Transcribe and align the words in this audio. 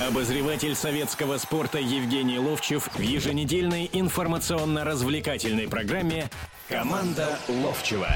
Обозреватель 0.00 0.74
советского 0.74 1.36
спорта 1.36 1.78
Евгений 1.78 2.38
Ловчев 2.38 2.88
в 2.94 3.00
еженедельной 3.00 3.90
информационно-развлекательной 3.92 5.68
программе 5.68 6.30
«Команда 6.70 7.38
Ловчева». 7.48 8.08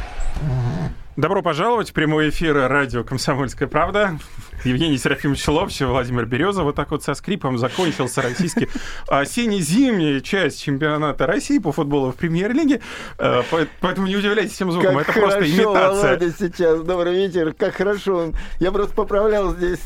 Добро 1.17 1.43
пожаловать 1.43 1.91
в 1.91 1.93
прямой 1.93 2.31
эфир 2.31 2.57
радио 2.69 3.05
«Комсомольская 3.05 3.69
правда». 3.69 4.19
Евгений 4.65 4.97
Серафимович 4.97 5.47
Ловчев, 5.49 5.89
Владимир 5.89 6.25
Береза. 6.25 6.63
Вот 6.63 6.75
так 6.75 6.91
вот 6.91 7.03
со 7.03 7.15
скрипом 7.15 7.59
закончился 7.59 8.23
российский 8.23 8.69
осенне-зимняя 9.09 10.21
часть 10.21 10.63
чемпионата 10.63 11.27
России 11.27 11.59
по 11.59 11.73
футболу 11.73 12.13
в 12.13 12.17
премьер-лиге. 12.17 12.81
Э, 13.19 13.43
поэтому 13.81 14.07
не 14.07 14.17
удивляйтесь 14.17 14.57
тем 14.57 14.73
звуком, 14.73 14.97
как 14.97 15.11
это 15.11 15.21
просто 15.21 15.47
имитация. 15.47 16.19
Володя 16.19 16.35
сейчас, 16.39 16.81
добрый 16.83 17.15
вечер, 17.15 17.53
как 17.53 17.75
хорошо. 17.75 18.33
Я 18.59 18.73
просто 18.73 18.95
поправлял 18.95 19.55
здесь 19.55 19.81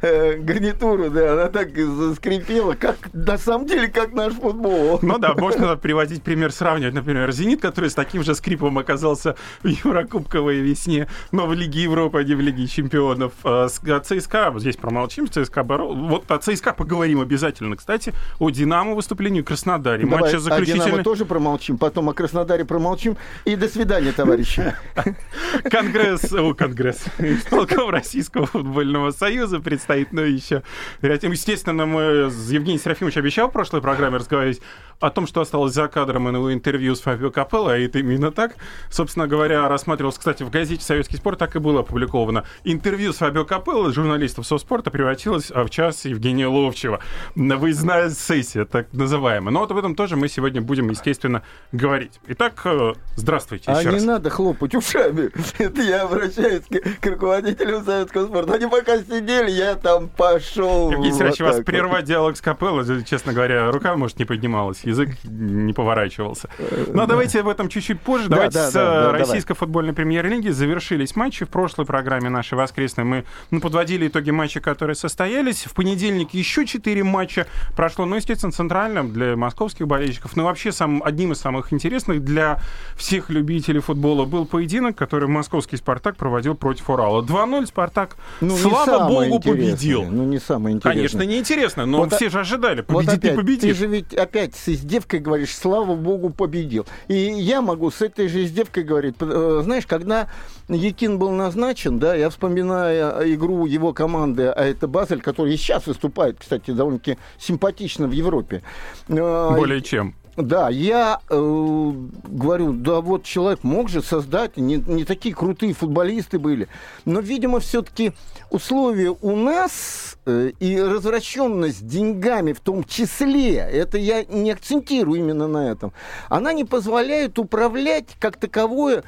э, 0.00 0.36
гарнитуру, 0.38 1.10
да, 1.10 1.34
она 1.34 1.48
так 1.48 1.76
заскрипела, 1.76 2.74
как 2.74 2.96
на 3.12 3.36
самом 3.36 3.66
деле, 3.66 3.88
как 3.88 4.12
наш 4.12 4.32
футбол. 4.32 4.98
Ну 5.02 5.18
да, 5.18 5.34
можно 5.34 5.76
приводить 5.76 6.22
пример, 6.22 6.52
сравнивать, 6.52 6.94
например, 6.94 7.30
«Зенит», 7.32 7.60
который 7.60 7.90
с 7.90 7.94
таким 7.94 8.22
же 8.22 8.34
скрипом 8.34 8.78
оказался 8.78 9.36
в 9.62 9.66
Еврокубковой 9.66 10.60
весне, 10.60 11.08
но 11.32 11.46
в 11.46 11.52
Лиге 11.52 11.82
Европы, 11.82 12.20
а 12.20 12.24
не 12.24 12.34
в 12.34 12.40
Лиге 12.40 12.66
Чемпионов. 12.66 13.32
Э, 13.44 13.68
ЦСКА, 14.06 14.52
здесь 14.56 14.76
промолчим, 14.76 15.28
ЦСКА 15.28 15.62
борол. 15.62 15.94
Вот 15.94 16.30
о 16.30 16.38
ЦСКА 16.38 16.72
поговорим 16.72 17.20
обязательно, 17.20 17.76
кстати, 17.76 18.12
о 18.38 18.50
Динамо 18.50 18.94
выступлении 18.94 19.40
в 19.40 19.44
Краснодаре. 19.44 20.04
Давай, 20.04 20.22
Матча 20.22 20.38
заключительный... 20.38 20.84
о 20.84 20.88
Динамо 20.88 21.04
тоже 21.04 21.24
промолчим, 21.24 21.78
потом 21.78 22.08
о 22.08 22.14
Краснодаре 22.14 22.64
промолчим. 22.64 23.16
И 23.44 23.56
до 23.56 23.68
свидания, 23.68 24.12
товарищи. 24.12 24.74
Конгресс, 25.70 26.32
о, 26.32 26.54
Конгресс, 26.54 27.04
исполком 27.18 27.90
Российского 27.90 28.46
футбольного 28.46 29.10
союза 29.10 29.60
предстоит, 29.60 30.12
но 30.12 30.22
еще. 30.22 30.62
Естественно, 31.02 31.86
мы 31.86 32.30
с 32.30 32.50
Евгением 32.50 32.80
Серафимовичем 32.80 33.20
обещал 33.20 33.48
в 33.48 33.52
прошлой 33.52 33.82
программе 33.82 34.18
разговаривать 34.18 34.60
о 35.00 35.10
том, 35.10 35.26
что 35.26 35.40
осталось 35.40 35.74
за 35.74 35.88
кадром 35.88 36.28
и 36.48 36.54
интервью 36.54 36.94
с 36.94 37.00
Фабио 37.00 37.30
Капелло, 37.30 37.72
а 37.72 37.78
это 37.78 37.98
именно 37.98 38.30
так. 38.30 38.56
Собственно 38.90 39.26
говоря, 39.26 39.68
рассматривалось, 39.68 40.18
кстати, 40.18 40.42
в 40.42 40.50
газете 40.50 40.82
«Советский 40.82 41.16
спорт» 41.16 41.38
так 41.38 41.54
и 41.56 41.58
было 41.58 41.80
опубликовано. 41.80 42.44
Интервью 42.64 43.12
с 43.12 43.18
Фабио 43.18 43.44
Капелло 43.44 43.92
журналистов 43.92 44.46
Совспорта 44.46 44.90
превратилось 44.90 45.50
в 45.50 45.68
час 45.68 46.04
Евгения 46.04 46.46
Ловчева. 46.46 47.00
Выездная 47.34 48.10
сессия, 48.10 48.64
так 48.64 48.92
называемая. 48.92 49.52
Но 49.52 49.60
вот 49.60 49.70
об 49.70 49.78
этом 49.78 49.94
тоже 49.94 50.16
мы 50.16 50.28
сегодня 50.28 50.62
будем, 50.62 50.88
естественно, 50.88 51.42
говорить. 51.72 52.20
Итак, 52.28 52.60
э, 52.64 52.94
здравствуйте 53.16 53.70
а 53.70 53.82
не 53.82 53.90
раз. 53.90 54.04
надо 54.04 54.30
хлопать 54.30 54.74
ушами. 54.74 55.30
Это 55.58 55.82
я 55.82 56.02
обращаюсь 56.02 56.62
к, 56.62 57.00
к 57.00 57.06
руководителю 57.06 57.82
Советского 57.82 58.26
спорта. 58.26 58.54
Они 58.54 58.66
пока 58.66 58.98
сидели, 58.98 59.50
я 59.50 59.74
там 59.74 60.08
пошел. 60.08 60.90
Евгений 60.90 61.10
вот 61.10 61.18
Сергеевич, 61.18 61.40
вас 61.40 61.56
вот. 61.56 61.64
прервать 61.66 62.04
диалог 62.04 62.36
с 62.36 62.40
Капелло, 62.40 62.84
честно 63.04 63.32
говоря, 63.32 63.70
рука, 63.70 63.96
может, 63.96 64.18
не 64.18 64.24
поднималась, 64.24 64.85
язык 64.86 65.10
не 65.24 65.72
поворачивался. 65.72 66.48
Но 66.88 67.02
да. 67.02 67.06
давайте 67.06 67.40
об 67.40 67.48
этом 67.48 67.68
чуть-чуть 67.68 68.00
позже. 68.00 68.28
Да, 68.28 68.36
давайте 68.36 68.58
да, 68.58 68.70
с 68.70 68.72
да, 68.72 69.12
российской 69.12 69.54
футбольной 69.54 69.92
премьер-лиги 69.92 70.48
завершились 70.50 71.16
матчи. 71.16 71.44
В 71.44 71.48
прошлой 71.48 71.86
программе 71.86 72.28
нашей 72.28 72.54
воскресной 72.54 73.04
мы 73.04 73.24
ну, 73.50 73.60
подводили 73.60 74.08
итоги 74.08 74.30
матчей, 74.30 74.60
которые 74.60 74.94
состоялись. 74.94 75.64
В 75.64 75.74
понедельник 75.74 76.34
еще 76.34 76.66
четыре 76.66 77.04
матча 77.04 77.46
прошло. 77.76 78.06
Ну, 78.06 78.16
естественно, 78.16 78.52
центральным 78.52 79.12
для 79.12 79.36
московских 79.36 79.86
болельщиков. 79.86 80.36
Но 80.36 80.44
вообще 80.44 80.72
сам, 80.72 81.02
одним 81.04 81.32
из 81.32 81.38
самых 81.38 81.72
интересных 81.72 82.24
для 82.24 82.60
всех 82.96 83.30
любителей 83.30 83.80
футбола 83.80 84.24
был 84.24 84.46
поединок, 84.46 84.96
который 84.96 85.28
московский 85.28 85.76
«Спартак» 85.76 86.16
проводил 86.16 86.54
против 86.54 86.88
Урала. 86.90 87.22
2-0 87.22 87.66
«Спартак», 87.66 88.16
ну, 88.40 88.56
слава 88.56 89.08
богу, 89.08 89.40
победил. 89.40 90.04
Ну, 90.04 90.24
не 90.24 90.38
самое 90.38 90.76
интересное. 90.76 90.96
Конечно, 90.96 91.22
неинтересно, 91.22 91.86
но 91.86 91.98
вот, 91.98 92.14
все 92.14 92.30
же 92.30 92.40
ожидали. 92.40 92.82
Победит, 92.82 93.06
вот 93.06 93.18
опять, 93.18 93.30
не 93.30 93.36
победит. 93.36 93.60
Ты 93.60 93.74
же 93.74 93.86
ведь 93.86 94.14
опять 94.14 94.54
с 94.54 94.68
издевкой 94.76 95.20
говоришь, 95.20 95.54
слава 95.54 95.94
богу, 95.94 96.30
победил. 96.30 96.86
И 97.08 97.14
я 97.14 97.60
могу 97.60 97.90
с 97.90 98.02
этой 98.02 98.28
же 98.28 98.44
издевкой 98.44 98.84
говорить. 98.84 99.16
Э, 99.20 99.60
знаешь, 99.64 99.86
когда 99.86 100.28
Якин 100.68 101.18
был 101.18 101.30
назначен, 101.30 101.98
да, 101.98 102.14
я 102.14 102.30
вспоминаю 102.30 103.34
игру 103.34 103.66
его 103.66 103.92
команды, 103.92 104.44
а 104.44 104.64
это 104.64 104.86
Базель, 104.86 105.20
который 105.20 105.56
сейчас 105.56 105.86
выступает, 105.86 106.36
кстати, 106.38 106.70
довольно-таки 106.70 107.18
симпатично 107.38 108.06
в 108.06 108.12
Европе. 108.12 108.62
Э, 109.08 109.54
Более 109.56 109.80
чем. 109.80 110.14
Да, 110.36 110.68
я 110.68 111.20
э, 111.30 111.92
говорю, 112.28 112.74
да 112.74 113.00
вот 113.00 113.24
человек 113.24 113.64
мог 113.64 113.88
же 113.88 114.02
создать, 114.02 114.58
не, 114.58 114.76
не 114.76 115.04
такие 115.04 115.34
крутые 115.34 115.72
футболисты 115.72 116.38
были, 116.38 116.68
но, 117.06 117.20
видимо, 117.20 117.58
все-таки 117.58 118.12
условия 118.50 119.16
у 119.22 119.34
нас 119.34 120.18
э, 120.26 120.52
и 120.60 120.78
развращенность 120.78 121.86
деньгами 121.86 122.52
в 122.52 122.60
том 122.60 122.84
числе, 122.84 123.56
это 123.56 123.96
я 123.96 124.24
не 124.24 124.50
акцентирую 124.50 125.18
именно 125.18 125.48
на 125.48 125.70
этом, 125.70 125.94
она 126.28 126.52
не 126.52 126.64
позволяет 126.64 127.38
управлять 127.38 128.08
как 128.18 128.36
таковое 128.36 129.04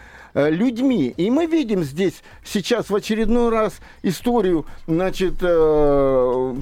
людьми. 0.47 1.12
И 1.16 1.31
мы 1.31 1.47
видим 1.47 1.82
здесь 1.82 2.22
сейчас 2.44 2.91
в 2.91 2.94
очередной 2.94 3.50
раз 3.50 3.81
историю, 4.03 4.66
значит, 4.87 5.34
э, 5.41 6.54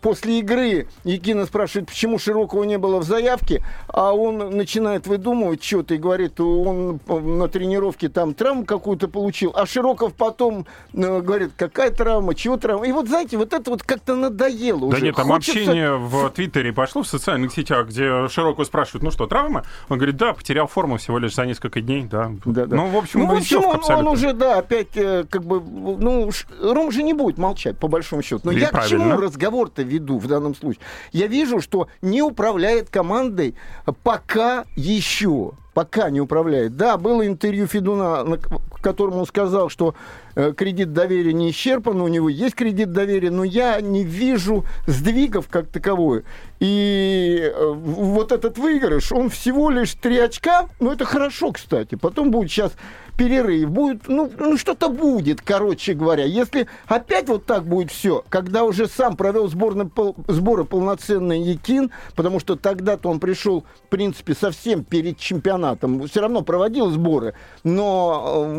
после 0.00 0.40
игры 0.40 0.88
Якина 1.04 1.46
спрашивает, 1.46 1.88
почему 1.88 2.18
Широкого 2.18 2.64
не 2.64 2.78
было 2.78 2.98
в 2.98 3.04
заявке, 3.04 3.62
а 3.88 4.12
он 4.12 4.56
начинает 4.56 5.06
выдумывать 5.06 5.62
что-то 5.62 5.94
и 5.94 5.98
говорит, 5.98 6.40
он 6.40 7.00
на 7.06 7.48
тренировке 7.48 8.08
там 8.08 8.34
травму 8.34 8.64
какую-то 8.64 9.08
получил, 9.08 9.52
а 9.54 9.66
Широков 9.66 10.14
потом 10.14 10.66
э, 10.92 11.20
говорит, 11.20 11.52
какая 11.56 11.90
травма, 11.90 12.34
чего 12.34 12.56
травма. 12.56 12.86
И 12.86 12.92
вот, 12.92 13.08
знаете, 13.08 13.36
вот 13.36 13.52
это 13.52 13.70
вот 13.70 13.82
как-то 13.82 14.16
надоело 14.16 14.86
уже. 14.86 14.98
Да 14.98 15.06
нет, 15.06 15.16
там 15.16 15.28
Хочется... 15.28 15.60
общение 15.60 15.96
в 15.96 16.30
Твиттере 16.30 16.72
пошло, 16.72 17.02
в 17.02 17.06
социальных 17.06 17.52
сетях, 17.52 17.88
где 17.88 18.28
Широкого 18.28 18.64
спрашивают, 18.64 19.02
ну 19.02 19.10
что, 19.10 19.26
травма? 19.26 19.64
Он 19.88 19.98
говорит, 19.98 20.16
да, 20.16 20.32
потерял 20.32 20.66
форму 20.66 20.96
всего 20.96 21.18
лишь 21.18 21.34
за 21.34 21.46
несколько 21.46 21.80
дней, 21.80 22.04
да. 22.10 22.32
да, 22.44 22.66
да. 22.66 22.79
Ну, 22.80 22.86
в 22.88 22.96
общем, 22.96 23.20
ну, 23.20 23.26
в 23.26 23.32
общем 23.32 23.64
он, 23.64 23.80
он 23.88 24.06
уже, 24.08 24.32
да, 24.32 24.58
опять, 24.58 24.96
э, 24.96 25.24
как 25.28 25.44
бы, 25.44 25.60
ну, 25.60 26.30
Ром 26.62 26.90
же 26.90 27.02
не 27.02 27.12
будет 27.12 27.38
молчать, 27.38 27.78
по 27.78 27.88
большому 27.88 28.22
счету. 28.22 28.40
Но 28.44 28.52
И 28.52 28.58
я 28.58 28.68
правильно. 28.68 29.04
к 29.04 29.08
чему 29.08 29.20
разговор-то 29.20 29.82
веду 29.82 30.18
в 30.18 30.26
данном 30.26 30.54
случае? 30.54 30.82
Я 31.12 31.26
вижу, 31.26 31.60
что 31.60 31.88
не 32.02 32.22
управляет 32.22 32.90
командой 32.90 33.54
пока 34.02 34.64
еще 34.76 35.52
пока 35.74 36.10
не 36.10 36.20
управляет. 36.20 36.76
Да, 36.76 36.96
было 36.96 37.26
интервью 37.26 37.66
Федуна, 37.66 38.24
в 38.24 38.82
котором 38.82 39.16
он 39.16 39.26
сказал, 39.26 39.68
что 39.68 39.94
э, 40.29 40.29
кредит 40.34 40.92
доверия 40.92 41.32
не 41.32 41.50
исчерпан, 41.50 42.00
у 42.00 42.08
него 42.08 42.28
есть 42.28 42.54
кредит 42.54 42.92
доверия, 42.92 43.30
но 43.30 43.44
я 43.44 43.80
не 43.80 44.04
вижу 44.04 44.64
сдвигов 44.86 45.48
как 45.48 45.68
таковой. 45.68 46.24
И 46.60 47.40
э, 47.42 47.72
вот 47.72 48.32
этот 48.32 48.58
выигрыш, 48.58 49.12
он 49.12 49.30
всего 49.30 49.70
лишь 49.70 49.94
три 49.94 50.18
очка, 50.18 50.68
ну 50.78 50.92
это 50.92 51.06
хорошо, 51.06 51.52
кстати. 51.52 51.94
Потом 51.94 52.30
будет 52.30 52.50
сейчас 52.50 52.72
перерыв, 53.20 53.68
будет, 53.68 54.08
ну, 54.08 54.30
ну 54.38 54.56
что-то 54.56 54.88
будет, 54.88 55.42
короче 55.42 55.92
говоря. 55.92 56.24
Если 56.24 56.68
опять 56.86 57.28
вот 57.28 57.44
так 57.44 57.66
будет 57.66 57.90
все, 57.90 58.24
когда 58.30 58.64
уже 58.64 58.86
сам 58.86 59.14
провел 59.14 59.46
сборный, 59.48 59.86
пол, 59.86 60.16
сборы 60.26 60.64
полноценный 60.64 61.38
Якин, 61.38 61.90
потому 62.14 62.40
что 62.40 62.56
тогда-то 62.56 63.10
он 63.10 63.20
пришел, 63.20 63.64
в 63.84 63.88
принципе, 63.88 64.34
совсем 64.34 64.84
перед 64.84 65.18
чемпионатом, 65.18 66.06
все 66.08 66.22
равно 66.22 66.40
проводил 66.40 66.90
сборы, 66.90 67.34
но 67.62 68.46
э, 68.46 68.54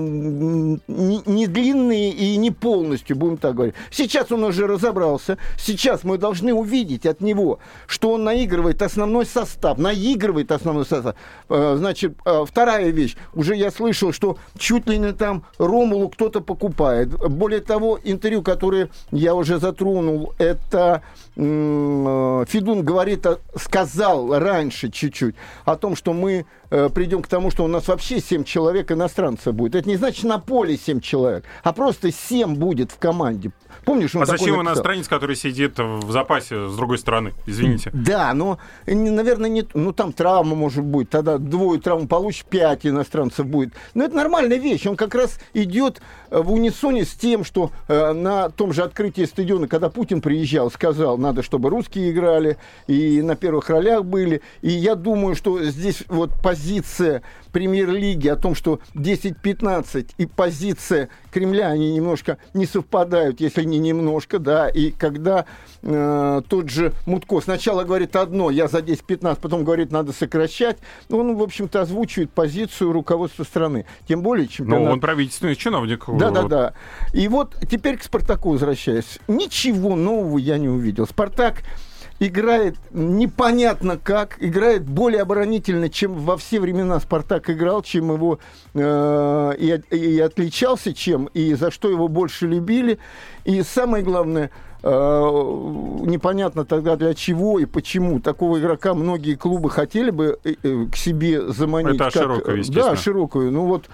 не, 0.87 1.23
не 1.25 1.47
длинные 1.61 2.09
и 2.09 2.37
не 2.37 2.51
полностью, 2.51 3.15
будем 3.15 3.37
так 3.37 3.55
говорить. 3.55 3.75
Сейчас 3.91 4.31
он 4.31 4.43
уже 4.43 4.67
разобрался, 4.67 5.37
сейчас 5.57 6.03
мы 6.03 6.17
должны 6.17 6.53
увидеть 6.53 7.05
от 7.05 7.21
него, 7.21 7.59
что 7.87 8.11
он 8.13 8.23
наигрывает 8.23 8.81
основной 8.81 9.25
состав, 9.25 9.77
наигрывает 9.77 10.51
основной 10.51 10.85
состав. 10.85 11.15
Э, 11.49 11.75
значит, 11.77 12.17
э, 12.25 12.45
вторая 12.47 12.89
вещь, 12.89 13.15
уже 13.33 13.55
я 13.55 13.71
слышал, 13.71 14.11
что 14.11 14.37
чуть 14.57 14.89
ли 14.89 14.97
не 14.97 15.13
там 15.13 15.43
Ромулу 15.59 16.09
кто-то 16.09 16.41
покупает. 16.41 17.09
Более 17.09 17.61
того, 17.61 17.99
интервью, 18.03 18.41
которое 18.41 18.89
я 19.11 19.35
уже 19.35 19.59
затронул, 19.59 20.33
это 20.39 21.03
Федун 21.35 22.83
говорит, 22.83 23.25
сказал 23.55 24.37
раньше 24.37 24.89
чуть-чуть 24.89 25.35
о 25.63 25.77
том, 25.77 25.95
что 25.95 26.11
мы 26.11 26.45
э, 26.69 26.89
придем 26.93 27.21
к 27.21 27.27
тому, 27.27 27.51
что 27.51 27.63
у 27.63 27.67
нас 27.67 27.87
вообще 27.87 28.19
7 28.19 28.43
человек 28.43 28.91
иностранцев 28.91 29.55
будет. 29.55 29.75
Это 29.75 29.87
не 29.87 29.95
значит 29.95 30.25
на 30.25 30.39
поле 30.39 30.77
7 30.77 30.99
человек, 30.99 31.45
а 31.63 31.71
просто 31.71 32.11
7 32.11 32.55
будет 32.55 32.91
в 32.91 32.97
команде. 32.97 33.51
Помнишь, 33.85 34.15
он 34.15 34.23
а 34.23 34.25
зачем 34.25 34.61
иностранец, 34.61 35.07
который 35.07 35.35
сидит 35.35 35.79
в 35.79 36.11
запасе 36.11 36.67
с 36.67 36.75
другой 36.75 36.97
стороны? 36.97 37.33
Извините. 37.45 37.89
Да, 37.93 38.33
но, 38.33 38.59
наверное, 38.85 39.49
не, 39.49 39.65
ну 39.73 39.91
там 39.91 40.13
травма 40.13 40.55
может 40.55 40.83
быть, 40.83 41.09
тогда 41.09 41.37
двое 41.37 41.79
травм 41.79 42.07
получишь, 42.07 42.45
пять 42.45 42.85
иностранцев 42.85 43.47
будет. 43.47 43.73
Но 43.93 44.03
это 44.03 44.15
нормальная 44.15 44.57
вещь, 44.57 44.85
он 44.85 44.95
как 44.95 45.15
раз 45.15 45.39
идет 45.53 46.01
э, 46.29 46.39
в 46.39 46.51
унисоне 46.51 47.05
с 47.05 47.13
тем, 47.13 47.43
что 47.43 47.71
э, 47.87 48.13
на 48.13 48.49
том 48.49 48.73
же 48.73 48.83
открытии 48.83 49.25
стадиона, 49.25 49.67
когда 49.67 49.89
Путин 49.89 50.21
приезжал, 50.21 50.69
сказал, 50.69 51.17
надо, 51.17 51.41
чтобы 51.41 51.69
русские 51.69 52.11
играли, 52.11 52.57
и 52.87 53.21
на 53.21 53.35
первых 53.35 53.69
ролях 53.69 54.05
были. 54.05 54.41
И 54.61 54.69
я 54.69 54.95
думаю, 54.95 55.35
что 55.35 55.61
здесь 55.63 56.03
вот 56.07 56.31
позиция 56.41 57.23
премьер-лиги 57.51 58.27
о 58.27 58.35
том, 58.35 58.55
что 58.55 58.79
10-15 58.95 60.11
и 60.17 60.25
позиция 60.25 61.09
Кремля, 61.31 61.67
они 61.67 61.93
немножко 61.93 62.37
не 62.53 62.65
совпадают, 62.65 63.41
если 63.41 63.63
не 63.71 63.91
немножко, 63.91 64.39
да, 64.39 64.67
и 64.67 64.91
когда 64.91 65.45
э, 65.81 66.41
тот 66.47 66.69
же 66.69 66.93
Мутко 67.05 67.41
сначала 67.41 67.83
говорит 67.83 68.15
одно, 68.15 68.49
я 68.49 68.67
за 68.67 68.79
10-15, 68.79 69.39
потом 69.41 69.63
говорит, 69.63 69.91
надо 69.91 70.13
сокращать, 70.13 70.77
ну, 71.09 71.19
он, 71.19 71.35
в 71.35 71.41
общем-то, 71.41 71.81
озвучивает 71.81 72.31
позицию 72.31 72.91
руководства 72.91 73.43
страны. 73.43 73.85
Тем 74.07 74.21
более 74.21 74.47
чемпионат... 74.47 74.85
Ну, 74.85 74.91
он 74.91 74.99
правительственный 74.99 75.55
чиновник. 75.55 76.05
Да-да-да. 76.07 76.73
И 77.13 77.27
вот 77.27 77.55
теперь 77.69 77.97
к 77.97 78.03
«Спартаку» 78.03 78.51
возвращаясь. 78.51 79.19
Ничего 79.27 79.95
нового 79.95 80.37
я 80.37 80.57
не 80.57 80.69
увидел. 80.69 81.07
«Спартак» 81.07 81.63
играет 82.21 82.75
непонятно 82.91 83.97
как, 83.97 84.37
играет 84.39 84.87
более 84.87 85.23
оборонительно, 85.23 85.89
чем 85.89 86.13
во 86.13 86.37
все 86.37 86.59
времена 86.59 86.99
Спартак 86.99 87.49
играл, 87.49 87.81
чем 87.81 88.13
его 88.13 88.37
э, 88.75 89.53
и, 89.57 89.95
и 89.95 90.19
отличался, 90.19 90.93
чем 90.93 91.25
и 91.33 91.55
за 91.55 91.71
что 91.71 91.89
его 91.89 92.07
больше 92.07 92.45
любили. 92.45 92.99
И 93.43 93.63
самое 93.63 94.03
главное, 94.03 94.51
э, 94.83 94.89
непонятно 94.89 96.63
тогда 96.63 96.95
для 96.95 97.15
чего 97.15 97.57
и 97.57 97.65
почему 97.65 98.19
такого 98.19 98.59
игрока 98.59 98.93
многие 98.93 99.33
клубы 99.33 99.71
хотели 99.71 100.11
бы 100.11 100.37
э, 100.43 100.53
э 100.61 100.85
к 100.91 100.95
себе 100.95 101.51
заманить. 101.51 101.95
Это 101.95 102.11
как, 102.11 102.13
широкую, 102.13 102.63
Да, 102.69 102.95
широкую. 102.95 103.51
Ну 103.51 103.65
вот 103.65 103.89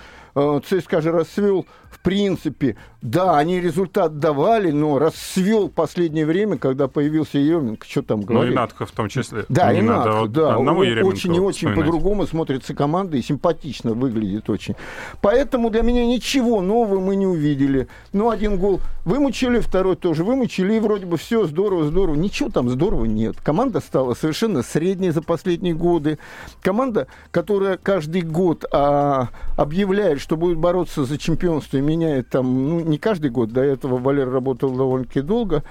ЦСКА 0.65 1.01
же 1.01 1.13
расцвел 1.13 1.65
принципе, 2.07 2.77
да, 3.01 3.38
они 3.38 3.59
результат 3.59 4.18
давали, 4.18 4.71
но 4.71 4.98
расцвел 4.98 5.68
последнее 5.68 6.25
время, 6.25 6.57
когда 6.57 6.88
появился 6.88 7.38
Еременко, 7.38 7.86
что 7.86 8.01
там 8.01 8.21
говорить? 8.21 8.51
Ну 8.51 8.54
и 8.54 8.56
Натко 8.56 8.86
в 8.86 8.92
том 8.92 9.09
числе. 9.09 9.44
Да, 9.50 9.71
ну, 9.71 9.77
и 9.77 9.81
Натко, 9.81 10.27
да. 10.30 10.56
Одного 10.56 10.81
очень 10.81 11.36
и 11.36 11.39
очень 11.39 11.75
по-другому 11.75 12.25
смотрится 12.25 12.74
команда 12.74 13.18
и 13.18 13.21
симпатично 13.21 13.94
выглядит 13.94 14.50
очень. 14.50 14.75
Поэтому 15.21 15.69
для 15.69 15.81
меня 15.81 16.06
ничего 16.06 16.62
нового 16.62 17.01
мы 17.01 17.18
не 17.18 17.27
увидели. 17.27 17.89
Ну, 18.13 18.30
один 18.30 18.57
гол 18.57 18.80
вымучили, 19.03 19.60
второй 19.60 19.98
тоже 19.98 20.24
вымучили, 20.24 20.75
и 20.75 20.80
вроде 20.80 21.06
бы 21.06 21.18
все 21.18 21.45
здорово, 21.45 21.86
здорово. 21.86 22.15
Ничего 22.15 22.50
там 22.50 22.69
здорово 22.69 23.03
нет. 23.03 23.36
Команда 23.44 23.81
стала 23.81 24.13
совершенно 24.13 24.63
средней 24.63 25.12
за 25.12 25.21
последние 25.21 25.74
годы. 25.74 26.19
Команда, 26.62 27.07
которая 27.31 27.75
каждый 27.75 28.21
год 28.21 28.63
а, 28.71 29.27
объявляет, 29.57 30.21
что 30.21 30.38
будет 30.38 30.57
бороться 30.57 31.03
за 31.03 31.18
чемпионство 31.18 31.77
меняет 31.98 32.30
там, 32.30 32.70
ну, 32.70 32.80
не 32.80 32.98
каждый 32.98 33.32
год, 33.32 33.52
до 33.52 33.62
этого 33.62 33.98
Валер 33.98 34.30
работал 34.30 34.76
довольно-таки 34.76 35.22
долго, 35.22 35.64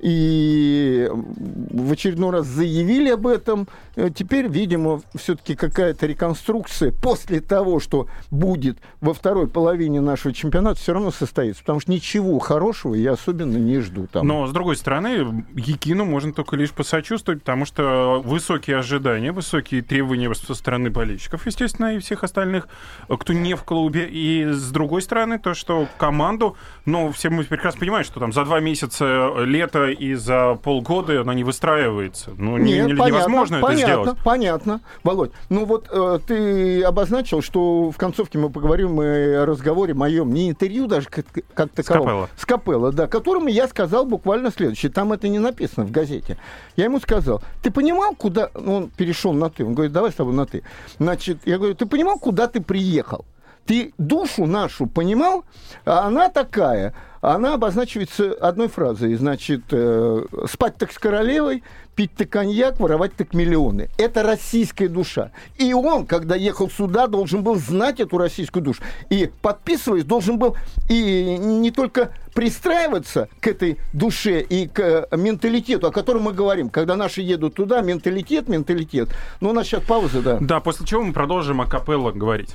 и 0.00 1.08
в 1.10 1.92
очередной 1.92 2.30
раз 2.30 2.46
заявили 2.46 3.10
об 3.10 3.26
этом. 3.26 3.68
Э, 3.98 4.10
теперь, 4.14 4.46
видимо, 4.46 5.02
все-таки 5.16 5.56
какая-то 5.56 6.06
реконструкция 6.06 6.92
после 6.92 7.40
того, 7.40 7.80
что 7.80 8.06
будет 8.30 8.78
во 9.00 9.12
второй 9.12 9.48
половине 9.48 10.00
нашего 10.00 10.32
чемпионата, 10.32 10.78
все 10.78 10.92
равно 10.92 11.10
состоится. 11.10 11.62
Потому 11.62 11.80
что 11.80 11.90
ничего 11.90 12.38
хорошего 12.38 12.94
я 12.94 13.12
особенно 13.12 13.56
не 13.56 13.80
жду 13.80 14.06
там. 14.06 14.24
Но, 14.24 14.46
с 14.46 14.52
другой 14.52 14.76
стороны, 14.76 15.44
Якину 15.56 16.04
можно 16.04 16.32
только 16.32 16.54
лишь 16.54 16.70
посочувствовать, 16.70 17.40
потому 17.40 17.64
что 17.64 18.22
высокие 18.24 18.76
ожидания, 18.76 19.32
высокие 19.32 19.82
требования 19.82 20.32
со 20.32 20.54
стороны 20.54 20.90
болельщиков, 20.90 21.44
естественно, 21.46 21.96
и 21.96 21.98
всех 21.98 22.22
остальных, 22.22 22.68
кто 23.08 23.32
не 23.32 23.54
в 23.54 23.64
клубе. 23.64 24.08
И, 24.08 24.44
с 24.44 24.70
другой 24.70 25.02
стороны, 25.02 25.40
то, 25.40 25.54
что 25.54 25.88
команду, 25.98 26.56
ну, 26.84 27.10
все 27.10 27.30
мы 27.30 27.42
прекрасно 27.42 27.80
понимаем, 27.80 28.04
что 28.04 28.20
там 28.20 28.32
за 28.32 28.44
два 28.44 28.60
месяца 28.60 29.32
лета 29.38 29.86
и 29.86 30.14
за 30.14 30.54
полгода 30.54 31.20
она 31.20 31.34
не 31.34 31.42
выстраивается. 31.42 32.30
Ну, 32.38 32.58
Нет, 32.58 32.86
не, 32.86 32.94
понятно, 32.94 33.18
невозможно 33.18 33.60
понятно, 33.60 33.87
это 33.87 33.87
сделать. 33.88 34.18
Понятно, 34.24 34.80
Володь. 35.04 35.32
Ну 35.48 35.64
вот 35.64 35.88
э, 35.90 36.18
ты 36.26 36.82
обозначил, 36.82 37.42
что 37.42 37.90
в 37.90 37.96
концовке 37.96 38.38
мы 38.38 38.50
поговорим 38.50 39.00
о 39.00 39.46
разговоре 39.46 39.94
моем, 39.94 40.32
не 40.32 40.50
интервью 40.50 40.86
даже 40.86 41.08
как, 41.08 41.26
как 41.54 41.70
таковом. 41.70 42.28
С 42.36 42.44
Капелло, 42.44 42.92
да, 42.92 43.06
которому 43.06 43.48
я 43.48 43.68
сказал 43.68 44.06
буквально 44.06 44.50
следующее. 44.50 44.90
Там 44.90 45.12
это 45.12 45.28
не 45.28 45.38
написано 45.38 45.86
в 45.86 45.90
газете. 45.90 46.38
Я 46.76 46.84
ему 46.84 47.00
сказал, 47.00 47.42
ты 47.62 47.70
понимал, 47.70 48.14
куда... 48.14 48.50
Ну, 48.54 48.74
он 48.74 48.88
перешел 48.88 49.32
на 49.32 49.50
ты. 49.50 49.64
Он 49.64 49.74
говорит, 49.74 49.92
давай 49.92 50.12
с 50.12 50.14
тобой 50.14 50.34
на 50.34 50.46
ты. 50.46 50.62
Значит, 50.98 51.38
я 51.44 51.58
говорю, 51.58 51.74
ты 51.74 51.86
понимал, 51.86 52.18
куда 52.18 52.46
ты 52.46 52.60
приехал? 52.60 53.24
Ты 53.66 53.92
душу 53.98 54.46
нашу 54.46 54.86
понимал? 54.86 55.44
А 55.84 56.06
она 56.06 56.28
такая– 56.28 56.94
она 57.20 57.54
обозначивается 57.54 58.32
одной 58.32 58.68
фразой. 58.68 59.14
Значит, 59.14 59.62
э, 59.70 60.24
спать 60.46 60.76
так 60.76 60.92
с 60.92 60.98
королевой, 60.98 61.62
пить 61.94 62.14
так 62.16 62.30
коньяк, 62.30 62.78
воровать 62.78 63.16
так 63.16 63.34
миллионы. 63.34 63.88
Это 63.98 64.22
российская 64.22 64.88
душа. 64.88 65.32
И 65.56 65.72
он, 65.72 66.06
когда 66.06 66.36
ехал 66.36 66.70
сюда, 66.70 67.08
должен 67.08 67.42
был 67.42 67.56
знать 67.56 67.98
эту 67.98 68.18
российскую 68.18 68.62
душу. 68.62 68.82
И 69.10 69.30
подписываясь, 69.42 70.04
должен 70.04 70.38
был 70.38 70.56
и 70.88 71.36
не 71.38 71.72
только 71.72 72.12
пристраиваться 72.34 73.28
к 73.40 73.48
этой 73.48 73.78
душе 73.92 74.40
и 74.42 74.68
к 74.68 75.08
менталитету, 75.10 75.88
о 75.88 75.90
котором 75.90 76.22
мы 76.22 76.32
говорим. 76.32 76.70
Когда 76.70 76.94
наши 76.94 77.20
едут 77.20 77.54
туда, 77.54 77.80
менталитет, 77.80 78.48
менталитет. 78.48 79.08
Но 79.40 79.50
у 79.50 79.52
нас 79.52 79.66
сейчас 79.66 79.82
пауза, 79.82 80.22
да. 80.22 80.38
Да, 80.40 80.60
после 80.60 80.86
чего 80.86 81.02
мы 81.02 81.12
продолжим 81.12 81.60
о 81.60 81.66
капелло 81.66 82.12
говорить. 82.12 82.54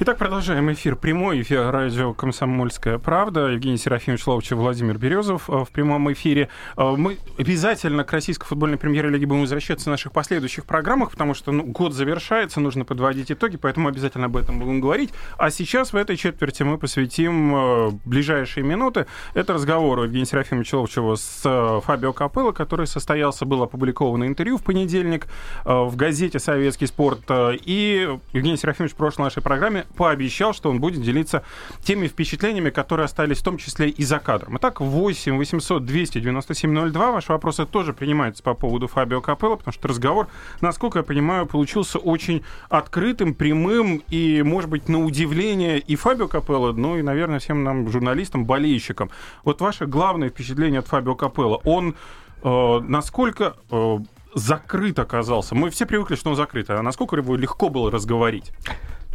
Итак, 0.00 0.18
продолжаем 0.18 0.72
эфир. 0.72 0.96
Прямой 0.96 1.42
эфир 1.42 1.70
радио 1.70 2.12
«Комсомольская 2.14 2.98
правда». 2.98 3.46
Евгений 3.50 3.76
Серафимович 3.76 4.26
Ловчев, 4.26 4.58
Владимир 4.58 4.98
Березов 4.98 5.48
э, 5.48 5.64
в 5.64 5.70
прямом 5.70 6.12
эфире. 6.12 6.48
Э, 6.76 6.96
мы 6.96 7.16
обязательно 7.38 8.02
к 8.02 8.10
российской 8.10 8.44
футбольной 8.44 8.76
премьер-лиге 8.76 9.24
будем 9.26 9.42
возвращаться 9.42 9.84
в 9.84 9.92
наших 9.92 10.10
последующих 10.10 10.64
программах, 10.64 11.12
потому 11.12 11.32
что 11.32 11.52
ну, 11.52 11.62
год 11.62 11.92
завершается, 11.92 12.58
нужно 12.58 12.84
подводить 12.84 13.30
итоги, 13.30 13.56
поэтому 13.56 13.86
обязательно 13.86 14.26
об 14.26 14.36
этом 14.36 14.58
будем 14.58 14.80
говорить. 14.80 15.10
А 15.38 15.50
сейчас 15.50 15.92
в 15.92 15.96
этой 15.96 16.16
четверти 16.16 16.64
мы 16.64 16.76
посвятим 16.76 17.54
э, 17.54 17.90
ближайшие 18.04 18.64
минуты. 18.64 19.06
Это 19.32 19.52
разговор 19.52 20.02
Евгения 20.02 20.26
Серафимовича 20.26 20.76
Ловчева 20.76 21.14
с 21.14 21.80
Фабио 21.84 22.12
Капелло, 22.12 22.50
который 22.50 22.88
состоялся, 22.88 23.44
было 23.44 23.66
опубликовано 23.66 24.26
интервью 24.26 24.58
в 24.58 24.64
понедельник 24.64 25.28
в 25.64 25.94
газете 25.94 26.40
«Советский 26.40 26.86
спорт». 26.86 27.20
И 27.30 28.08
Евгений 28.32 28.56
Серафимович 28.56 28.94
в 28.94 28.96
прошлой 28.96 29.26
нашей 29.26 29.40
программе 29.40 29.83
пообещал, 29.96 30.52
что 30.52 30.70
он 30.70 30.80
будет 30.80 31.02
делиться 31.02 31.42
теми 31.82 32.06
впечатлениями, 32.06 32.70
которые 32.70 33.04
остались 33.04 33.38
в 33.38 33.44
том 33.44 33.58
числе 33.58 33.88
и 33.88 34.04
за 34.04 34.18
кадром. 34.18 34.56
Итак, 34.58 34.80
8 34.80 35.36
800 35.36 35.84
297 35.84 36.90
02. 36.92 37.12
Ваши 37.12 37.32
вопросы 37.32 37.66
тоже 37.66 37.92
принимаются 37.92 38.42
по 38.42 38.54
поводу 38.54 38.86
Фабио 38.88 39.20
Капелло, 39.20 39.56
потому 39.56 39.72
что 39.72 39.88
разговор, 39.88 40.28
насколько 40.60 40.98
я 40.98 41.02
понимаю, 41.02 41.46
получился 41.46 41.98
очень 41.98 42.42
открытым, 42.68 43.34
прямым 43.34 44.02
и, 44.08 44.42
может 44.42 44.70
быть, 44.70 44.88
на 44.88 45.04
удивление 45.04 45.78
и 45.78 45.96
Фабио 45.96 46.28
Капелло, 46.28 46.72
ну 46.72 46.98
и, 46.98 47.02
наверное, 47.02 47.38
всем 47.38 47.64
нам, 47.64 47.88
журналистам, 47.90 48.44
болельщикам. 48.44 49.10
Вот 49.44 49.60
ваше 49.60 49.86
главное 49.86 50.30
впечатление 50.30 50.80
от 50.80 50.88
Фабио 50.88 51.14
Капелло, 51.14 51.60
он 51.64 51.94
э, 52.42 52.80
насколько 52.80 53.56
э, 53.70 53.98
закрыт 54.34 54.98
оказался? 54.98 55.54
Мы 55.54 55.70
все 55.70 55.86
привыкли, 55.86 56.16
что 56.16 56.30
он 56.30 56.36
закрыт, 56.36 56.70
а 56.70 56.82
насколько 56.82 57.16
его 57.16 57.36
легко 57.36 57.68
было 57.68 57.90
разговорить? 57.90 58.52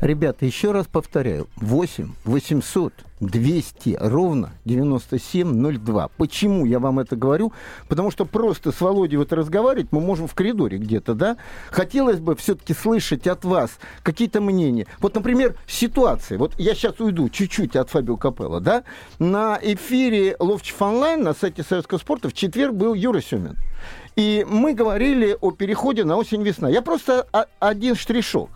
Ребята, 0.02 0.46
еще 0.46 0.72
раз 0.72 0.88
повторяю, 0.88 1.48
8 1.58 2.14
800 2.24 2.94
200 3.20 3.98
ровно 4.00 4.52
9702. 4.64 6.08
Почему 6.16 6.66
я 6.66 6.80
вам 6.80 7.00
это 7.00 7.18
говорю? 7.18 7.52
Потому 7.90 8.12
что 8.12 8.24
просто 8.24 8.72
с 8.72 8.80
Володей 8.80 9.18
вот 9.18 9.34
разговаривать 9.34 9.90
мы 9.92 10.00
можем 10.00 10.28
в 10.28 10.36
коридоре 10.36 10.78
где-то, 10.78 11.16
да? 11.16 11.36
Хотелось 11.70 12.20
бы 12.20 12.38
все-таки 12.38 12.74
слышать 12.74 13.28
от 13.28 13.44
вас 13.44 13.72
какие-то 14.04 14.40
мнения. 14.40 14.88
Вот, 15.00 15.16
например, 15.16 15.56
ситуация. 15.68 16.38
Вот 16.38 16.58
я 16.58 16.76
сейчас 16.76 17.00
уйду 17.02 17.28
чуть-чуть 17.28 17.76
от 17.76 17.90
Фабио 17.90 18.16
Капелла, 18.16 18.62
да? 18.62 18.84
На 19.20 19.60
эфире 19.62 20.38
Ловчев 20.40 20.82
онлайн 20.82 21.22
на 21.24 21.34
сайте 21.34 21.62
Советского 21.64 21.98
спорта 21.98 22.30
в 22.30 22.34
четверг 22.34 22.74
был 22.74 22.94
Юра 22.94 23.20
Семин. 23.20 23.58
И 24.16 24.46
мы 24.50 24.74
говорили 24.74 25.38
о 25.40 25.52
переходе 25.52 26.04
на 26.04 26.16
осень-весна. 26.16 26.70
Я 26.70 26.82
просто 26.82 27.28
один 27.60 27.96
штришок. 27.96 28.50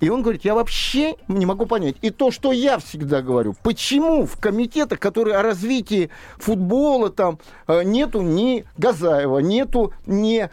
И 0.00 0.10
он 0.10 0.22
говорит, 0.22 0.44
я 0.44 0.54
вообще 0.54 1.16
не 1.26 1.46
могу 1.46 1.64
понять. 1.64 1.96
И 2.02 2.10
то, 2.10 2.30
что 2.30 2.52
я 2.52 2.78
всегда 2.78 3.22
говорю, 3.22 3.54
почему 3.62 4.26
в 4.26 4.38
комитетах, 4.38 4.98
которые 4.98 5.36
о 5.36 5.42
развитии 5.42 6.10
футбола, 6.36 7.08
там 7.10 7.38
э, 7.66 7.82
нету 7.82 8.20
ни 8.20 8.66
Газаева, 8.76 9.38
нету 9.38 9.94
ни 10.06 10.40
э, 10.40 10.48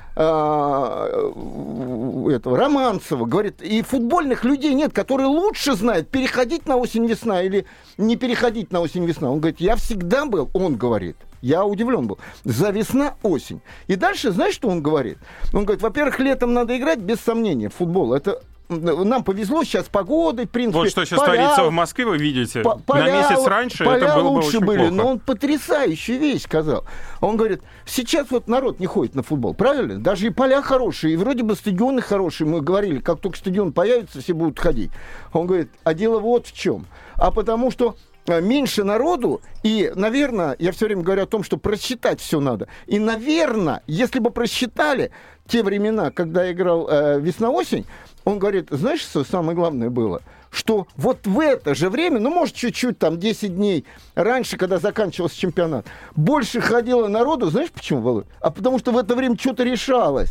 этого 2.36 2.58
Романцева, 2.58 3.26
говорит, 3.26 3.62
и 3.62 3.82
футбольных 3.82 4.46
людей 4.46 4.74
нет, 4.74 4.94
которые 4.94 5.28
лучше 5.28 5.74
знают, 5.74 6.08
переходить 6.08 6.66
на 6.66 6.78
осень-весна 6.78 7.44
или 7.44 7.66
не 7.98 8.16
переходить 8.16 8.72
на 8.72 8.80
осень-весна. 8.80 9.30
Он 9.30 9.40
говорит, 9.40 9.60
я 9.60 9.76
всегда 9.76 10.26
был, 10.26 10.50
он 10.54 10.78
говорит, 10.78 11.18
я 11.42 11.66
удивлен 11.66 12.08
был. 12.08 12.18
За 12.46 12.70
весна-осень. 12.70 13.60
И 13.88 13.98
дальше, 13.98 14.32
знаешь, 14.32 14.56
что 14.56 14.70
он 14.70 14.82
говорит? 14.82 15.18
Он 15.54 15.66
говорит, 15.66 15.84
во-первых, 15.84 16.20
летом 16.20 16.54
надо 16.54 16.78
играть, 16.78 17.00
без 17.00 17.20
сомнения, 17.20 17.68
в 17.68 17.74
футбол. 17.74 18.14
Это 18.14 18.42
нам 18.70 19.24
повезло 19.24 19.64
сейчас 19.64 19.88
погодой, 19.88 20.46
в 20.46 20.50
принципе. 20.50 20.80
Вот 20.80 20.90
что 20.90 21.06
сейчас 21.06 21.20
поля, 21.20 21.34
творится 21.34 21.64
в 21.66 21.72
Москве, 21.72 22.06
вы 22.06 22.18
видите. 22.18 22.62
По, 22.62 22.78
поля, 22.78 23.04
На 23.04 23.18
месяц 23.18 23.46
раньше 23.46 23.84
поля 23.84 23.98
это 23.98 24.16
было 24.16 24.28
лучше 24.30 24.52
бы 24.52 24.58
очень 24.58 24.66
были, 24.66 24.78
плохо. 24.80 24.94
но 24.94 25.08
он 25.08 25.20
потрясающую 25.20 26.20
вещь 26.20 26.44
сказал. 26.44 26.86
Он 27.22 27.38
говорит, 27.38 27.62
сейчас 27.86 28.32
вот 28.32 28.48
народ 28.48 28.80
не 28.80 28.86
ходит 28.86 29.16
на 29.16 29.24
футбол, 29.24 29.54
правильно? 29.54 30.00
Даже 30.00 30.28
и 30.28 30.30
поля 30.30 30.62
хорошие, 30.62 31.14
и 31.14 31.18
вроде 31.18 31.44
бы 31.44 31.56
стадионы 31.56 32.02
хорошие. 32.02 32.48
Мы 32.48 32.62
говорили, 32.62 33.00
как 33.00 33.20
только 33.20 33.38
стадион 33.38 33.74
появится, 33.74 34.22
все 34.22 34.34
будут 34.34 34.60
ходить. 34.60 34.92
Он 35.34 35.46
говорит, 35.48 35.70
а 35.84 35.94
дело 35.94 36.20
вот 36.20 36.48
в 36.48 36.54
чем. 36.54 36.86
А 37.16 37.32
потому 37.32 37.72
что 37.72 37.96
Э, 38.26 38.40
меньше 38.40 38.86
народу, 38.86 39.42
и, 39.64 39.92
наверное, 39.96 40.56
я 40.58 40.72
все 40.72 40.86
время 40.86 41.04
говорю 41.04 41.24
о 41.24 41.26
том, 41.26 41.44
что 41.44 41.58
просчитать 41.58 42.22
все 42.22 42.40
надо. 42.40 42.70
И, 42.88 42.98
наверное, 42.98 43.84
если 43.86 44.20
бы 44.20 44.30
просчитали 44.30 45.12
те 45.46 45.62
времена, 45.62 46.10
когда 46.10 46.46
я 46.46 46.54
играл 46.54 46.88
э, 46.90 47.20
весна-осень, 47.20 47.86
он 48.26 48.40
говорит, 48.40 48.68
знаешь, 48.70 49.02
что 49.02 49.24
самое 49.24 49.56
главное 49.56 49.90
было? 49.90 50.22
Что 50.52 50.88
вот 50.96 51.26
в 51.26 51.40
это 51.40 51.74
же 51.74 51.90
время, 51.90 52.20
ну, 52.20 52.30
может, 52.30 52.56
чуть-чуть, 52.56 53.00
там, 53.00 53.20
10 53.20 53.56
дней 53.56 53.86
раньше, 54.14 54.56
когда 54.58 54.78
заканчивался 54.78 55.38
чемпионат, 55.40 55.86
больше 56.16 56.62
ходило 56.62 57.08
народу, 57.08 57.50
знаешь, 57.50 57.72
почему, 57.72 58.02
Володь? 58.02 58.28
А 58.40 58.52
потому 58.52 58.78
что 58.78 58.92
в 58.92 58.98
это 58.98 59.16
время 59.16 59.38
что-то 59.38 59.64
решалось 59.64 60.30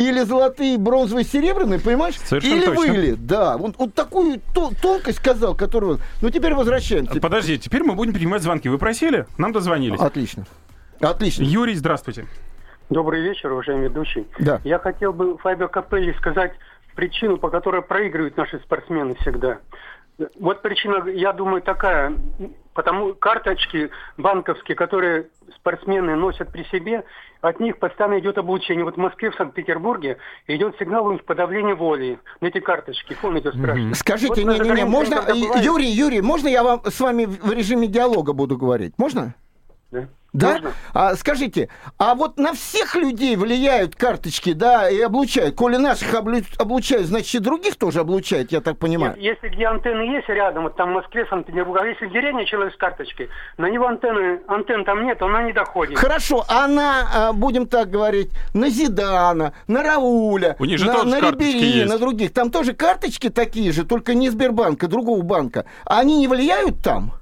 или 0.00 0.20
золотые, 0.22 0.78
бронзовые, 0.78 1.24
серебряные, 1.24 1.78
понимаешь? 1.78 2.16
Совершенно 2.16 2.54
или 2.54 2.64
точно. 2.64 2.92
выли, 2.92 3.12
да. 3.12 3.58
Вот, 3.58 3.76
вот 3.76 3.94
такую 3.94 4.40
то, 4.54 4.70
тонкость 4.80 5.18
сказал, 5.18 5.54
которую... 5.54 5.98
Ну, 6.22 6.30
теперь 6.30 6.54
возвращаемся. 6.54 7.20
Подожди, 7.20 7.58
теперь 7.58 7.82
мы 7.82 7.94
будем 7.94 8.14
принимать 8.14 8.42
звонки. 8.42 8.70
Вы 8.70 8.78
просили? 8.78 9.26
Нам 9.36 9.52
дозвонились. 9.52 10.00
Отлично. 10.00 10.46
Отлично. 11.00 11.42
Юрий, 11.42 11.74
здравствуйте. 11.74 12.26
Добрый 12.88 13.22
вечер, 13.22 13.52
уважаемый 13.52 13.88
ведущий. 13.88 14.26
Да. 14.38 14.60
Я 14.64 14.78
хотел 14.78 15.12
бы 15.12 15.36
Фабио 15.36 15.68
Капелли 15.68 16.12
сказать 16.18 16.54
причину, 17.00 17.38
по 17.38 17.48
которой 17.48 17.80
проигрывают 17.80 18.36
наши 18.36 18.58
спортсмены 18.58 19.14
всегда. 19.20 19.60
Вот 20.38 20.60
причина, 20.60 21.08
я 21.08 21.32
думаю, 21.32 21.62
такая. 21.62 22.12
Потому 22.74 23.14
карточки 23.14 23.90
банковские, 24.18 24.76
которые 24.76 25.28
спортсмены 25.56 26.14
носят 26.14 26.52
при 26.52 26.64
себе, 26.64 27.04
от 27.40 27.58
них 27.58 27.78
постоянно 27.78 28.18
идет 28.18 28.36
облучение. 28.36 28.84
Вот 28.84 28.96
в 28.96 28.98
Москве, 28.98 29.30
в 29.30 29.34
Санкт-Петербурге 29.34 30.18
идет 30.46 30.76
сигнал 30.78 31.10
их 31.10 31.24
подавления 31.24 31.74
воли 31.74 32.18
на 32.42 32.48
эти 32.48 32.60
карточки. 32.60 33.16
Помните, 33.20 33.50
спрашивают. 33.50 33.96
Скажите, 33.96 34.44
Вот 34.44 34.58
не-не-не, 34.58 34.84
на 34.84 34.90
можно... 34.90 35.22
границе, 35.22 35.48
когда 35.48 35.64
Юрий, 35.64 35.88
Юрий, 35.88 36.20
можно 36.20 36.48
я 36.48 36.62
вам 36.62 36.82
с 36.84 37.00
вами 37.00 37.24
в 37.24 37.50
режиме 37.50 37.88
диалога 37.88 38.34
буду 38.34 38.58
говорить? 38.58 38.92
Можно? 38.98 39.34
Да? 39.90 40.08
Да? 40.32 40.52
Можно? 40.52 40.72
А, 40.94 41.16
скажите, 41.16 41.68
а 41.98 42.14
вот 42.14 42.38
на 42.38 42.52
всех 42.52 42.94
людей 42.94 43.34
влияют 43.34 43.96
карточки, 43.96 44.52
да, 44.52 44.88
и 44.88 45.00
облучают? 45.00 45.56
Коли 45.56 45.76
наших 45.76 46.14
облю- 46.14 46.44
облучают, 46.56 47.06
значит, 47.06 47.34
и 47.34 47.38
других 47.44 47.76
тоже 47.76 48.00
облучают, 48.00 48.52
я 48.52 48.60
так 48.60 48.78
понимаю. 48.78 49.16
Нет, 49.16 49.22
если 49.22 49.48
где 49.48 49.66
антенны 49.66 50.02
есть 50.02 50.28
рядом, 50.28 50.64
вот 50.64 50.76
там 50.76 50.90
в 50.90 50.94
Москве, 50.94 51.26
Санкт-Петербурге, 51.28 51.80
а 51.82 51.86
если 51.86 52.06
в 52.06 52.12
деревне 52.12 52.46
человек 52.46 52.74
с 52.74 52.76
карточкой, 52.76 53.28
на 53.58 53.68
него 53.68 53.88
антенны, 53.88 54.40
антенн 54.46 54.84
там 54.84 55.04
нет, 55.04 55.20
она 55.20 55.42
не 55.42 55.52
доходит. 55.52 55.98
Хорошо, 55.98 56.44
а 56.48 56.68
на, 56.68 57.08
а, 57.12 57.32
будем 57.32 57.66
так 57.66 57.90
говорить, 57.90 58.30
на 58.54 58.70
Зидана, 58.70 59.52
на 59.66 59.82
Рауля, 59.82 60.54
У 60.60 60.64
них 60.64 60.78
же 60.78 60.86
на, 60.86 60.92
тоже 60.92 61.08
на 61.08 61.20
карточки 61.20 61.56
Рибери, 61.56 61.84
на 61.86 61.98
других, 61.98 62.32
там 62.32 62.52
тоже 62.52 62.72
карточки 62.72 63.30
такие 63.30 63.72
же, 63.72 63.84
только 63.84 64.14
не 64.14 64.30
Сбербанка, 64.30 64.86
другого 64.86 65.22
банка. 65.22 65.64
Они 65.84 66.18
не 66.18 66.28
влияют 66.28 66.84
там? 66.84 67.14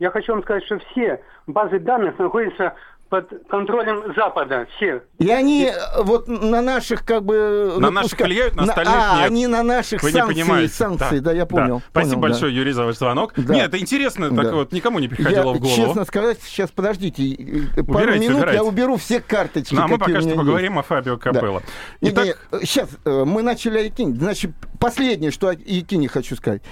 Я 0.00 0.10
хочу 0.10 0.32
вам 0.32 0.42
сказать, 0.42 0.64
что 0.64 0.78
все 0.78 1.22
базы 1.46 1.78
данных 1.78 2.18
находятся 2.18 2.74
под 3.10 3.28
контролем 3.50 4.14
Запада, 4.14 4.66
все. 4.76 5.02
И 5.18 5.28
они 5.28 5.66
э, 5.66 6.02
вот 6.02 6.26
на 6.28 6.62
наших 6.62 7.04
как 7.04 7.24
бы... 7.24 7.74
На 7.76 7.88
ну, 7.88 7.90
наших 7.90 8.18
влияют, 8.18 8.54
на 8.54 8.62
остальных 8.62 8.94
а, 8.96 9.16
нет. 9.16 9.26
они 9.26 9.46
на 9.48 9.62
наших 9.62 10.02
Вы 10.02 10.12
не 10.12 10.18
санкции, 10.18 10.42
понимаете. 10.42 10.72
санкции, 10.72 11.18
да, 11.18 11.32
я 11.32 11.44
понял. 11.44 11.82
Спасибо 11.90 12.12
понял, 12.12 12.22
да. 12.22 12.28
большое, 12.28 12.56
Юрий, 12.56 12.72
за 12.72 12.84
ваш 12.84 12.96
звонок. 12.96 13.32
Да. 13.36 13.52
Нет, 13.52 13.68
это 13.68 13.78
интересно, 13.78 14.30
Да. 14.30 14.44
так 14.44 14.52
вот 14.54 14.72
никому 14.72 15.00
не 15.00 15.08
приходило 15.08 15.52
я, 15.52 15.58
в 15.58 15.60
голову. 15.60 15.76
честно 15.76 16.04
сказать, 16.04 16.40
сейчас 16.40 16.70
подождите, 16.70 17.34
э, 17.34 17.82
пару 17.82 17.98
Убирайте, 17.98 18.20
минут 18.20 18.36
убирайте. 18.38 18.56
я 18.56 18.64
уберу 18.64 18.96
все 18.96 19.20
карточки, 19.20 19.74
Ну, 19.74 19.82
а 19.82 19.88
мы 19.88 19.98
пока 19.98 20.20
что 20.20 20.28
есть. 20.28 20.36
поговорим 20.36 20.78
о 20.78 20.82
Фабио 20.82 21.18
Капелло. 21.18 21.62
Не, 22.00 22.10
Итак, 22.10 22.26
не, 22.52 22.60
сейчас 22.64 22.88
мы 23.04 23.42
начали 23.42 23.78
о 23.78 23.82
Якине. 23.82 24.14
Значит, 24.14 24.52
последнее, 24.78 25.32
что 25.32 25.48
о 25.48 25.52
Якине 25.52 26.08
хочу 26.08 26.36
сказать. 26.36 26.62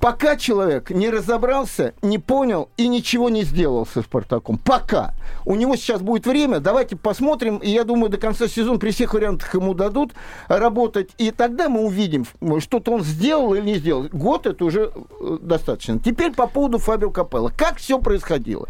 Пока 0.00 0.36
человек 0.36 0.90
не 0.90 1.10
разобрался, 1.10 1.94
не 2.02 2.18
понял 2.18 2.70
и 2.76 2.88
ничего 2.88 3.28
не 3.28 3.44
сделал 3.44 3.86
со 3.86 4.02
Спартаком. 4.02 4.58
Пока. 4.58 5.14
У 5.44 5.54
него 5.54 5.76
сейчас 5.76 6.00
будет 6.00 6.26
время, 6.26 6.60
давайте 6.60 6.96
посмотрим. 6.96 7.58
И 7.58 7.70
я 7.70 7.84
думаю, 7.84 8.10
до 8.10 8.16
конца 8.16 8.48
сезона 8.48 8.78
при 8.78 8.90
всех 8.90 9.14
вариантах 9.14 9.54
ему 9.54 9.74
дадут 9.74 10.12
работать. 10.48 11.10
И 11.18 11.30
тогда 11.30 11.68
мы 11.68 11.84
увидим, 11.84 12.26
что-то 12.60 12.92
он 12.92 13.02
сделал 13.02 13.54
или 13.54 13.64
не 13.64 13.74
сделал. 13.76 14.08
Год 14.12 14.46
это 14.46 14.64
уже 14.64 14.92
э, 15.20 15.38
достаточно. 15.40 15.98
Теперь 15.98 16.32
по 16.32 16.46
поводу 16.46 16.78
Фабио 16.78 17.10
Капелла. 17.10 17.52
Как 17.56 17.76
все 17.76 17.98
происходило? 17.98 18.68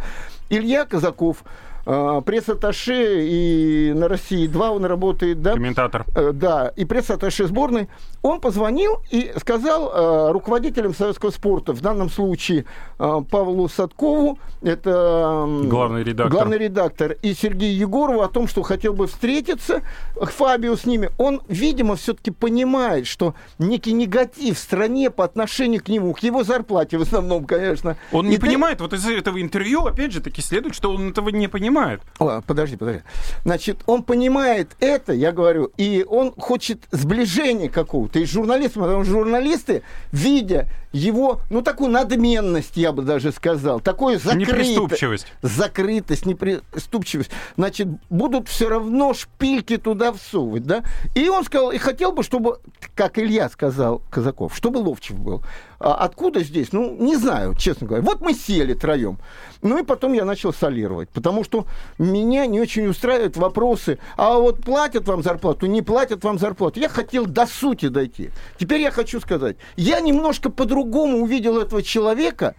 Илья 0.49 0.85
Казаков, 0.85 1.43
пресс-атташе 1.87 3.23
и 3.29 3.93
на 3.95 4.09
России 4.09 4.47
2 4.47 4.71
он 4.71 4.85
работает, 4.85 5.41
да? 5.43 5.53
комментатор. 5.53 6.05
Э, 6.15 6.33
Да, 6.33 6.73
и 6.77 6.85
пресс-атташе 6.85 7.47
сборной, 7.47 7.89
он 8.23 8.41
позвонил 8.41 9.03
и 9.11 9.33
сказал 9.39 9.93
э, 9.95 10.33
руководителям 10.33 10.95
советского 10.95 11.31
спорта, 11.31 11.73
в 11.73 11.81
данном 11.81 12.11
случае 12.11 12.65
э, 12.99 13.21
Павлу 13.31 13.69
Садкову, 13.69 14.39
это 14.63 15.47
Главный 15.65 16.03
редактор. 16.03 16.33
главный 16.33 16.59
редактор, 16.59 17.13
и 17.23 17.35
Сергею 17.35 17.77
Егорову 17.77 18.23
о 18.23 18.29
том, 18.29 18.49
что 18.49 18.63
хотел 18.63 18.93
бы 18.95 19.07
встретиться, 19.07 19.83
Фабио 20.21 20.77
с 20.77 20.85
ними. 20.87 21.11
Он, 21.19 21.41
видимо, 21.49 21.95
все-таки 21.97 22.31
понимает, 22.31 23.07
что 23.07 23.35
некий 23.59 23.93
негатив 23.93 24.57
в 24.57 24.61
стране 24.61 25.11
по 25.11 25.25
отношению 25.25 25.83
к 25.83 25.89
нему, 25.89 26.13
к 26.15 26.21
его 26.21 26.43
зарплате 26.43 26.99
в 26.99 27.03
основном, 27.03 27.45
конечно. 27.45 27.97
Он 28.13 28.27
И 28.27 28.31
не 28.31 28.37
ты- 28.39 28.47
понимает, 28.47 28.81
вот 28.81 28.93
из 28.93 29.07
этого 29.07 29.41
интервью, 29.41 29.85
опять 29.87 30.13
же, 30.13 30.21
таки 30.21 30.43
следует, 30.43 30.75
что 30.75 30.91
он 30.93 31.11
этого 31.11 31.29
не 31.29 31.47
понимает. 31.49 31.76
О, 32.19 32.41
подожди, 32.41 32.77
подожди. 32.77 33.03
Значит, 33.45 33.79
он 33.87 34.03
понимает 34.03 34.77
это, 34.81 35.13
я 35.13 35.33
говорю, 35.33 35.71
и 35.77 36.05
он 36.09 36.33
хочет 36.37 36.85
сближения 36.91 37.69
какого-то. 37.69 38.19
И 38.19 38.27
с 38.27 38.31
журналистами, 38.31 38.85
потому 38.85 39.05
что 39.05 39.13
журналисты, 39.13 39.83
видя 40.13 40.69
его, 40.97 41.41
ну, 41.51 41.63
такую 41.63 41.91
надменность, 41.91 42.77
я 42.77 42.93
бы 42.93 43.03
даже 43.03 43.31
сказал, 43.33 43.81
такую 43.81 44.19
закрытость. 44.19 44.51
Неприступчивость. 44.51 45.27
Закрытость, 45.43 46.27
неприступчивость. 46.27 47.31
Значит, 47.57 47.89
будут 48.09 48.49
все 48.49 48.69
равно 48.69 49.15
шпильки 49.15 49.77
туда 49.77 50.13
всовывать, 50.13 50.65
да? 50.65 50.83
И 51.15 51.29
он 51.29 51.45
сказал, 51.45 51.71
и 51.71 51.79
хотел 51.79 52.13
бы, 52.13 52.23
чтобы, 52.23 52.61
как 52.95 53.19
Илья 53.19 53.49
сказал, 53.49 54.01
Казаков, 54.11 54.57
чтобы 54.57 54.79
Ловчев 54.79 55.19
был. 55.19 55.43
А 55.79 55.95
откуда 55.95 56.43
здесь? 56.43 56.73
Ну, 56.73 56.97
не 56.99 57.17
знаю, 57.17 57.55
честно 57.55 57.87
говоря. 57.87 58.03
Вот 58.03 58.23
мы 58.23 58.33
сели 58.33 58.73
троем. 58.73 59.19
Ну 59.61 59.79
и 59.79 59.83
потом 59.83 60.15
я 60.15 60.25
начал 60.25 60.55
солировать, 60.55 61.11
потому 61.11 61.45
что 61.45 61.67
меня 61.99 62.47
не 62.47 62.61
очень 62.61 62.87
устраивают 62.87 63.37
вопросы, 63.37 63.99
а 64.17 64.39
вот 64.39 64.63
платят 64.63 65.07
вам 65.09 65.23
зарплату, 65.23 65.67
не 65.67 65.83
платят 65.83 66.25
вам 66.25 66.39
зарплату. 66.39 66.81
Я 66.81 66.89
хотел 66.89 67.27
до 67.27 67.47
сути 67.47 67.89
дойти. 67.89 68.31
Теперь 68.59 68.81
я 68.81 68.91
хочу 68.91 69.21
сказать, 69.21 69.57
я 69.77 70.01
немножко 70.01 70.51
по-другому 70.51 70.86
увидел 71.15 71.59
этого 71.59 71.83
человека. 71.83 72.55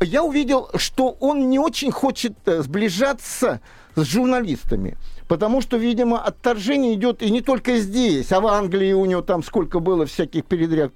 Я 0.00 0.22
увидел, 0.22 0.70
что 0.76 1.16
он 1.20 1.50
не 1.50 1.58
очень 1.58 1.90
хочет 1.90 2.34
э, 2.46 2.62
сближаться 2.62 3.60
с 3.96 4.04
журналистами. 4.04 4.96
Потому 5.30 5.60
что, 5.60 5.76
видимо, 5.76 6.18
отторжение 6.18 6.94
идет 6.94 7.22
и 7.22 7.30
не 7.30 7.40
только 7.40 7.76
здесь, 7.76 8.32
а 8.32 8.40
в 8.40 8.48
Англии 8.48 8.92
у 8.92 9.04
него 9.04 9.22
там 9.22 9.44
сколько 9.44 9.78
было 9.78 10.04
всяких 10.04 10.44
передряг 10.44 10.90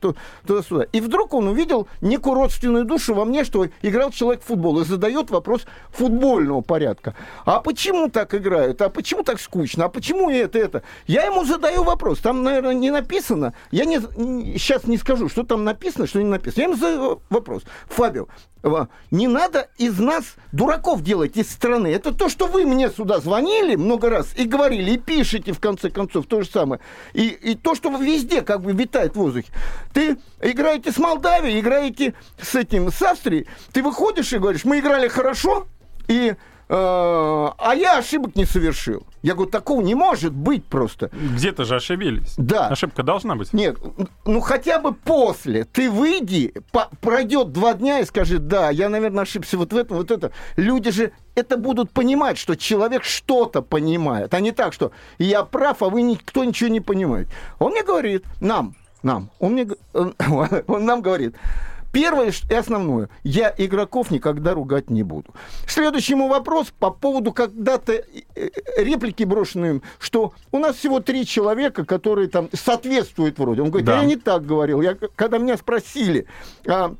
туда-сюда. 0.44 0.86
И 0.90 1.00
вдруг 1.00 1.34
он 1.34 1.46
увидел 1.46 1.86
некую 2.00 2.34
родственную 2.34 2.84
душу 2.84 3.14
во 3.14 3.24
мне, 3.26 3.44
что 3.44 3.68
играл 3.82 4.10
человек 4.10 4.42
в 4.42 4.46
футбол, 4.46 4.80
и 4.80 4.84
задает 4.84 5.30
вопрос 5.30 5.66
футбольного 5.90 6.62
порядка. 6.62 7.14
А 7.44 7.60
почему 7.60 8.08
так 8.08 8.34
играют? 8.34 8.82
А 8.82 8.88
почему 8.88 9.22
так 9.22 9.40
скучно? 9.40 9.84
А 9.84 9.88
почему 9.88 10.28
это, 10.28 10.58
это? 10.58 10.82
Я 11.06 11.26
ему 11.26 11.44
задаю 11.44 11.84
вопрос. 11.84 12.18
Там, 12.18 12.42
наверное, 12.42 12.74
не 12.74 12.90
написано. 12.90 13.54
Я 13.70 13.84
не, 13.84 14.00
сейчас 14.58 14.82
не 14.88 14.98
скажу, 14.98 15.28
что 15.28 15.44
там 15.44 15.62
написано, 15.62 16.08
что 16.08 16.20
не 16.20 16.28
написано. 16.28 16.60
Я 16.60 16.68
ему 16.70 16.76
задаю 16.76 17.22
вопрос. 17.30 17.62
Фабио, 17.86 18.26
не 19.10 19.28
надо 19.28 19.68
из 19.76 19.98
нас 19.98 20.36
дураков 20.52 21.02
делать 21.02 21.36
из 21.36 21.50
страны. 21.50 21.88
Это 21.88 22.14
то, 22.14 22.28
что 22.28 22.46
вы 22.46 22.64
мне 22.64 22.90
сюда 22.90 23.20
звонили 23.20 23.76
много 23.76 24.08
раз 24.08 24.28
и 24.36 24.44
говорили, 24.44 24.92
и 24.92 24.98
пишете, 24.98 25.52
в 25.52 25.60
конце 25.60 25.90
концов, 25.90 26.26
то 26.26 26.40
же 26.40 26.48
самое. 26.48 26.80
И, 27.12 27.28
и 27.28 27.54
то, 27.54 27.74
что 27.74 27.90
везде 27.90 28.42
как 28.42 28.62
бы 28.62 28.72
витает 28.72 29.12
в 29.12 29.16
воздухе. 29.16 29.48
Ты 29.92 30.16
играете 30.40 30.92
с 30.92 30.98
Молдавией, 30.98 31.60
играете 31.60 32.14
с 32.40 32.54
этим, 32.54 32.90
с 32.90 33.02
Австрией, 33.02 33.46
ты 33.72 33.82
выходишь 33.82 34.32
и 34.32 34.38
говоришь, 34.38 34.64
мы 34.64 34.78
играли 34.78 35.08
хорошо, 35.08 35.66
и 36.08 36.34
а 36.68 37.72
я 37.74 37.98
ошибок 37.98 38.36
не 38.36 38.44
совершил. 38.44 39.04
Я 39.22 39.34
говорю, 39.34 39.50
такого 39.50 39.80
не 39.80 39.94
может 39.94 40.32
быть 40.32 40.64
просто. 40.64 41.10
Где-то 41.12 41.64
же 41.64 41.76
ошибились. 41.76 42.34
Да. 42.36 42.68
Ошибка 42.68 43.02
должна 43.02 43.36
быть. 43.36 43.52
Нет, 43.52 43.78
ну 44.24 44.40
хотя 44.40 44.78
бы 44.78 44.92
после. 44.92 45.64
Ты 45.64 45.90
выйди, 45.90 46.54
по- 46.72 46.90
пройдет 47.00 47.52
два 47.52 47.74
дня 47.74 48.00
и 48.00 48.04
скажи, 48.04 48.38
да, 48.38 48.70
я, 48.70 48.88
наверное, 48.88 49.22
ошибся 49.22 49.56
вот 49.56 49.72
в 49.72 49.76
этом, 49.76 49.98
вот 49.98 50.10
это. 50.10 50.32
Люди 50.56 50.90
же 50.90 51.12
это 51.34 51.56
будут 51.56 51.90
понимать, 51.90 52.38
что 52.38 52.56
человек 52.56 53.04
что-то 53.04 53.62
понимает, 53.62 54.32
а 54.34 54.40
не 54.40 54.52
так, 54.52 54.72
что 54.72 54.92
я 55.18 55.42
прав, 55.44 55.82
а 55.82 55.88
вы 55.88 56.02
никто 56.02 56.44
ничего 56.44 56.68
не 56.68 56.80
понимаете. 56.80 57.30
Он 57.58 57.72
мне 57.72 57.82
говорит, 57.82 58.24
нам, 58.40 58.74
нам. 59.02 59.30
Он, 59.38 59.52
мне, 59.52 59.66
он, 59.92 60.14
он 60.66 60.84
нам 60.84 61.02
говорит, 61.02 61.34
Первое 61.94 62.32
и 62.50 62.54
основное, 62.54 63.08
я 63.22 63.54
игроков 63.56 64.10
никогда 64.10 64.52
ругать 64.52 64.90
не 64.90 65.04
буду. 65.04 65.32
Следующий 65.68 66.14
ему 66.14 66.28
вопрос 66.28 66.72
по 66.76 66.90
поводу 66.90 67.32
когда-то 67.32 67.92
э, 67.92 68.02
э, 68.34 68.48
реплики 68.78 69.22
брошенные, 69.22 69.80
что 70.00 70.32
у 70.50 70.58
нас 70.58 70.74
всего 70.74 70.98
три 70.98 71.24
человека, 71.24 71.84
которые 71.84 72.26
там 72.26 72.48
соответствуют 72.52 73.38
вроде. 73.38 73.62
Он 73.62 73.68
говорит, 73.68 73.86
да. 73.86 74.00
я 74.00 74.04
не 74.04 74.16
так 74.16 74.44
говорил. 74.44 74.80
Я, 74.82 74.96
когда 75.14 75.38
меня 75.38 75.56
спросили, 75.56 76.26
а, 76.66 76.96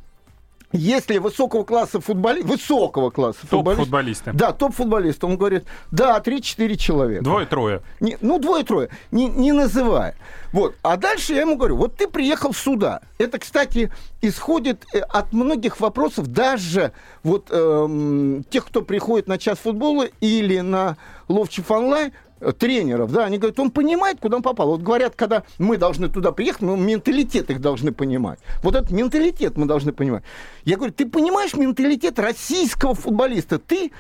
если 0.75 1.19
высокого 1.19 1.65
класса 1.65 2.01
футболист, 2.01 2.47
высокого 2.47 3.11
класса 3.11 3.41
топ-футболиста. 3.49 4.33
Да, 4.33 4.53
топ-футболиста. 4.53 5.27
Он 5.27 5.37
говорит, 5.37 5.65
да, 5.91 6.19
3-4 6.19 6.77
человека. 6.77 7.25
Двое-трое. 7.25 7.83
Не, 8.01 8.19
ну, 8.21 8.39
двое-трое, 8.39 8.91
не, 9.13 9.29
не 9.29 9.53
называя. 9.53 10.17
Вот. 10.53 10.75
А 10.83 10.97
дальше 10.97 11.35
я 11.35 11.43
ему 11.43 11.57
говорю, 11.57 11.77
вот 11.77 11.97
ты 11.97 12.09
приехал 12.09 12.53
сюда. 12.53 13.01
Это, 13.19 13.39
кстати, 13.39 13.93
исходит 14.21 14.85
э, 14.93 14.99
от 14.99 15.33
многих 15.33 15.81
вопросов, 15.81 16.29
даже 16.29 16.93
вот 17.23 17.49
эм, 17.51 18.45
тех, 18.51 18.67
кто 18.67 18.83
приходит 18.83 19.29
на 19.29 19.39
час 19.39 19.59
футбола 19.59 20.07
или 20.21 20.59
на 20.61 20.97
Ловчев 21.29 21.71
онлайн, 21.71 22.13
тренеров, 22.59 23.13
да, 23.13 23.25
они 23.25 23.39
говорят, 23.39 23.59
он 23.59 23.71
понимает, 23.71 24.21
куда 24.21 24.37
он 24.37 24.43
попал. 24.43 24.69
Вот 24.69 24.83
говорят, 24.83 25.15
когда 25.15 25.45
мы 25.59 25.77
должны 25.77 26.09
туда 26.09 26.33
приехать, 26.33 26.63
мы 26.63 26.77
менталитет 26.77 27.51
их 27.51 27.61
должны 27.61 27.93
понимать. 27.93 28.39
Вот 28.63 28.75
этот 28.75 28.91
менталитет 28.91 29.57
мы 29.57 29.67
должны 29.67 29.93
понимать. 29.93 30.23
Я 30.65 30.77
говорю, 30.77 30.93
ты 30.93 31.07
понимаешь 31.07 31.55
менталитет 31.55 32.19
российского 32.19 32.95
футболиста? 32.95 33.59
Ты, 33.59 33.93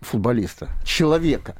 футболиста, 0.00 0.68
человека, 0.84 1.56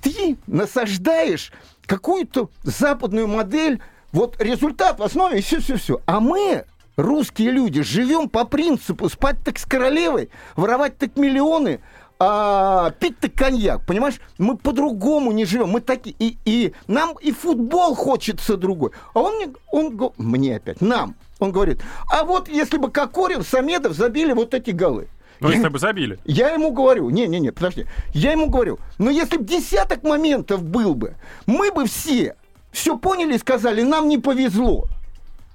ты 0.00 0.36
насаждаешь 0.46 1.52
какую-то 1.86 2.50
западную 2.62 3.28
модель, 3.28 3.80
вот 4.12 4.40
результат 4.40 4.98
в 4.98 5.02
основе, 5.02 5.38
и 5.38 5.42
все-все-все. 5.42 6.00
А 6.06 6.20
мы, 6.20 6.64
русские 6.96 7.50
люди, 7.50 7.82
живем 7.82 8.28
по 8.28 8.44
принципу 8.44 9.08
спать 9.08 9.36
так 9.44 9.58
с 9.58 9.64
королевой, 9.64 10.28
воровать 10.54 10.98
так 10.98 11.16
миллионы, 11.16 11.80
а, 12.24 12.90
пить-то 13.00 13.28
коньяк, 13.28 13.84
понимаешь? 13.84 14.20
Мы 14.38 14.56
по-другому 14.56 15.32
не 15.32 15.44
живем. 15.44 15.70
Мы 15.70 15.80
такие. 15.80 16.14
И, 16.20 16.38
и 16.44 16.72
нам 16.86 17.16
и 17.20 17.32
футбол 17.32 17.96
хочется 17.96 18.56
другой. 18.56 18.92
А 19.12 19.20
он 19.20 19.36
мне, 19.36 19.52
он, 19.72 20.12
мне 20.18 20.56
опять, 20.56 20.80
нам, 20.80 21.16
он 21.40 21.50
говорит, 21.50 21.80
а 22.08 22.22
вот 22.24 22.48
если 22.48 22.76
бы 22.76 22.92
Кокорин, 22.92 23.42
Самедов 23.42 23.94
забили 23.94 24.32
вот 24.32 24.54
эти 24.54 24.70
голы. 24.70 25.08
Ну, 25.40 25.50
если 25.50 25.66
бы 25.66 25.80
забили. 25.80 26.20
Я 26.24 26.50
ему 26.50 26.70
говорю, 26.70 27.10
не-не-не, 27.10 27.50
подожди, 27.50 27.86
я 28.14 28.30
ему 28.30 28.48
говорю, 28.48 28.78
но 28.98 29.10
если 29.10 29.38
бы 29.38 29.44
десяток 29.44 30.04
моментов 30.04 30.62
был 30.62 30.94
бы, 30.94 31.16
мы 31.46 31.72
бы 31.72 31.86
все 31.86 32.36
все 32.70 32.96
поняли 32.96 33.34
и 33.34 33.38
сказали, 33.38 33.82
нам 33.82 34.08
не 34.08 34.18
повезло. 34.18 34.86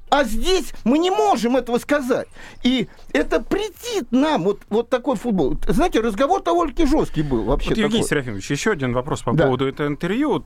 А 0.10 0.24
здесь 0.24 0.74
мы 0.84 1.00
не 1.00 1.12
можем 1.12 1.58
этого 1.58 1.78
сказать. 1.80 2.28
И 2.64 2.88
это 3.12 3.42
претит 3.42 4.12
нам, 4.12 4.44
вот, 4.44 4.62
вот 4.70 4.90
такой 4.90 5.18
футбол. 5.18 5.58
Знаете, 5.68 6.00
разговор 6.00 6.42
довольно-таки 6.42 6.86
жесткий 6.86 7.24
был 7.24 7.44
вообще. 7.44 7.70
Вот, 7.70 7.78
Евгений 7.78 8.04
Серафимович, 8.04 8.50
еще 8.52 8.72
один 8.72 8.94
вопрос 8.94 9.22
по 9.22 9.34
да. 9.34 9.46
поводу 9.46 9.68
этого 9.68 9.88
интервью. 9.88 10.46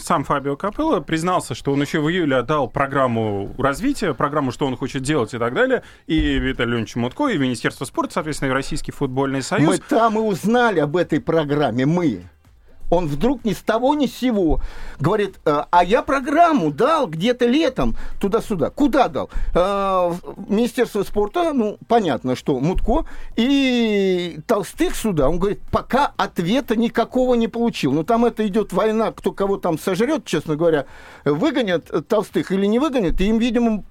Сам 0.00 0.24
Фабио 0.24 0.56
Капелло 0.56 1.00
признался, 1.00 1.54
что 1.54 1.72
он 1.72 1.80
еще 1.80 2.00
в 2.00 2.08
июле 2.08 2.36
отдал 2.36 2.68
программу 2.68 3.52
развития, 3.58 4.14
программу, 4.14 4.52
что 4.52 4.66
он 4.66 4.76
хочет 4.76 5.02
делать 5.02 5.34
и 5.34 5.38
так 5.38 5.54
далее. 5.54 5.82
И 6.06 6.38
Виталий 6.38 6.70
Леонидович 6.70 6.96
Мутко, 6.96 7.28
и 7.28 7.38
Министерство 7.38 7.84
спорта, 7.84 8.14
соответственно, 8.14 8.50
и 8.50 8.52
Российский 8.52 8.92
футбольный 8.92 9.42
союз. 9.42 9.68
Мы 9.68 9.78
там 9.78 10.18
и 10.18 10.20
узнали 10.20 10.80
об 10.80 10.96
этой 10.96 11.20
программе, 11.20 11.84
мы 11.84 12.22
он 12.94 13.06
вдруг 13.06 13.44
ни 13.44 13.52
с 13.52 13.58
того 13.58 13.94
ни 13.94 14.06
с 14.06 14.16
сего 14.16 14.60
говорит, 15.00 15.40
«Э, 15.44 15.64
а 15.70 15.84
я 15.84 16.02
программу 16.02 16.70
дал 16.70 17.06
где-то 17.06 17.46
летом 17.46 17.96
туда-сюда. 18.20 18.70
Куда 18.70 19.08
дал? 19.08 19.30
Э, 19.54 20.12
Министерство 20.48 21.02
спорта, 21.02 21.52
ну, 21.52 21.78
понятно, 21.88 22.36
что 22.36 22.58
Мутко, 22.60 23.04
и 23.36 24.38
Толстых 24.46 24.96
сюда. 24.96 25.28
Он 25.28 25.38
говорит, 25.38 25.60
пока 25.70 26.12
ответа 26.16 26.76
никакого 26.76 27.34
не 27.34 27.48
получил. 27.48 27.92
Но 27.92 28.04
там 28.04 28.24
это 28.24 28.46
идет 28.46 28.72
война, 28.72 29.12
кто 29.12 29.32
кого 29.32 29.56
там 29.56 29.78
сожрет, 29.78 30.24
честно 30.24 30.56
говоря, 30.56 30.86
выгонят 31.24 31.90
Толстых 32.08 32.52
или 32.52 32.66
не 32.66 32.78
выгонят, 32.78 33.20
и 33.20 33.26
им, 33.26 33.38
видимо, 33.38 33.84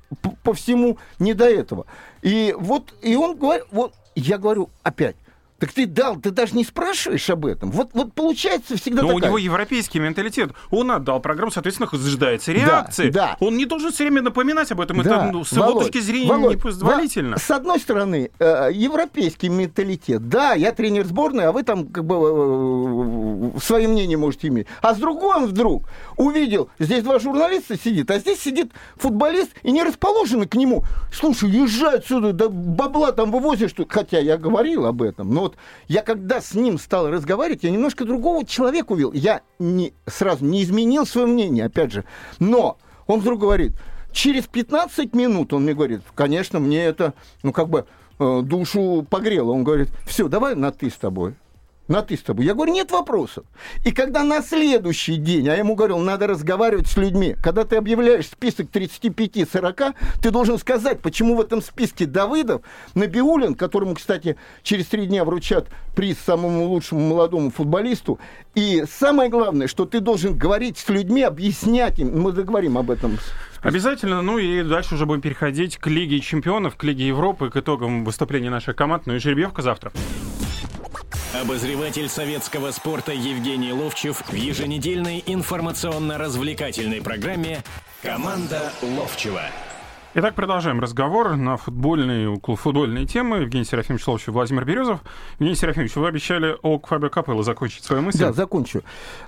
по 0.43 0.53
всему 0.53 0.97
не 1.19 1.33
до 1.33 1.45
этого. 1.45 1.85
И 2.21 2.55
вот, 2.57 2.93
и 3.01 3.15
он 3.15 3.37
говорит, 3.37 3.65
вот, 3.71 3.93
я 4.15 4.37
говорю 4.37 4.69
опять, 4.83 5.15
так 5.63 5.71
ты 5.71 5.85
дал, 5.85 6.17
ты 6.17 6.31
даже 6.31 6.57
не 6.57 6.65
спрашиваешь 6.65 7.29
об 7.29 7.45
этом. 7.45 7.71
Вот, 7.71 7.91
вот 7.93 8.13
получается 8.13 8.75
всегда 8.75 9.01
Но 9.01 9.13
такая... 9.13 9.23
у 9.23 9.25
него 9.27 9.37
европейский 9.37 9.97
менталитет. 9.97 10.51
Он 10.71 10.91
отдал 10.91 11.21
программу, 11.21 11.51
соответственно, 11.51 11.87
ожидается 11.89 12.51
реакции. 12.51 13.09
Да, 13.09 13.37
да. 13.39 13.45
Он 13.45 13.55
не 13.55 13.65
должен 13.65 13.93
все 13.93 14.03
время 14.03 14.21
напоминать 14.21 14.69
об 14.73 14.81
этом. 14.81 15.01
Да. 15.01 15.23
Это 15.23 15.31
ну, 15.31 15.45
с 15.45 15.53
Володь, 15.53 15.69
его 15.69 15.79
точки 15.83 16.01
зрения 16.01 16.27
Володь, 16.27 16.57
непозволительно. 16.57 17.37
С 17.37 17.49
одной 17.49 17.79
стороны, 17.79 18.29
э, 18.39 18.71
европейский 18.73 19.47
менталитет. 19.47 20.27
Да, 20.27 20.51
я 20.51 20.73
тренер 20.73 21.05
сборной, 21.05 21.45
а 21.45 21.53
вы 21.53 21.63
там 21.63 21.87
как 21.87 22.03
бы 22.03 23.53
э, 23.55 23.59
свое 23.61 23.87
мнение 23.87 24.17
можете 24.17 24.49
иметь. 24.49 24.67
А 24.81 24.93
с 24.93 24.97
другой 24.97 25.37
он 25.37 25.45
вдруг 25.45 25.87
увидел, 26.17 26.69
здесь 26.77 27.03
два 27.03 27.19
журналиста 27.19 27.79
сидит, 27.79 28.11
а 28.11 28.19
здесь 28.19 28.41
сидит 28.41 28.73
футболист 28.97 29.51
и 29.63 29.71
не 29.71 29.81
расположены 29.81 30.45
к 30.45 30.55
нему. 30.55 30.83
Слушай, 31.13 31.51
езжай 31.51 31.99
отсюда, 31.99 32.33
да 32.33 32.49
бабла 32.49 33.13
там 33.13 33.31
вывозишь. 33.31 33.73
Хотя 33.87 34.19
я 34.19 34.37
говорил 34.37 34.85
об 34.85 35.01
этом, 35.01 35.33
но 35.33 35.52
вот 35.53 35.57
я 35.87 36.01
когда 36.01 36.41
с 36.41 36.53
ним 36.53 36.77
стал 36.77 37.09
разговаривать, 37.09 37.63
я 37.63 37.71
немножко 37.71 38.05
другого 38.05 38.45
человека 38.45 38.93
увидел. 38.93 39.13
Я 39.13 39.41
не, 39.59 39.93
сразу 40.07 40.45
не 40.45 40.63
изменил 40.63 41.05
свое 41.05 41.27
мнение, 41.27 41.65
опять 41.65 41.91
же. 41.91 42.05
Но 42.39 42.77
он 43.07 43.19
вдруг 43.19 43.41
говорит, 43.41 43.73
через 44.11 44.47
15 44.47 45.13
минут, 45.13 45.53
он 45.53 45.63
мне 45.63 45.73
говорит, 45.73 46.01
конечно, 46.15 46.59
мне 46.59 46.83
это, 46.83 47.13
ну, 47.41 47.51
как 47.51 47.69
бы, 47.69 47.85
э, 48.19 48.41
душу 48.43 49.05
погрело. 49.09 49.51
Он 49.51 49.63
говорит, 49.63 49.89
все, 50.05 50.27
давай 50.27 50.55
на 50.55 50.71
ты 50.71 50.89
с 50.89 50.95
тобой 50.95 51.35
на 51.87 52.01
ты 52.01 52.17
с 52.17 52.21
тобой. 52.21 52.45
Я 52.45 52.53
говорю, 52.53 52.73
нет 52.73 52.91
вопросов. 52.91 53.45
И 53.83 53.91
когда 53.91 54.23
на 54.23 54.41
следующий 54.41 55.17
день, 55.17 55.47
а 55.49 55.53
я 55.53 55.59
ему 55.59 55.75
говорил, 55.75 55.99
надо 55.99 56.27
разговаривать 56.27 56.87
с 56.87 56.97
людьми, 56.97 57.35
когда 57.41 57.65
ты 57.65 57.75
объявляешь 57.75 58.27
список 58.27 58.67
35-40, 58.71 59.93
ты 60.21 60.31
должен 60.31 60.57
сказать, 60.57 61.01
почему 61.01 61.35
в 61.35 61.41
этом 61.41 61.61
списке 61.61 62.05
Давыдов, 62.05 62.61
Набиулин, 62.95 63.55
которому, 63.55 63.95
кстати, 63.95 64.37
через 64.63 64.87
три 64.87 65.07
дня 65.07 65.25
вручат 65.25 65.67
приз 65.95 66.17
самому 66.19 66.67
лучшему 66.67 67.01
молодому 67.01 67.51
футболисту, 67.51 68.19
и 68.55 68.85
самое 68.89 69.29
главное, 69.29 69.67
что 69.67 69.85
ты 69.85 69.99
должен 69.99 70.37
говорить 70.37 70.77
с 70.77 70.89
людьми, 70.89 71.21
объяснять 71.21 71.99
им, 71.99 72.21
мы 72.21 72.31
заговорим 72.31 72.77
об 72.77 72.91
этом 72.91 73.17
Обязательно. 73.63 74.21
Ну 74.21 74.37
и 74.37 74.61
дальше 74.61 74.95
уже 74.95 75.05
будем 75.05 75.21
переходить 75.21 75.77
к 75.77 75.87
Лиге 75.87 76.19
чемпионов, 76.19 76.75
к 76.75 76.83
Лиге 76.83 77.07
Европы, 77.07 77.49
к 77.49 77.55
итогам 77.55 78.03
выступления 78.03 78.49
наших 78.49 78.75
команд. 78.75 79.05
Ну 79.05 79.15
и 79.15 79.19
жеребьевка 79.19 79.61
завтра. 79.61 79.93
Обозреватель 81.43 82.07
советского 82.07 82.71
спорта 82.71 83.11
Евгений 83.11 83.73
Ловчев 83.73 84.23
в 84.25 84.33
еженедельной 84.33 85.21
информационно-развлекательной 85.25 87.01
программе 87.01 87.63
«Команда 88.01 88.71
Ловчева». 88.81 89.41
Итак, 90.13 90.35
продолжаем 90.35 90.79
разговор 90.79 91.35
на 91.35 91.57
футбольные, 91.57 92.29
около 92.29 92.55
футбольные 92.55 93.05
темы. 93.05 93.39
Евгений 93.39 93.65
Серафимович 93.65 94.07
Ловчев, 94.07 94.29
Владимир 94.29 94.63
Березов. 94.63 95.01
Евгений 95.37 95.55
Серафимович, 95.55 95.93
вы 95.97 96.07
обещали 96.07 96.55
о 96.61 96.79
Фабио 96.79 97.09
Капелло 97.09 97.43
закончить 97.43 97.83
свою 97.83 98.03
мысль. 98.03 98.19
Да, 98.19 98.31
закончу. 98.31 98.81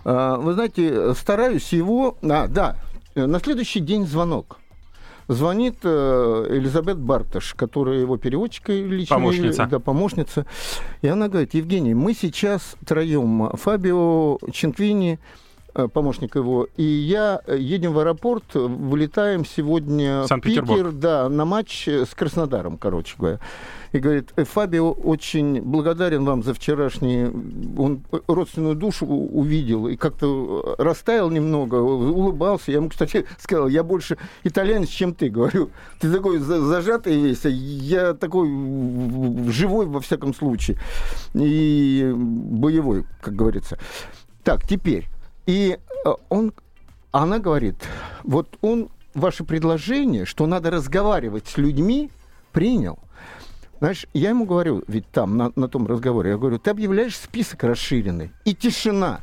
А, 0.06 0.38
вы 0.38 0.54
знаете, 0.54 1.14
стараюсь 1.16 1.74
его... 1.74 2.18
А, 2.24 2.48
да, 2.48 2.78
на 3.16 3.42
следующий 3.42 3.82
день 3.82 4.08
звонок 4.08 4.60
звонит 5.28 5.78
э, 5.84 6.48
Элизабет 6.50 6.98
Барташ, 6.98 7.54
которая 7.56 8.00
его 8.00 8.18
переводчика 8.18 8.74
лично. 8.74 9.16
Помощница. 9.16 9.66
Да, 9.66 9.80
помощница. 9.80 10.46
И 11.02 11.08
она 11.08 11.28
говорит, 11.28 11.54
Евгений, 11.54 11.94
мы 11.94 12.14
сейчас 12.14 12.76
троем, 12.86 13.50
Фабио 13.54 14.38
Чинквини, 14.52 15.20
помощник 15.94 16.36
его, 16.36 16.68
и 16.78 16.84
я 16.84 17.42
едем 17.48 17.94
в 17.94 18.00
аэропорт, 18.00 18.44
вылетаем 18.54 19.46
сегодня 19.46 20.24
в 20.24 20.40
Питер, 20.40 20.92
да, 20.92 21.30
на 21.30 21.46
матч 21.46 21.88
с 21.88 22.14
Краснодаром, 22.16 22.78
короче 22.78 23.16
говоря 23.18 23.40
и 23.96 24.00
говорит, 24.00 24.34
«Э, 24.36 24.44
Фабио 24.44 24.92
очень 24.92 25.62
благодарен 25.62 26.26
вам 26.26 26.44
за 26.44 26.54
вчерашний, 26.54 27.28
он 27.78 28.02
родственную 28.28 28.76
душу 28.76 29.06
увидел 29.06 29.88
и 29.88 29.96
как-то 29.96 30.76
растаял 30.78 31.30
немного, 31.30 31.76
улыбался. 31.76 32.72
Я 32.72 32.78
ему, 32.78 32.90
кстати, 32.90 33.26
сказал, 33.40 33.68
я 33.68 33.84
больше 33.84 34.18
итальянец, 34.44 34.90
чем 34.90 35.14
ты, 35.14 35.30
говорю. 35.36 35.70
Ты 36.00 36.12
такой 36.12 36.40
зажатый 36.40 37.20
весь, 37.20 37.46
а 37.46 37.50
я 37.50 38.14
такой 38.14 38.48
живой 39.50 39.86
во 39.86 40.02
всяком 40.02 40.34
случае 40.34 40.78
и 41.34 42.12
боевой, 42.16 43.06
как 43.22 43.36
говорится. 43.36 43.78
Так, 44.44 44.68
теперь. 44.68 45.08
И 45.46 45.78
э, 46.06 46.10
он, 46.30 46.54
она 47.12 47.40
говорит, 47.40 47.76
вот 48.24 48.58
он 48.62 48.90
ваше 49.14 49.44
предложение, 49.44 50.26
что 50.26 50.46
надо 50.48 50.72
разговаривать 50.72 51.48
с 51.48 51.58
людьми, 51.58 52.12
принял. 52.52 53.00
Знаешь, 53.80 54.06
я 54.14 54.30
ему 54.30 54.46
говорю, 54.46 54.84
ведь 54.88 55.10
там, 55.12 55.38
на, 55.38 55.52
на 55.56 55.68
том 55.68 55.86
разговоре, 55.86 56.32
я 56.32 56.38
говорю, 56.38 56.60
ты 56.60 56.70
объявляешь 56.70 57.16
список 57.16 57.64
расширенный, 57.64 58.32
и 58.46 58.56
тишина. 58.56 59.22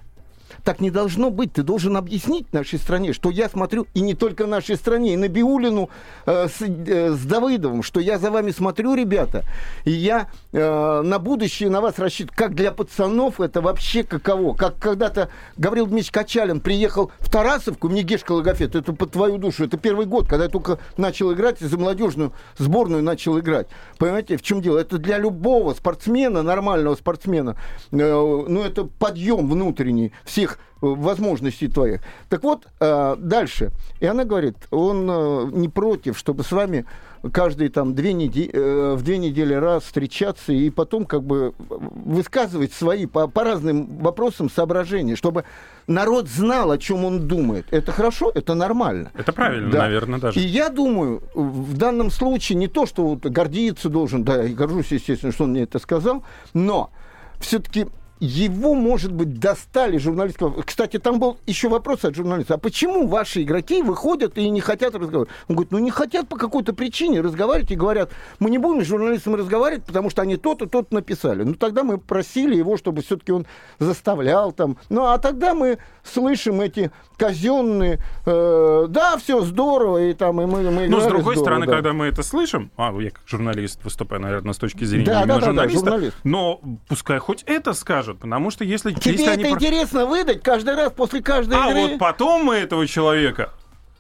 Так 0.64 0.80
не 0.80 0.90
должно 0.90 1.30
быть. 1.30 1.52
Ты 1.54 1.62
должен 1.62 1.96
объяснить 1.96 2.52
нашей 2.52 2.78
стране, 2.78 3.12
что 3.12 3.30
я 3.30 3.48
смотрю, 3.48 3.86
и 3.94 4.00
не 4.00 4.14
только 4.14 4.46
нашей 4.46 4.76
стране, 4.76 5.14
и 5.14 5.16
на 5.16 5.28
Биулину 5.28 5.90
э, 6.24 6.46
с, 6.46 6.62
э, 6.62 7.12
с 7.12 7.24
Давыдовым, 7.24 7.82
что 7.82 7.98
я 7.98 8.18
за 8.18 8.30
вами 8.30 8.52
смотрю, 8.52 8.94
ребята, 8.94 9.44
и 9.84 9.90
я 9.90 10.28
э, 10.52 11.02
на 11.02 11.18
будущее 11.18 11.68
на 11.68 11.80
вас 11.80 11.98
рассчитываю. 11.98 12.36
Как 12.36 12.54
для 12.54 12.70
пацанов 12.70 13.40
это 13.40 13.60
вообще 13.60 14.04
каково? 14.04 14.54
Как 14.54 14.78
когда-то 14.78 15.30
Гаврил 15.56 15.86
Дмитриевич 15.86 16.12
Качалин 16.12 16.60
приехал 16.60 17.10
в 17.18 17.30
Тарасовку, 17.30 17.88
мне 17.88 18.02
Гешка 18.02 18.32
Логофет, 18.32 18.76
это 18.76 18.92
по 18.92 19.06
твою 19.06 19.38
душу, 19.38 19.64
это 19.64 19.76
первый 19.76 20.06
год, 20.06 20.28
когда 20.28 20.44
я 20.44 20.50
только 20.50 20.78
начал 20.96 21.32
играть, 21.32 21.60
и 21.60 21.66
за 21.66 21.76
молодежную 21.76 22.32
сборную 22.56 23.02
начал 23.02 23.38
играть. 23.38 23.66
Понимаете, 23.98 24.36
в 24.36 24.42
чем 24.42 24.62
дело? 24.62 24.78
Это 24.78 24.98
для 24.98 25.18
любого 25.18 25.74
спортсмена, 25.74 26.42
нормального 26.42 26.94
спортсмена, 26.94 27.56
э, 27.90 27.96
ну, 27.96 28.62
это 28.62 28.84
подъем 28.84 29.48
внутренний 29.48 30.12
всех 30.24 30.51
возможностей 30.80 31.68
твоих. 31.68 32.00
Так 32.28 32.42
вот, 32.42 32.66
э, 32.80 33.16
дальше. 33.18 33.70
И 34.00 34.06
она 34.06 34.24
говорит, 34.24 34.56
он 34.70 35.08
э, 35.08 35.50
не 35.52 35.68
против, 35.68 36.18
чтобы 36.18 36.42
с 36.42 36.50
вами 36.50 36.84
каждые 37.32 37.70
там 37.70 37.94
две 37.94 38.12
недели, 38.12 38.50
э, 38.52 38.94
в 38.94 39.02
две 39.02 39.18
недели 39.18 39.54
раз 39.54 39.84
встречаться 39.84 40.52
и 40.52 40.68
потом 40.70 41.04
как 41.04 41.22
бы 41.22 41.54
высказывать 41.58 42.72
свои 42.72 43.06
по, 43.06 43.28
по 43.28 43.44
разным 43.44 43.98
вопросам 43.98 44.50
соображения, 44.50 45.14
чтобы 45.14 45.44
народ 45.86 46.28
знал, 46.28 46.72
о 46.72 46.78
чем 46.78 47.04
он 47.04 47.28
думает. 47.28 47.66
Это 47.70 47.92
хорошо, 47.92 48.32
это 48.34 48.54
нормально. 48.54 49.12
Это 49.14 49.32
правильно, 49.32 49.70
да. 49.70 49.78
наверное, 49.82 50.18
даже. 50.18 50.40
И 50.40 50.42
я 50.42 50.68
думаю, 50.68 51.22
в 51.34 51.76
данном 51.76 52.10
случае 52.10 52.58
не 52.58 52.66
то, 52.66 52.86
что 52.86 53.06
вот 53.06 53.24
гордиться 53.24 53.88
должен, 53.88 54.24
да, 54.24 54.44
и 54.44 54.52
горжусь, 54.52 54.90
естественно, 54.90 55.32
что 55.32 55.44
он 55.44 55.50
мне 55.50 55.62
это 55.62 55.78
сказал, 55.78 56.24
но 56.54 56.90
все-таки 57.38 57.86
его, 58.22 58.74
может 58.74 59.12
быть, 59.12 59.40
достали 59.40 59.98
журналистского... 59.98 60.62
Кстати, 60.62 60.98
там 60.98 61.18
был 61.18 61.38
еще 61.44 61.68
вопрос 61.68 62.04
от 62.04 62.14
журналиста. 62.14 62.54
А 62.54 62.58
почему 62.58 63.08
ваши 63.08 63.42
игроки 63.42 63.82
выходят 63.82 64.38
и 64.38 64.48
не 64.48 64.60
хотят 64.60 64.94
разговаривать? 64.94 65.30
Он 65.48 65.56
говорит, 65.56 65.72
ну 65.72 65.78
не 65.80 65.90
хотят 65.90 66.28
по 66.28 66.36
какой-то 66.36 66.72
причине 66.72 67.20
разговаривать 67.20 67.72
и 67.72 67.74
говорят, 67.74 68.12
мы 68.38 68.50
не 68.50 68.58
будем 68.58 68.84
с 68.84 68.86
журналистами 68.86 69.34
разговаривать, 69.34 69.84
потому 69.84 70.08
что 70.08 70.22
они 70.22 70.36
то-то, 70.36 70.66
то-то 70.66 70.94
написали. 70.94 71.42
Ну 71.42 71.54
тогда 71.54 71.82
мы 71.82 71.98
просили 71.98 72.54
его, 72.54 72.76
чтобы 72.76 73.02
все-таки 73.02 73.32
он 73.32 73.44
заставлял 73.80 74.52
там. 74.52 74.76
Ну 74.88 75.06
а 75.06 75.18
тогда 75.18 75.54
мы 75.54 75.78
слышим 76.04 76.60
эти 76.60 76.92
казенные, 77.16 77.98
э, 78.26 78.86
да, 78.88 79.16
все 79.16 79.42
здорово, 79.42 80.10
и 80.10 80.12
там 80.12 80.40
и 80.40 80.46
мы, 80.46 80.70
мы 80.70 80.88
Ну, 80.88 81.00
с 81.00 81.04
другой 81.04 81.34
здорово, 81.34 81.40
стороны, 81.40 81.66
да. 81.66 81.72
когда 81.72 81.92
мы 81.92 82.06
это 82.06 82.22
слышим, 82.22 82.70
а, 82.76 82.92
я 83.00 83.10
как 83.10 83.22
журналист 83.26 83.82
выступаю, 83.84 84.22
наверное, 84.22 84.52
с 84.52 84.58
точки 84.58 84.84
зрения 84.84 85.06
да, 85.06 85.24
да, 85.24 85.40
журналиста, 85.40 85.84
да, 85.84 85.90
журналист. 85.92 86.16
но 86.24 86.60
пускай 86.88 87.18
хоть 87.18 87.44
это 87.46 87.74
скажет, 87.74 88.11
потому 88.14 88.50
что 88.50 88.64
если... 88.64 88.92
Тебе 88.92 89.12
если 89.12 89.32
это 89.32 89.46
они... 89.46 89.54
интересно 89.54 90.06
выдать 90.06 90.42
каждый 90.42 90.74
раз 90.74 90.92
после 90.92 91.22
каждой 91.22 91.58
а 91.58 91.70
игры? 91.70 91.80
А 91.80 91.88
вот 91.88 91.98
потом 91.98 92.44
мы 92.44 92.56
этого 92.56 92.86
человека 92.86 93.52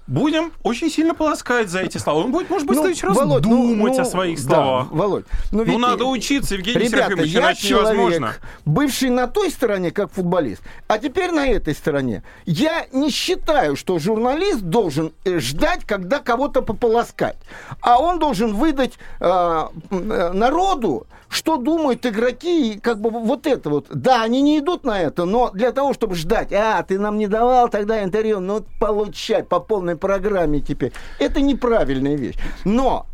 будем 0.06 0.52
очень 0.62 0.90
сильно 0.90 1.14
полоскать 1.14 1.68
за 1.68 1.80
эти 1.80 1.98
слова. 1.98 2.24
Он 2.24 2.32
будет, 2.32 2.50
может 2.50 2.66
быть, 2.66 2.76
ну, 2.76 2.82
следующий 2.82 3.06
раз 3.06 3.16
Володь, 3.16 3.44
ну, 3.44 3.68
думать 3.68 3.96
ну, 3.96 4.02
о 4.02 4.04
своих 4.04 4.38
словах. 4.38 4.88
Да, 4.88 4.96
Володь, 4.96 5.24
ну, 5.50 5.58
ну 5.58 5.64
ведь, 5.64 5.72
ну 5.74 5.78
надо 5.78 6.04
учиться, 6.04 6.54
Евгений 6.54 6.86
ребята, 6.86 6.96
Серафимович, 6.96 7.30
я 7.32 7.54
человек, 7.54 7.92
невозможно. 7.92 8.34
бывший 8.64 9.10
на 9.10 9.26
той 9.26 9.50
стороне, 9.50 9.90
как 9.90 10.12
футболист, 10.12 10.62
а 10.88 10.98
теперь 10.98 11.30
на 11.30 11.46
этой 11.46 11.74
стороне. 11.74 12.22
Я 12.44 12.86
не 12.92 13.10
считаю, 13.10 13.76
что 13.76 13.98
журналист 13.98 14.60
должен 14.60 15.12
э, 15.24 15.38
ждать, 15.38 15.84
когда 15.84 16.18
кого-то 16.18 16.62
пополоскать. 16.62 17.36
А 17.80 18.00
он 18.00 18.18
должен 18.18 18.54
выдать 18.54 18.94
э, 19.20 19.68
народу, 19.90 21.06
что 21.32 21.56
думают 21.56 22.04
игроки, 22.04 22.78
как 22.78 23.00
бы 23.00 23.10
вот 23.10 23.46
это 23.46 23.70
вот. 23.70 23.86
Да, 23.90 24.22
они 24.22 24.42
не 24.42 24.58
идут 24.58 24.84
на 24.84 25.00
это, 25.00 25.24
но 25.24 25.50
для 25.50 25.72
того, 25.72 25.94
чтобы 25.94 26.14
ждать, 26.14 26.52
а, 26.52 26.82
ты 26.82 26.98
нам 26.98 27.16
не 27.16 27.26
давал 27.26 27.70
тогда 27.70 28.04
интервью, 28.04 28.40
ну, 28.40 28.62
получай 28.78 29.42
по 29.42 29.58
полной 29.58 29.96
программе 29.96 30.60
теперь. 30.60 30.92
Это 31.18 31.40
неправильная 31.40 32.16
вещь. 32.16 32.36
Но 32.64 33.06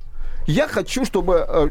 я 0.49 0.67
хочу, 0.67 1.05
чтобы 1.05 1.45
э, 1.47 1.69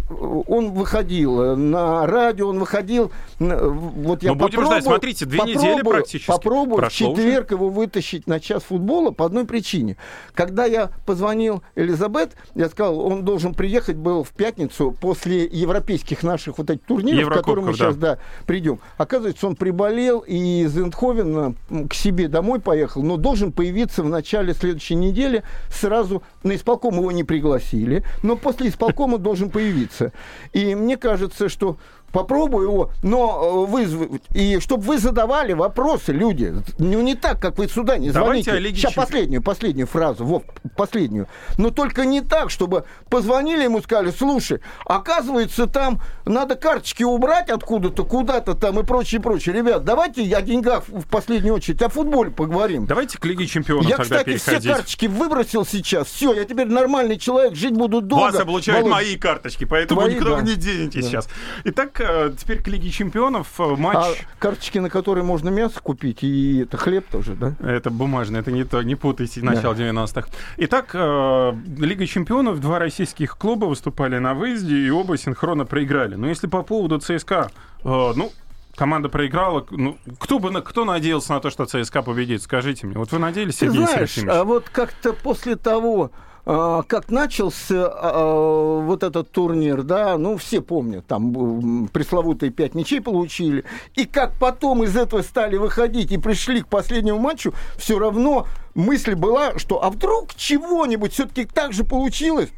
он 0.48 0.72
выходил 0.72 1.42
э, 1.42 1.56
на 1.56 2.06
радио, 2.06 2.50
он 2.50 2.60
выходил. 2.60 3.12
Вот 3.40 4.22
я 4.22 4.34
Мы 4.34 4.38
будем 4.38 4.66
ждать. 4.66 4.84
Смотрите, 4.84 5.26
две 5.26 5.42
недели 5.42 5.82
практически. 5.82 6.28
Попробую 6.28 6.88
в 6.88 6.92
четверг 6.92 7.48
уже. 7.48 7.56
его 7.56 7.70
вытащить 7.70 8.28
на 8.28 8.40
час 8.40 8.62
футбола 8.64 9.10
по 9.10 9.26
одной 9.26 9.46
причине. 9.46 9.98
Когда 10.36 10.66
я 10.66 10.92
позвонил 11.08 11.64
Элизабет, 11.76 12.34
я 12.54 12.70
сказал, 12.70 13.00
он 13.00 13.26
должен 13.26 13.56
приехать 13.56 13.96
был 13.96 14.24
в 14.24 14.30
пятницу 14.30 14.96
после 15.02 15.46
европейских 15.46 16.22
наших 16.22 16.60
вот 16.60 16.70
этих 16.70 16.84
турниров, 16.84 17.32
к 17.32 17.34
которым 17.34 17.66
мы 17.66 17.72
да. 17.72 17.78
сейчас 17.78 17.96
да, 17.96 18.20
придем. 18.46 18.78
Оказывается, 18.98 19.48
он 19.48 19.56
приболел 19.56 20.20
и 20.20 20.62
из 20.62 20.78
Эндховена 20.78 21.56
к 21.90 21.96
себе 21.96 22.28
домой 22.28 22.60
поехал, 22.60 23.02
но 23.02 23.18
должен 23.18 23.52
появиться 23.52 24.04
в 24.04 24.10
начале 24.10 24.54
следующей 24.54 24.94
недели. 24.94 25.42
Сразу 25.72 26.22
на 26.44 26.56
исполком 26.56 26.98
его 26.98 27.12
не 27.12 27.24
пригласили, 27.24 28.04
но 28.22 28.36
после 28.36 28.67
исполкома 28.68 29.18
должен 29.18 29.50
появиться. 29.50 30.12
И 30.54 30.76
мне 30.76 30.98
кажется, 30.98 31.50
что 31.50 31.78
попробую 32.12 32.68
его, 32.68 32.92
но 33.04 33.66
э, 33.68 33.72
вызвать, 33.72 34.22
и 34.34 34.60
чтобы 34.60 34.84
вы 34.84 34.98
задавали 34.98 35.54
вопросы, 35.54 36.12
люди. 36.12 36.54
Ну, 36.78 37.02
не 37.02 37.16
так, 37.16 37.40
как 37.40 37.58
вы 37.58 37.68
сюда 37.68 37.98
не 37.98 38.10
звоните. 38.10 38.52
Давайте 38.52 38.76
Сейчас 38.78 38.94
последнюю, 38.94 39.42
последнюю 39.42 39.88
фразу, 39.88 40.26
Вов, 40.26 40.44
последнюю. 40.76 41.28
Но 41.58 41.70
только 41.70 42.06
не 42.06 42.22
так, 42.22 42.50
чтобы 42.50 42.86
позвонили 43.10 43.64
ему, 43.64 43.82
сказали, 43.82 44.12
слушай, 44.12 44.60
оказывается, 44.86 45.68
там 45.68 46.02
надо 46.26 46.56
карточки 46.56 47.04
убрать 47.04 47.50
откуда-то, 47.50 48.04
куда-то 48.04 48.54
там 48.54 48.80
и 48.80 48.84
прочее, 48.84 49.22
прочее. 49.22 49.56
Ребят, 49.56 49.84
давайте 49.84 50.24
о 50.36 50.42
деньгах 50.42 50.88
в 50.88 51.08
последнюю 51.08 51.56
очередь, 51.56 51.82
о 51.82 51.90
футболе 51.90 52.32
поговорим. 52.32 52.86
Давайте 52.86 53.18
к 53.18 53.26
Лиге 53.26 53.48
Чемпионов 53.48 53.86
Я, 53.86 53.98
тогда 53.98 54.20
кстати, 54.20 54.26
переходить. 54.26 54.62
все 54.62 54.74
карточки 54.74 55.06
выбросил 55.08 55.66
сейчас. 55.66 56.08
Все, 56.08 56.34
я 56.34 56.46
теперь 56.46 56.68
нормальный 56.68 57.18
человек, 57.18 57.56
жить 57.56 57.74
буду 57.74 58.02
долго. 58.02 58.24
Вас 58.32 58.40
облучают 58.40 58.84
Володь. 58.84 58.98
мои 58.98 59.16
карточки, 59.18 59.66
поэтому 59.66 60.02
Твои, 60.02 60.16
никуда 60.16 60.32
да. 60.32 60.36
вы 60.38 60.42
не 60.44 60.56
денете 60.56 61.02
да. 61.02 61.08
сейчас. 61.08 61.30
Итак, 61.64 61.97
Э, 62.00 62.34
теперь 62.38 62.62
к 62.62 62.68
Лиге 62.68 62.90
Чемпионов 62.90 63.60
э, 63.60 63.76
матч... 63.76 63.98
А 63.98 64.14
карточки, 64.40 64.80
на 64.80 64.90
которые 64.90 65.24
можно 65.24 65.50
мясо 65.50 65.80
купить, 65.82 66.24
и 66.24 66.60
это 66.60 66.78
хлеб 66.78 67.06
тоже, 67.08 67.36
да? 67.36 67.56
Это 67.60 67.90
бумажный, 67.90 68.40
это 68.40 68.52
не 68.52 68.64
то, 68.64 68.82
не 68.82 68.96
путайте, 68.96 69.42
начало 69.42 69.76
да. 69.76 69.84
90-х. 69.90 70.28
Итак, 70.58 70.92
э, 70.94 71.54
Лига 71.78 72.06
Чемпионов, 72.06 72.60
два 72.60 72.80
российских 72.80 73.38
клуба 73.38 73.66
выступали 73.66 74.18
на 74.18 74.34
выезде, 74.34 74.76
и 74.76 74.90
оба 74.90 75.18
синхронно 75.18 75.66
проиграли. 75.66 76.16
Но 76.16 76.28
если 76.28 76.48
по 76.48 76.62
поводу 76.64 77.00
ЦСКА, 77.00 77.52
ну, 77.84 78.32
команда 78.78 79.10
проиграла. 79.10 79.66
Ну, 79.72 79.98
кто 80.20 80.40
бы 80.40 80.62
кто 80.62 80.86
надеялся 80.86 81.34
на 81.34 81.40
то, 81.42 81.50
что 81.50 81.66
ЦСКА 81.66 82.04
победит? 82.04 82.42
Скажите 82.42 82.88
мне. 82.88 82.98
Вот 82.98 83.12
вы 83.12 83.20
надеялись, 83.20 83.58
Сергей 83.58 83.80
Ты 83.80 83.92
знаешь, 83.92 84.12
Серафимович? 84.12 84.36
а 84.36 84.44
вот 84.44 84.70
как-то 84.70 85.14
после 85.14 85.56
того, 85.56 86.12
как 86.48 87.10
начался 87.10 87.88
а, 87.88 88.12
а, 88.14 88.80
вот 88.80 89.04
этот 89.04 89.30
турнир, 89.32 89.84
да, 89.84 90.18
ну, 90.18 90.38
все 90.38 90.62
помнят, 90.62 91.06
там 91.06 91.90
пресловутые 91.92 92.54
пять 92.54 92.74
мячей 92.74 93.02
получили, 93.02 93.66
и 93.96 94.06
как 94.06 94.32
потом 94.40 94.82
из 94.86 94.96
этого 94.96 95.24
стали 95.24 95.58
выходить 95.58 96.14
и 96.14 96.18
пришли 96.18 96.62
к 96.62 96.68
последнему 96.68 97.20
матчу, 97.20 97.54
все 97.76 98.00
равно 98.00 98.48
мысль 98.76 99.16
была, 99.16 99.60
что 99.60 99.84
а 99.84 99.90
вдруг 99.90 100.36
чего-нибудь 100.36 101.12
все-таки 101.12 101.44
так 101.44 101.74
же 101.74 101.84
получилось 101.84 102.50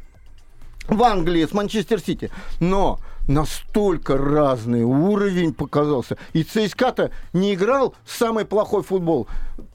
в 0.86 1.02
Англии 1.02 1.44
с 1.44 1.52
Манчестер 1.52 2.00
Сити. 2.00 2.30
Но 2.60 3.00
настолько 3.26 4.16
разный 4.16 4.82
уровень 4.82 5.52
показался. 5.52 6.18
И 6.32 6.42
ЦСКА-то 6.42 7.10
не 7.32 7.54
играл 7.54 7.94
самый 8.04 8.44
плохой 8.44 8.82
футбол. 8.82 9.28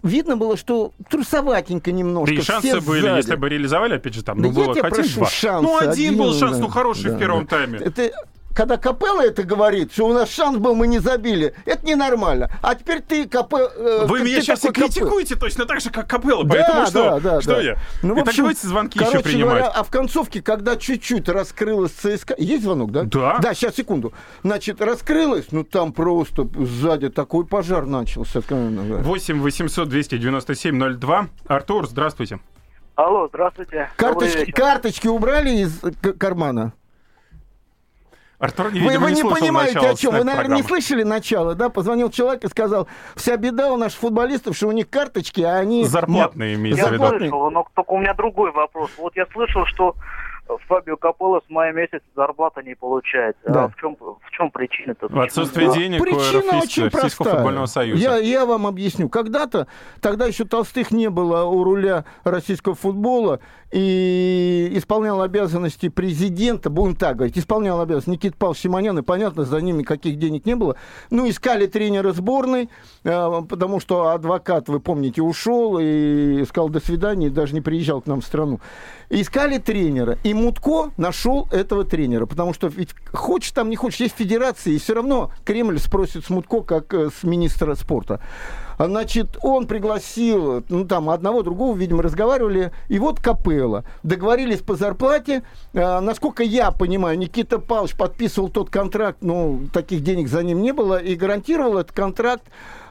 Видно 0.04 0.38
было, 0.38 0.58
что 0.58 0.92
трусоватенько 1.10 1.92
немножко. 1.92 2.34
И 2.34 2.42
шансы 2.42 2.82
были, 2.82 3.02
сзади. 3.02 3.18
если 3.18 3.36
бы 3.36 3.50
реализовали, 3.50 3.96
опять 3.96 4.14
же, 4.14 4.24
там, 4.24 4.40
ну, 4.40 4.50
да 4.50 4.54
было 4.54 4.74
хотя 4.74 5.04
два. 5.04 5.28
Шансы, 5.28 5.64
ну, 5.64 5.78
один, 5.78 5.90
один 5.90 6.18
был 6.18 6.34
шанс, 6.34 6.58
ну, 6.60 6.68
хороший 6.68 7.12
да, 7.12 7.16
в 7.16 7.20
первом 7.20 7.46
да. 7.46 7.58
тайме. 7.58 7.80
Это 7.80 8.12
когда 8.56 8.78
Капелла 8.78 9.22
это 9.22 9.44
говорит, 9.44 9.92
что 9.92 10.08
у 10.08 10.14
нас 10.14 10.32
шанс 10.32 10.58
был, 10.58 10.76
мы 10.76 10.88
не 10.88 11.00
забили, 11.00 11.54
это 11.66 11.86
ненормально. 11.86 12.50
А 12.62 12.74
теперь 12.74 13.02
ты 13.02 13.28
Капелла... 13.28 13.70
Э, 13.76 14.06
Вы 14.06 14.22
меня 14.22 14.42
сейчас 14.42 14.64
и 14.64 14.70
критикуете 14.70 15.34
Капелла. 15.34 15.50
точно 15.50 15.66
так 15.66 15.82
же, 15.82 15.90
как 15.92 16.08
Капелла, 16.08 16.46
да, 16.46 16.56
поэтому 16.56 16.86
что? 16.88 17.04
Да, 17.04 17.20
да, 17.20 17.42
что 17.42 17.56
да. 17.56 17.62
я? 17.62 17.78
Ну, 18.02 18.16
Итак, 18.16 18.30
общем, 18.30 18.44
давайте 18.44 18.68
звонки 18.68 19.00
еще 19.00 19.20
принимать. 19.20 19.58
Говоря, 19.58 19.68
а 19.68 19.84
в 19.84 19.90
концовке, 19.90 20.42
когда 20.42 20.78
чуть-чуть 20.78 21.28
раскрылась 21.28 21.92
ЦСКА... 21.92 22.36
Есть 22.38 22.64
звонок, 22.64 22.92
да? 22.92 23.04
Да. 23.04 23.40
Да, 23.40 23.54
сейчас, 23.54 23.76
секунду. 23.76 24.14
Значит, 24.44 24.82
раскрылась, 24.82 25.48
ну 25.52 25.66
там 25.66 25.92
просто 25.92 26.48
сзади 26.56 27.10
такой 27.10 27.46
пожар 27.46 27.86
начался. 27.86 28.42
8 28.50 29.42
800 29.42 29.90
297 29.90 30.98
02. 30.98 31.28
Артур, 31.48 31.88
здравствуйте. 31.88 32.40
Алло, 32.96 33.28
здравствуйте. 33.28 33.90
Карточки, 33.98 34.52
карточки 34.52 35.08
убрали 35.08 35.50
из 35.50 35.82
кармана? 36.18 36.74
Артур, 38.38 38.74
не, 38.74 38.80
видимо, 38.80 39.00
вы, 39.00 39.06
вы 39.06 39.12
не, 39.12 39.22
не 39.22 39.30
понимаете, 39.30 39.80
о 39.80 39.96
чем. 39.96 40.12
Вы, 40.12 40.20
наверное, 40.20 40.36
программы. 40.36 40.62
не 40.62 40.68
слышали 40.68 41.04
начало, 41.04 41.56
да? 41.56 41.70
Позвонил 41.70 42.10
человек 42.10 42.44
и 42.44 42.48
сказал, 42.48 42.88
вся 43.16 43.38
беда 43.38 43.72
у 43.72 43.78
наших 43.78 44.00
футболистов, 44.00 44.58
что 44.58 44.68
у 44.68 44.72
них 44.72 44.90
карточки, 44.90 45.42
а 45.42 45.58
они... 45.58 45.86
Зарплатные, 45.86 46.56
имеется 46.56 46.90
в 46.90 46.94
виду. 46.94 47.04
Я 47.04 47.10
слышал, 47.10 47.52
но 47.52 47.68
только 47.74 47.92
у 47.92 48.00
меня 48.00 48.14
другой 48.14 48.52
вопрос. 48.52 48.92
Вот 48.98 49.16
я 49.16 49.26
слышал, 49.34 49.66
что 49.68 49.96
Фабио 50.68 50.96
Капелло 50.98 51.42
с 51.46 51.50
мая 51.50 51.74
месяца 51.74 52.04
зарплата 52.16 52.62
не 52.62 52.76
получает. 52.76 53.36
А 53.46 53.52
да. 53.52 53.64
А 53.66 53.68
в 53.70 53.76
чем, 53.78 53.98
в 54.00 54.32
чем 54.32 54.52
причина-то? 54.52 55.08
В 55.08 55.20
отсутствии 55.20 55.74
денег 55.74 56.02
Причина 56.02 56.60
очень 56.60 56.90
простая. 56.90 57.34
футбольного 57.34 57.66
союза. 57.66 58.02
Я, 58.02 58.18
я 58.18 58.46
вам 58.46 58.68
объясню. 58.68 59.10
Когда-то, 59.10 59.68
тогда 60.02 60.26
еще 60.26 60.46
Толстых 60.46 60.92
не 60.92 61.10
было 61.10 61.44
у 61.46 61.64
руля 61.64 62.06
российского 62.24 62.76
футбола, 62.76 63.40
и 63.76 64.70
исполнял 64.72 65.22
обязанности 65.22 65.90
президента, 65.90 66.70
будем 66.70 66.96
так 66.96 67.18
говорить, 67.18 67.38
исполнял 67.38 67.82
обязанности 67.82 68.10
Никита 68.10 68.38
Павлович 68.38 68.62
Симонян, 68.62 68.98
и 68.98 69.02
понятно, 69.02 69.44
за 69.44 69.60
ними 69.60 69.84
каких 69.84 70.18
денег 70.18 70.46
не 70.46 70.56
было. 70.56 70.78
Ну, 71.10 71.28
искали 71.30 71.66
тренера 71.66 72.14
сборной, 72.14 72.70
э, 73.04 73.42
потому 73.50 73.82
что 73.82 74.10
адвокат, 74.10 74.70
вы 74.70 74.80
помните, 74.80 75.22
ушел 75.22 75.78
и 75.82 76.46
сказал 76.48 76.70
до 76.70 76.80
свидания, 76.80 77.28
и 77.28 77.30
даже 77.30 77.54
не 77.54 77.60
приезжал 77.60 78.02
к 78.02 78.08
нам 78.08 78.22
в 78.22 78.26
страну. 78.26 78.62
Искали 79.10 79.58
тренера, 79.58 80.18
и 80.24 80.34
Мутко 80.34 80.92
нашел 80.98 81.48
этого 81.52 81.84
тренера, 81.84 82.26
потому 82.26 82.54
что 82.54 82.68
ведь 82.68 82.96
хочешь 83.12 83.52
там, 83.52 83.70
не 83.70 83.76
хочешь, 83.76 84.00
есть 84.00 84.16
федерации, 84.16 84.74
и 84.74 84.80
все 84.80 84.96
равно 84.96 85.32
Кремль 85.44 85.80
спросит 85.80 86.26
с 86.26 86.30
Мутко, 86.30 86.62
как 86.62 86.94
э, 86.94 87.10
с 87.10 87.24
министра 87.24 87.76
спорта. 87.76 88.20
Значит, 88.78 89.38
он 89.42 89.68
пригласил, 89.68 90.64
ну, 90.70 90.86
там, 90.86 91.10
одного, 91.10 91.44
другого, 91.44 91.78
видимо, 91.78 92.04
разговаривали. 92.04 92.72
И 92.90 93.00
вот 93.00 93.20
Капелла. 93.20 93.86
Договорились 94.04 94.60
по 94.60 94.76
зарплате. 94.76 95.44
А, 95.74 96.02
насколько 96.02 96.44
я 96.44 96.72
понимаю, 96.72 97.18
Никита 97.18 97.60
Павлович 97.60 97.96
подписывал 97.96 98.50
тот 98.50 98.70
контракт, 98.70 99.20
ну, 99.22 99.62
таких 99.72 100.04
денег 100.04 100.28
за 100.28 100.44
ним 100.44 100.62
не 100.62 100.74
было, 100.74 100.98
и 100.98 101.16
гарантировал 101.16 101.78
этот 101.78 101.96
контракт 101.96 102.44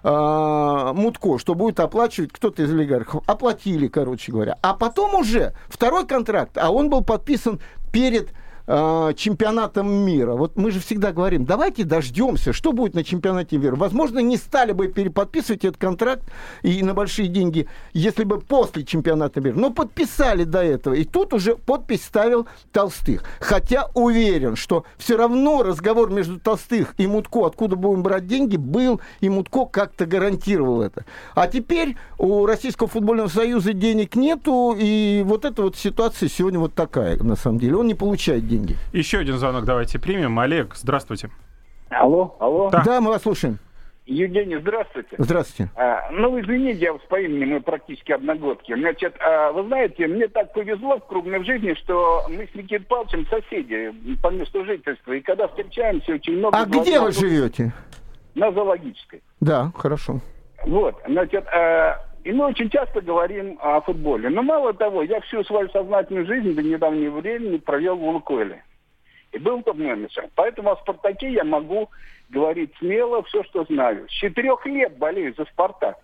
а, 0.04 0.92
Мутко, 0.92 1.38
что 1.38 1.54
будет 1.54 1.80
оплачивать 1.80 2.30
кто-то 2.30 2.62
из 2.62 2.70
олигархов. 2.70 3.24
Оплатили, 3.26 3.88
короче 3.88 4.30
говоря. 4.32 4.58
А 4.60 4.74
потом 4.74 5.14
уже 5.14 5.54
второй 5.68 6.06
контракт, 6.06 6.58
а 6.58 6.70
он 6.70 6.90
был 6.90 7.02
подписан 7.02 7.58
перед 7.90 8.28
э, 8.66 9.12
чемпионатом 9.16 9.90
мира. 9.92 10.34
Вот 10.34 10.56
мы 10.56 10.70
же 10.70 10.80
всегда 10.80 11.12
говорим, 11.12 11.44
давайте 11.44 11.84
дождемся, 11.84 12.52
что 12.52 12.72
будет 12.72 12.94
на 12.94 13.04
чемпионате 13.04 13.58
мира. 13.58 13.76
Возможно, 13.76 14.18
не 14.20 14.36
стали 14.36 14.72
бы 14.72 14.88
переподписывать 14.88 15.64
этот 15.64 15.80
контракт 15.80 16.22
и 16.62 16.82
на 16.82 16.94
большие 16.94 17.28
деньги, 17.28 17.68
если 17.92 18.24
бы 18.24 18.40
после 18.40 18.84
чемпионата 18.84 19.40
мира. 19.40 19.54
Но 19.56 19.70
подписали 19.70 20.44
до 20.44 20.62
этого. 20.62 20.94
И 20.94 21.04
тут 21.04 21.34
уже 21.34 21.56
подпись 21.56 22.04
ставил 22.04 22.46
Толстых. 22.72 23.22
Хотя 23.40 23.88
уверен, 23.94 24.56
что 24.56 24.84
все 24.96 25.16
равно 25.16 25.62
разговор 25.62 26.10
между 26.10 26.38
Толстых 26.38 26.94
и 26.98 27.06
Мутко, 27.06 27.46
откуда 27.46 27.76
будем 27.76 28.02
брать 28.02 28.26
деньги, 28.26 28.56
был, 28.56 29.00
и 29.20 29.28
Мутко 29.28 29.66
как-то 29.66 30.06
гарантировал 30.06 30.82
это. 30.82 31.04
А 31.34 31.46
теперь 31.46 31.96
у 32.18 32.46
Российского 32.46 32.88
футбольного 32.88 33.28
союза 33.28 33.72
денег 33.72 34.16
нету, 34.16 34.74
и 34.78 35.22
вот 35.24 35.44
эта 35.44 35.62
вот 35.62 35.76
ситуация 35.76 36.28
сегодня 36.28 36.58
вот 36.58 36.74
такая, 36.74 37.16
на 37.22 37.36
самом 37.36 37.58
деле. 37.58 37.76
Он 37.76 37.86
не 37.86 37.94
получает 37.94 38.46
денег 38.46 38.53
деньги. 38.54 38.76
Еще 38.92 39.18
один 39.18 39.36
звонок 39.36 39.64
давайте 39.64 39.98
примем. 39.98 40.38
Олег, 40.38 40.74
здравствуйте. 40.74 41.30
Алло, 41.90 42.36
алло. 42.40 42.70
Да, 42.70 42.82
да 42.84 43.00
мы 43.00 43.10
вас 43.10 43.22
слушаем. 43.22 43.58
Евгений, 44.06 44.58
здравствуйте. 44.58 45.16
Здравствуйте. 45.16 45.72
А, 45.76 46.10
ну, 46.10 46.38
извините, 46.38 46.80
я 46.80 46.92
вас 46.92 47.00
по 47.08 47.18
имени, 47.18 47.46
мы 47.46 47.60
практически 47.60 48.12
одногодки. 48.12 48.74
Значит, 48.74 49.16
а, 49.18 49.50
вы 49.52 49.64
знаете, 49.64 50.06
мне 50.06 50.28
так 50.28 50.52
повезло 50.52 50.98
в 50.98 51.06
крупной 51.06 51.42
жизни, 51.44 51.72
что 51.82 52.26
мы 52.28 52.46
с 52.46 52.54
Никитой 52.54 52.84
Павловичем 52.84 53.26
соседи 53.28 53.94
по 54.22 54.28
месту 54.28 54.62
жительства. 54.66 55.12
И 55.12 55.20
когда 55.20 55.48
встречаемся, 55.48 56.12
очень 56.12 56.36
много... 56.36 56.58
А 56.58 56.66
где 56.66 57.00
вы 57.00 57.12
живете? 57.12 57.72
На 58.34 58.52
зоологической. 58.52 59.22
Да, 59.40 59.72
хорошо. 59.74 60.20
Вот, 60.66 60.96
значит, 61.08 61.46
а, 61.46 61.98
и 62.24 62.32
мы 62.32 62.46
очень 62.46 62.70
часто 62.70 63.02
говорим 63.02 63.58
о 63.60 63.82
футболе. 63.82 64.30
Но 64.30 64.42
мало 64.42 64.72
того, 64.72 65.02
я 65.02 65.20
всю 65.20 65.44
свою 65.44 65.68
сознательную 65.68 66.26
жизнь 66.26 66.54
до 66.54 66.62
недавнего 66.62 67.20
времени 67.20 67.58
провел 67.58 67.96
в 67.96 68.02
Лукойле. 68.02 68.64
И 69.32 69.38
был 69.38 69.62
топ-менеджером. 69.62 70.30
Поэтому 70.34 70.70
о 70.70 70.76
«Спартаке» 70.76 71.32
я 71.32 71.44
могу 71.44 71.90
говорить 72.30 72.72
смело 72.78 73.22
все, 73.24 73.42
что 73.44 73.64
знаю. 73.64 74.08
С 74.08 74.12
четырех 74.12 74.64
лет 74.64 74.96
болею 74.96 75.34
за 75.36 75.44
«Спартак». 75.44 75.98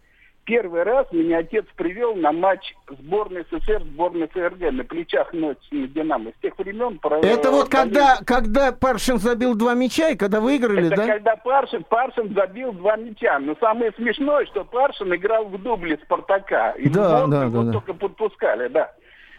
Первый 0.51 0.83
раз 0.83 1.07
меня 1.13 1.39
отец 1.39 1.65
привел 1.77 2.17
на 2.17 2.33
матч 2.33 2.75
сборной 2.89 3.45
СССР, 3.53 3.85
сборной 3.85 4.27
ФРГ 4.27 4.73
на 4.73 4.83
плечах 4.83 5.33
ночи 5.33 5.61
Динамо. 5.71 6.33
С 6.37 6.43
тех 6.43 6.59
времен... 6.59 6.99
Это 7.23 7.53
вот 7.53 7.69
когда, 7.69 8.19
когда 8.27 8.73
Паршин 8.73 9.19
забил 9.19 9.55
два 9.55 9.75
мяча 9.75 10.09
и 10.09 10.17
когда 10.17 10.41
выиграли, 10.41 10.89
Это 10.89 10.97
да? 10.97 11.07
когда 11.07 11.37
Паршин, 11.37 11.85
Паршин 11.85 12.35
забил 12.35 12.73
два 12.73 12.97
мяча. 12.97 13.39
Но 13.39 13.55
самое 13.61 13.93
смешное, 13.93 14.45
что 14.47 14.65
Паршин 14.65 15.15
играл 15.15 15.45
в 15.45 15.63
дубле 15.63 16.01
Спартака. 16.03 16.73
И 16.73 16.89
да, 16.89 17.29
да, 17.29 17.49
да, 17.49 17.63
да. 17.63 17.73
только 17.73 17.95
подпускали, 17.95 18.67
да. 18.67 18.91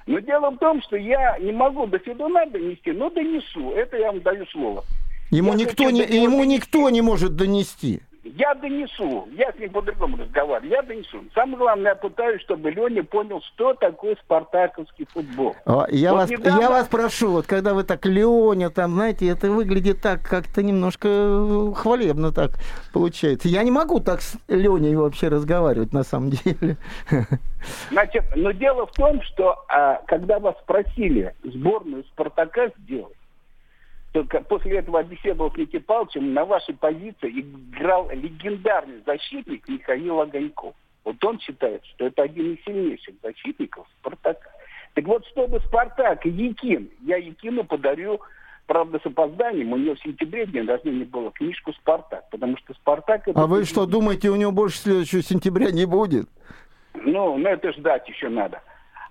Но 0.05 0.19
дело 0.19 0.51
в 0.51 0.59
том, 0.59 0.81
что 0.81 0.95
я 0.95 1.37
не 1.39 1.51
могу 1.51 1.87
до 1.87 1.99
Федуна 1.99 2.45
донести, 2.45 2.93
но 2.93 3.09
донесу. 3.09 3.71
Это 3.71 3.97
я 3.97 4.13
вам 4.13 4.21
даю 4.21 4.45
слово. 4.45 4.85
Ему, 5.29 5.55
никто 5.55 5.89
не, 5.89 6.03
ему 6.03 6.45
никто 6.45 6.89
не 6.89 7.01
может 7.01 7.35
донести. 7.35 8.01
Я 8.23 8.53
донесу. 8.53 9.27
Я 9.31 9.51
с 9.51 9.57
ним 9.57 9.71
по-другому 9.71 10.17
разговариваю. 10.17 10.71
Я 10.71 10.81
донесу. 10.83 11.23
Самое 11.33 11.57
главное, 11.57 11.91
я 11.91 11.95
пытаюсь, 11.95 12.41
чтобы 12.41 12.69
Леня 12.69 13.03
понял, 13.03 13.41
что 13.41 13.73
такое 13.73 14.15
спартаковский 14.23 15.07
футбол. 15.11 15.55
О, 15.65 15.85
я, 15.89 16.11
вот 16.11 16.19
вас, 16.19 16.29
недавно... 16.29 16.61
я 16.61 16.69
вас 16.69 16.87
прошу, 16.87 17.31
вот 17.31 17.47
когда 17.47 17.73
вы 17.73 17.83
так 17.83 18.05
Леня, 18.05 18.69
там, 18.69 18.93
знаете, 18.93 19.27
это 19.27 19.49
выглядит 19.49 20.01
так 20.01 20.21
как-то 20.21 20.61
немножко 20.61 21.07
э, 21.09 21.73
хвалебно 21.75 22.31
так 22.31 22.51
получается. 22.93 23.47
Я 23.47 23.63
не 23.63 23.71
могу 23.71 23.99
так 23.99 24.21
с 24.21 24.37
Леней 24.47 24.95
вообще 24.95 25.27
разговаривать 25.27 25.91
на 25.91 26.03
самом 26.03 26.29
деле. 26.29 26.77
Значит, 27.89 28.23
но 28.35 28.51
дело 28.51 28.85
в 28.85 28.91
том, 28.91 29.21
что 29.23 29.65
а, 29.67 30.01
когда 30.07 30.39
вас 30.39 30.55
просили 30.65 31.33
сборную 31.43 32.03
Спартака 32.05 32.69
сделать, 32.79 33.15
только 34.11 34.41
после 34.41 34.79
этого 34.79 35.01
беседовал 35.03 35.51
с 35.51 35.57
Никитой 35.57 35.81
Павловичем, 35.81 36.33
на 36.33 36.45
вашей 36.45 36.75
позиции 36.75 37.41
играл 37.41 38.09
легендарный 38.11 39.01
защитник 39.05 39.67
Михаил 39.67 40.21
Огоньков. 40.21 40.75
Вот 41.03 41.23
он 41.23 41.39
считает, 41.39 41.83
что 41.85 42.05
это 42.05 42.23
один 42.23 42.53
из 42.53 42.63
сильнейших 42.63 43.15
защитников 43.23 43.87
Спартака. 43.99 44.49
Так 44.93 45.05
вот, 45.05 45.25
чтобы 45.27 45.61
Спартак 45.61 46.25
и 46.25 46.29
Якин, 46.29 46.89
я 47.05 47.15
Якину 47.15 47.63
подарю, 47.63 48.19
правда, 48.67 48.99
с 49.01 49.05
опозданием, 49.05 49.71
у 49.71 49.77
него 49.77 49.95
в 49.95 50.01
сентябре 50.01 50.45
день 50.45 50.67
рождения 50.67 51.05
было 51.05 51.31
книжку 51.31 51.71
«Спартак», 51.73 52.29
потому 52.29 52.57
что 52.57 52.73
«Спартак» 52.73 53.27
это... 53.27 53.41
А 53.41 53.47
вы 53.47 53.63
что, 53.63 53.85
думаете, 53.85 54.29
у 54.29 54.35
него 54.35 54.51
больше 54.51 54.77
следующего 54.79 55.21
сентября 55.23 55.71
не 55.71 55.85
будет? 55.85 56.27
Ну, 56.93 57.37
ну 57.37 57.47
это 57.47 57.71
ждать 57.71 58.07
еще 58.09 58.27
надо. 58.27 58.61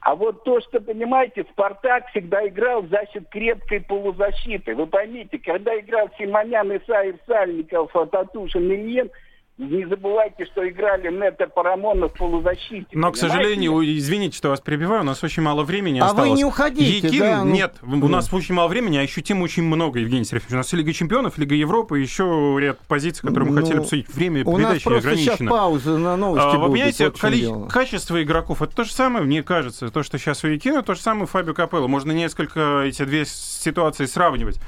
А 0.01 0.15
вот 0.15 0.45
то, 0.45 0.61
что, 0.61 0.81
понимаете, 0.81 1.45
Спартак 1.53 2.09
всегда 2.09 2.47
играл 2.49 2.85
за 2.85 3.07
счет 3.13 3.29
крепкой 3.29 3.83
полузащиты. 3.83 4.75
Вы 4.75 4.87
поймите, 4.87 5.39
когда 5.39 5.79
играл 5.79 6.09
Симонян, 6.19 6.75
Исаев, 6.77 7.17
Сальников, 7.27 7.93
Татушин, 8.11 8.73
Ильин– 8.73 9.11
не 9.61 9.87
забывайте, 9.87 10.46
что 10.46 10.66
играли 10.66 11.11
Нета 11.11 11.46
Парамонов 11.46 12.14
в 12.14 12.18
полузащите. 12.18 12.87
Но, 12.92 13.12
к 13.12 13.16
сожалению, 13.16 13.83
извините, 13.83 14.37
что 14.37 14.49
вас 14.49 14.61
перебиваю, 14.61 15.03
у 15.03 15.05
нас 15.05 15.23
очень 15.23 15.42
мало 15.42 15.64
времени 15.64 15.99
а 15.99 16.07
осталось. 16.07 16.29
А 16.29 16.31
вы 16.31 16.37
не 16.37 16.44
уходите, 16.44 17.07
Якин, 17.07 17.20
да? 17.20 17.44
Ну... 17.44 17.53
Нет, 17.53 17.75
у 17.83 18.09
нас 18.09 18.33
очень 18.33 18.55
мало 18.55 18.68
времени, 18.68 18.96
а 18.96 19.03
ощутимо 19.03 19.42
очень 19.44 19.62
много, 19.62 19.99
Евгений 19.99 20.25
Сергеевич. 20.25 20.53
У 20.53 20.57
нас 20.57 20.73
Лига 20.73 20.92
Чемпионов, 20.92 21.37
Лига 21.37 21.55
Европы, 21.55 22.01
еще 22.01 22.57
ряд 22.59 22.79
позиций, 22.88 23.20
которые 23.20 23.51
мы 23.51 23.57
ну, 23.57 23.62
хотели 23.62 23.81
обсудить. 23.81 24.09
Время 24.09 24.44
у 24.46 24.57
передачи 24.57 24.88
нас 24.88 24.99
ограничено. 24.99 25.37
сейчас 25.37 25.49
пауза 25.49 25.99
на 25.99 26.16
новости 26.16 26.46
а, 26.46 26.59
Вы 26.59 26.73
понимаете, 26.73 27.05
вот 27.05 27.20
коли... 27.20 27.68
качество 27.68 28.23
игроков, 28.23 28.62
это 28.62 28.75
то 28.75 28.85
же 28.85 28.92
самое, 28.92 29.25
мне 29.25 29.42
кажется. 29.42 29.90
То, 29.90 30.03
что 30.03 30.18
сейчас 30.18 30.42
у 30.42 30.49
Якина, 30.49 30.83
то 30.83 30.94
же 30.94 31.01
самое 31.01 31.25
у 31.25 31.27
Фабио 31.27 31.53
Капелло. 31.53 31.87
Можно 31.87 32.12
несколько 32.12 32.81
эти 32.85 33.05
две 33.05 33.27
ситуации 33.27 34.07
сравнивать. 34.07 34.59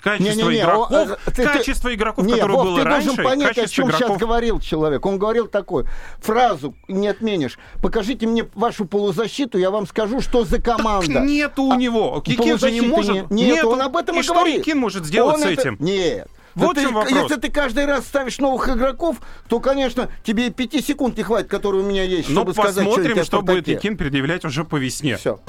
Качество 0.00 0.32
не, 0.32 0.42
не, 0.42 0.48
не, 0.48 0.60
игроков, 0.60 0.90
э, 0.92 1.30
ты, 1.32 1.44
качество 1.44 1.94
игроков, 1.94 2.24
не, 2.24 2.34
которое 2.34 2.54
Вов, 2.54 2.64
было 2.64 2.78
ты 2.78 2.84
раньше, 2.84 3.06
должен 3.06 3.24
понять, 3.24 3.58
о 3.58 3.66
чем 3.66 3.88
игроков... 3.88 4.06
сейчас 4.06 4.18
говорил 4.18 4.60
человек. 4.60 5.04
Он 5.04 5.18
говорил 5.18 5.48
такой 5.48 5.86
фразу, 6.20 6.74
не 6.86 7.08
отменишь. 7.08 7.58
Покажите 7.82 8.26
мне 8.26 8.48
вашу 8.54 8.84
полузащиту, 8.84 9.58
я 9.58 9.70
вам 9.70 9.86
скажу, 9.86 10.20
что 10.20 10.44
за 10.44 10.60
команда. 10.60 11.12
Так 11.14 11.24
нету 11.24 11.64
у 11.64 11.72
а, 11.72 11.76
него. 11.76 12.20
Кикин 12.20 12.58
же 12.58 12.70
не 12.70 12.80
может. 12.80 13.30
Нет, 13.30 13.30
нет 13.30 13.64
он 13.64 13.82
об 13.82 13.96
этом 13.96 14.16
и, 14.16 14.20
и 14.20 14.22
что 14.22 14.34
говорит. 14.34 14.64
Кикин 14.64 14.78
может 14.78 15.04
сделать 15.04 15.36
он 15.36 15.42
с 15.42 15.44
это... 15.44 15.60
этим? 15.60 15.76
Нет. 15.80 16.28
Вот 16.54 16.74
да 16.74 16.82
ты, 16.82 16.88
вопрос. 16.88 17.10
Если 17.10 17.40
ты 17.40 17.50
каждый 17.50 17.86
раз 17.86 18.04
ставишь 18.04 18.38
новых 18.38 18.68
игроков, 18.68 19.18
то, 19.48 19.60
конечно, 19.60 20.10
тебе 20.24 20.50
пяти 20.50 20.80
секунд 20.80 21.16
не 21.16 21.22
хватит, 21.22 21.48
которые 21.48 21.84
у 21.84 21.86
меня 21.86 22.02
есть, 22.02 22.28
Но 22.28 22.42
чтобы 22.42 22.52
сказать, 22.52 22.84
посмотрим, 22.84 23.16
что, 23.16 23.24
что 23.24 23.42
будет 23.42 23.68
Якин 23.68 23.96
предъявлять 23.96 24.44
уже 24.44 24.64
по 24.64 24.76
весне. 24.76 25.16
Все. 25.16 25.40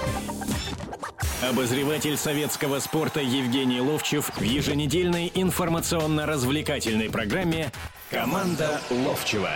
Обозреватель 1.41 2.17
советского 2.17 2.79
спорта 2.79 3.21
Евгений 3.21 3.79
Ловчев 3.79 4.29
в 4.35 4.41
еженедельной 4.41 5.31
информационно-развлекательной 5.33 7.09
программе 7.09 7.71
«Команда 8.11 8.81
Ловчева». 8.89 9.51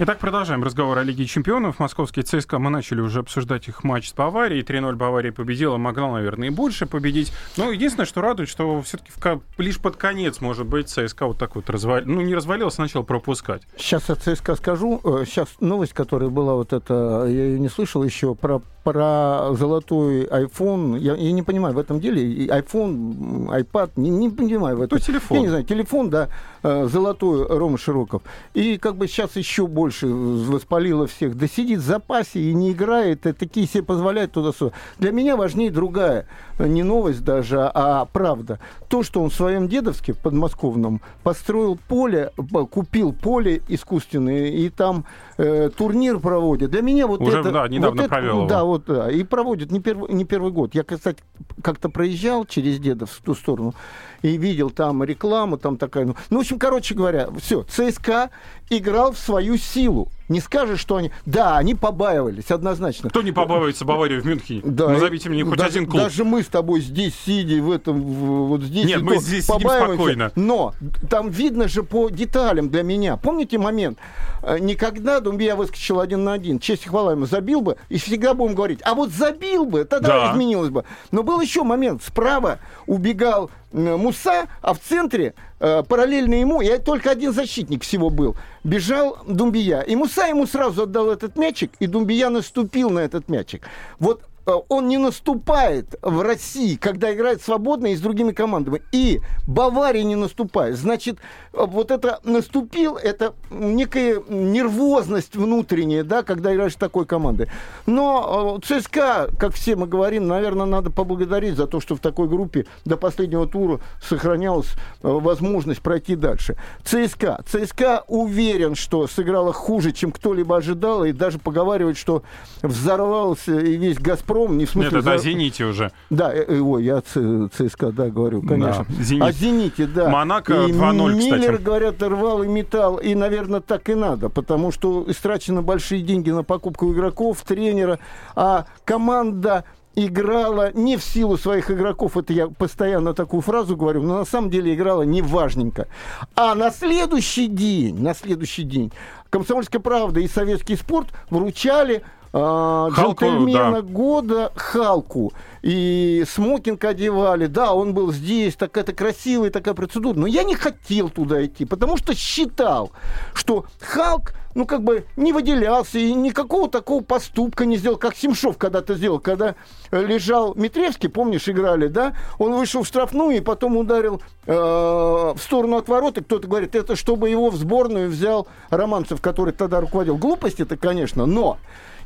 Итак, 0.00 0.18
продолжаем 0.18 0.64
разговор 0.64 0.98
о 0.98 1.04
Лиге 1.04 1.26
чемпионов. 1.26 1.78
Московский 1.78 2.22
ЦСКА, 2.22 2.58
мы 2.58 2.70
начали 2.70 3.00
уже 3.00 3.20
обсуждать 3.20 3.68
их 3.68 3.84
матч 3.84 4.08
с 4.08 4.14
Баварией. 4.14 4.64
3-0 4.64 4.94
Бавария 4.96 5.30
победила, 5.30 5.76
могла, 5.76 6.10
наверное, 6.10 6.48
и 6.48 6.50
больше 6.50 6.86
победить. 6.86 7.32
Но 7.56 7.70
единственное, 7.70 8.06
что 8.06 8.20
радует, 8.20 8.48
что 8.48 8.82
все-таки 8.82 9.12
лишь 9.58 9.78
под 9.78 9.94
конец, 9.96 10.40
может 10.40 10.66
быть, 10.66 10.88
ЦСКА 10.88 11.26
вот 11.26 11.38
так 11.38 11.54
вот 11.54 11.70
развалился. 11.70 12.10
Ну, 12.10 12.20
не 12.22 12.34
развалился, 12.34 12.80
начал 12.80 13.04
пропускать. 13.04 13.62
Сейчас 13.76 14.10
о 14.10 14.16
ЦСКА 14.16 14.56
скажу. 14.56 15.00
Сейчас 15.24 15.50
э, 15.60 15.64
новость, 15.64 15.92
которая 15.92 16.30
была 16.30 16.54
вот 16.54 16.72
эта, 16.72 17.26
я 17.28 17.44
ее 17.44 17.60
не 17.60 17.68
слышал 17.68 18.02
еще, 18.02 18.34
про 18.34 18.60
про 18.82 19.54
золотой 19.54 20.24
iPhone, 20.24 20.98
я, 20.98 21.14
я 21.14 21.32
не 21.32 21.42
понимаю 21.42 21.74
в 21.74 21.78
этом 21.78 22.00
деле, 22.00 22.46
iPhone, 22.46 23.48
iPad, 23.48 23.92
не, 23.96 24.10
не 24.10 24.28
понимаю 24.28 24.76
в 24.76 24.82
этом. 24.82 24.98
То 24.98 25.04
телефон. 25.04 25.36
Я 25.36 25.42
не 25.42 25.48
знаю, 25.48 25.64
телефон, 25.64 26.10
да, 26.10 26.28
э, 26.62 26.88
золотой 26.90 27.46
Рома 27.46 27.78
Широков. 27.78 28.22
И 28.54 28.78
как 28.78 28.96
бы 28.96 29.06
сейчас 29.06 29.36
еще 29.36 29.66
больше 29.66 30.06
воспалило 30.06 31.06
всех. 31.06 31.36
Да 31.36 31.46
сидит 31.46 31.80
в 31.80 31.84
запасе 31.84 32.40
и 32.40 32.52
не 32.54 32.72
играет, 32.72 33.26
и 33.26 33.32
такие 33.32 33.66
себе 33.66 33.82
позволяют 33.82 34.32
туда-сюда. 34.32 34.72
Для 34.98 35.12
меня 35.12 35.36
важнее 35.36 35.70
другая, 35.70 36.26
не 36.58 36.82
новость 36.82 37.24
даже, 37.24 37.70
а 37.72 38.04
правда. 38.06 38.58
То, 38.88 39.02
что 39.02 39.22
он 39.22 39.30
в 39.30 39.34
своем 39.34 39.68
дедовске 39.68 40.12
в 40.12 40.18
подмосковном 40.18 41.00
построил 41.22 41.78
поле, 41.88 42.32
купил 42.70 43.12
поле 43.12 43.62
искусственное, 43.68 44.48
и 44.48 44.68
там 44.68 45.04
э, 45.38 45.70
турнир 45.76 46.18
проводит. 46.18 46.70
Для 46.70 46.82
меня 46.82 47.06
вот 47.06 47.20
Уже, 47.20 47.40
это... 47.40 47.50
да, 47.50 47.68
недавно 47.68 48.02
вот 48.02 48.10
провел 48.10 48.38
это, 48.40 48.48
Да, 48.48 48.64
вот, 48.72 48.84
да. 48.86 49.10
И 49.10 49.22
проводит 49.24 49.70
не 49.70 49.80
первый, 49.80 50.12
не 50.12 50.24
первый 50.24 50.50
год. 50.50 50.74
Я, 50.74 50.82
кстати, 50.82 51.22
как-то 51.62 51.88
проезжал 51.88 52.46
через 52.46 52.78
Дедов 52.78 53.10
в 53.10 53.22
ту 53.22 53.34
сторону 53.34 53.74
и 54.22 54.36
видел 54.36 54.70
там 54.70 55.02
рекламу, 55.04 55.58
там 55.58 55.76
такая... 55.76 56.06
Ну, 56.06 56.16
ну 56.30 56.38
в 56.38 56.40
общем, 56.40 56.58
короче 56.58 56.94
говоря, 56.94 57.28
все, 57.40 57.64
ЦСКА 57.64 58.30
играл 58.70 59.12
в 59.12 59.18
свою 59.18 59.56
силу. 59.58 60.08
Не 60.28 60.40
скажешь, 60.40 60.80
что 60.80 60.96
они... 60.96 61.10
Да, 61.26 61.58
они 61.58 61.74
побаивались, 61.74 62.50
однозначно. 62.50 63.10
Кто 63.10 63.20
не 63.20 63.32
побаивается 63.32 63.84
Баварию 63.84 64.22
в 64.22 64.24
Мюнхене? 64.24 64.62
Да, 64.64 64.88
Назовите 64.88 65.28
мне 65.28 65.44
хоть 65.44 65.58
даже, 65.58 65.70
один 65.70 65.86
клуб. 65.86 66.02
Даже 66.02 66.24
мы 66.24 66.42
с 66.42 66.46
тобой 66.46 66.80
здесь, 66.80 67.14
сидя 67.26 67.62
в 67.62 67.70
этом, 67.70 68.00
вот 68.00 68.62
здесь... 68.62 68.86
Нет, 68.86 69.02
мы 69.02 69.18
здесь 69.18 69.44
сидим 69.46 69.68
спокойно. 69.68 70.32
Но 70.36 70.74
там 71.10 71.28
видно 71.28 71.68
же 71.68 71.82
по 71.82 72.08
деталям 72.08 72.70
для 72.70 72.82
меня. 72.82 73.16
Помните 73.18 73.58
момент? 73.58 73.98
Э, 74.42 74.58
никогда 74.58 75.20
Думбия 75.20 75.54
выскочил 75.54 76.00
один 76.00 76.24
на 76.24 76.32
один. 76.32 76.58
Честь 76.58 76.86
и 76.86 76.88
хвала 76.88 77.12
ему. 77.12 77.26
Забил 77.26 77.60
бы, 77.60 77.76
и 77.90 77.98
всегда 77.98 78.32
будем 78.32 78.54
говорить. 78.54 78.80
А 78.84 78.94
вот 78.94 79.10
забил 79.10 79.66
бы, 79.66 79.84
тогда 79.84 80.08
да. 80.08 80.32
изменилось 80.32 80.70
бы. 80.70 80.84
Но 81.10 81.22
был 81.22 81.40
еще 81.40 81.62
момент. 81.62 82.02
Справа 82.02 82.58
убегал 82.86 83.50
Муса, 83.72 84.48
а 84.60 84.74
в 84.74 84.80
центре 84.80 85.34
э, 85.60 85.82
параллельно 85.88 86.34
ему, 86.34 86.60
и 86.60 86.78
только 86.78 87.10
один 87.10 87.32
защитник 87.32 87.82
всего 87.82 88.10
был, 88.10 88.36
бежал 88.64 89.18
Думбия. 89.26 89.80
И 89.80 89.96
Муса 89.96 90.26
ему 90.26 90.46
сразу 90.46 90.82
отдал 90.82 91.10
этот 91.10 91.36
мячик, 91.36 91.72
и 91.80 91.86
Думбия 91.86 92.28
наступил 92.28 92.90
на 92.90 93.00
этот 93.00 93.28
мячик. 93.28 93.66
Вот 93.98 94.22
он 94.44 94.88
не 94.88 94.98
наступает 94.98 95.94
в 96.02 96.20
России, 96.22 96.76
когда 96.76 97.12
играет 97.14 97.42
свободно 97.42 97.86
и 97.88 97.96
с 97.96 98.00
другими 98.00 98.32
командами. 98.32 98.82
И 98.92 99.20
Бавария 99.46 100.02
не 100.02 100.16
наступает. 100.16 100.76
Значит, 100.76 101.18
э, 101.52 101.64
вот 101.64 101.90
это 101.90 102.20
наступил, 102.24 102.96
это 102.96 103.34
некая 103.50 104.20
нервозность 104.28 105.36
внутренняя, 105.36 106.02
да, 106.02 106.22
когда 106.22 106.54
играешь 106.54 106.72
с 106.72 106.76
такой 106.76 107.06
командой. 107.06 107.48
Но 107.86 108.58
э, 108.60 108.80
ЦСКА, 108.80 109.30
как 109.38 109.54
все 109.54 109.76
мы 109.76 109.86
говорим, 109.86 110.26
наверное, 110.26 110.66
надо 110.66 110.90
поблагодарить 110.90 111.56
за 111.56 111.66
то, 111.66 111.80
что 111.80 111.94
в 111.94 112.00
такой 112.00 112.28
группе 112.28 112.66
до 112.84 112.96
последнего 112.96 113.46
тура 113.46 113.80
сохранялась 114.02 114.72
возможность 115.02 115.82
пройти 115.82 116.16
дальше. 116.16 116.56
ЦСКА. 116.84 117.44
ЦСКА 117.46 118.04
уверен, 118.08 118.74
что 118.74 119.06
сыграла 119.06 119.52
хуже, 119.52 119.92
чем 119.92 120.10
кто-либо 120.10 120.56
ожидал, 120.56 121.04
и 121.04 121.12
даже 121.12 121.38
поговаривает, 121.38 121.96
что 121.96 122.24
взорвался 122.62 123.58
и 123.60 123.76
весь 123.76 123.98
Газпром 123.98 124.31
«Газпром», 124.32 124.58
не 124.58 124.66
в 124.66 124.70
смысле... 124.70 124.90
Нет, 124.90 125.00
это 125.00 125.02
за... 125.02 125.12
о 125.12 125.18
«Зените» 125.18 125.64
уже. 125.64 125.92
Да, 126.10 126.32
э, 126.32 126.44
э, 126.48 126.58
ой, 126.58 126.84
я 126.84 127.00
ЦСКА, 127.00 127.92
да, 127.92 128.08
говорю, 128.08 128.42
конечно. 128.42 128.86
Да, 128.88 129.02
«Зенит». 129.02 129.22
О 129.22 129.32
«Зените», 129.32 129.86
да. 129.86 130.08
«Монако» 130.08 130.52
2-0, 130.52 131.18
кстати. 131.18 131.32
Миллер, 131.32 131.58
говорят, 131.58 132.02
рвал 132.02 132.42
и 132.42 132.48
металл, 132.48 132.96
и, 132.96 133.14
наверное, 133.14 133.60
так 133.60 133.88
и 133.88 133.94
надо, 133.94 134.28
потому 134.28 134.72
что 134.72 135.04
истрачены 135.06 135.62
большие 135.62 136.02
деньги 136.02 136.30
на 136.30 136.42
покупку 136.42 136.92
игроков, 136.92 137.42
тренера, 137.42 137.98
а 138.34 138.66
команда 138.84 139.64
играла 139.94 140.72
не 140.72 140.96
в 140.96 141.04
силу 141.04 141.36
своих 141.36 141.70
игроков, 141.70 142.16
это 142.16 142.32
я 142.32 142.48
постоянно 142.48 143.12
такую 143.12 143.42
фразу 143.42 143.76
говорю, 143.76 144.02
но 144.02 144.18
на 144.18 144.24
самом 144.24 144.48
деле 144.48 144.74
играла 144.74 145.02
не 145.02 145.20
важненько. 145.20 145.86
А 146.34 146.54
на 146.54 146.70
следующий 146.70 147.46
день, 147.46 148.00
на 148.00 148.14
следующий 148.14 148.62
день 148.62 148.90
«Комсомольская 149.28 149.82
правда» 149.82 150.20
и 150.20 150.28
«Советский 150.28 150.76
спорт» 150.76 151.08
вручали 151.28 152.02
а, 152.32 152.90
Халку, 152.90 153.24
джентльмена 153.24 153.82
да. 153.82 153.82
года 153.82 154.52
Халку. 154.54 155.32
И 155.62 156.24
смокинг 156.28 156.84
одевали. 156.84 157.46
Да, 157.46 157.72
он 157.74 157.94
был 157.94 158.12
здесь, 158.12 158.56
такая-то 158.56 158.92
красивая 158.92 159.50
такая 159.50 159.74
процедура. 159.74 160.18
Но 160.18 160.26
я 160.26 160.42
не 160.42 160.54
хотел 160.54 161.08
туда 161.08 161.44
идти, 161.44 161.64
потому 161.64 161.96
что 161.96 162.14
считал, 162.14 162.92
что 163.34 163.66
Халк 163.80 164.34
ну, 164.54 164.66
как 164.66 164.82
бы 164.82 165.06
не 165.16 165.32
выделялся 165.32 165.98
и 165.98 166.12
никакого 166.12 166.68
такого 166.68 167.02
поступка 167.02 167.64
не 167.64 167.76
сделал, 167.76 167.96
как 167.96 168.14
Семшов 168.14 168.58
когда-то 168.58 168.94
сделал, 168.94 169.18
когда 169.18 169.54
лежал 169.90 170.54
Митревский, 170.54 171.08
помнишь, 171.08 171.48
играли, 171.48 171.86
да? 171.86 172.14
Он 172.38 172.54
вышел 172.54 172.82
в 172.82 172.86
штрафную 172.86 173.36
и 173.36 173.40
потом 173.40 173.76
ударил 173.76 174.20
э, 174.46 174.52
в 174.52 175.38
сторону 175.38 175.76
от 175.78 175.88
ворот, 175.88 176.18
и 176.18 176.22
кто-то 176.22 176.48
говорит, 176.48 176.74
это 176.74 176.96
чтобы 176.96 177.30
его 177.30 177.50
в 177.50 177.56
сборную 177.56 178.10
взял 178.10 178.46
Романцев, 178.70 179.20
который 179.20 179.54
тогда 179.54 179.80
руководил. 179.80 180.16
Глупость 180.16 180.60
это, 180.60 180.76
конечно, 180.76 181.24
но 181.24 181.58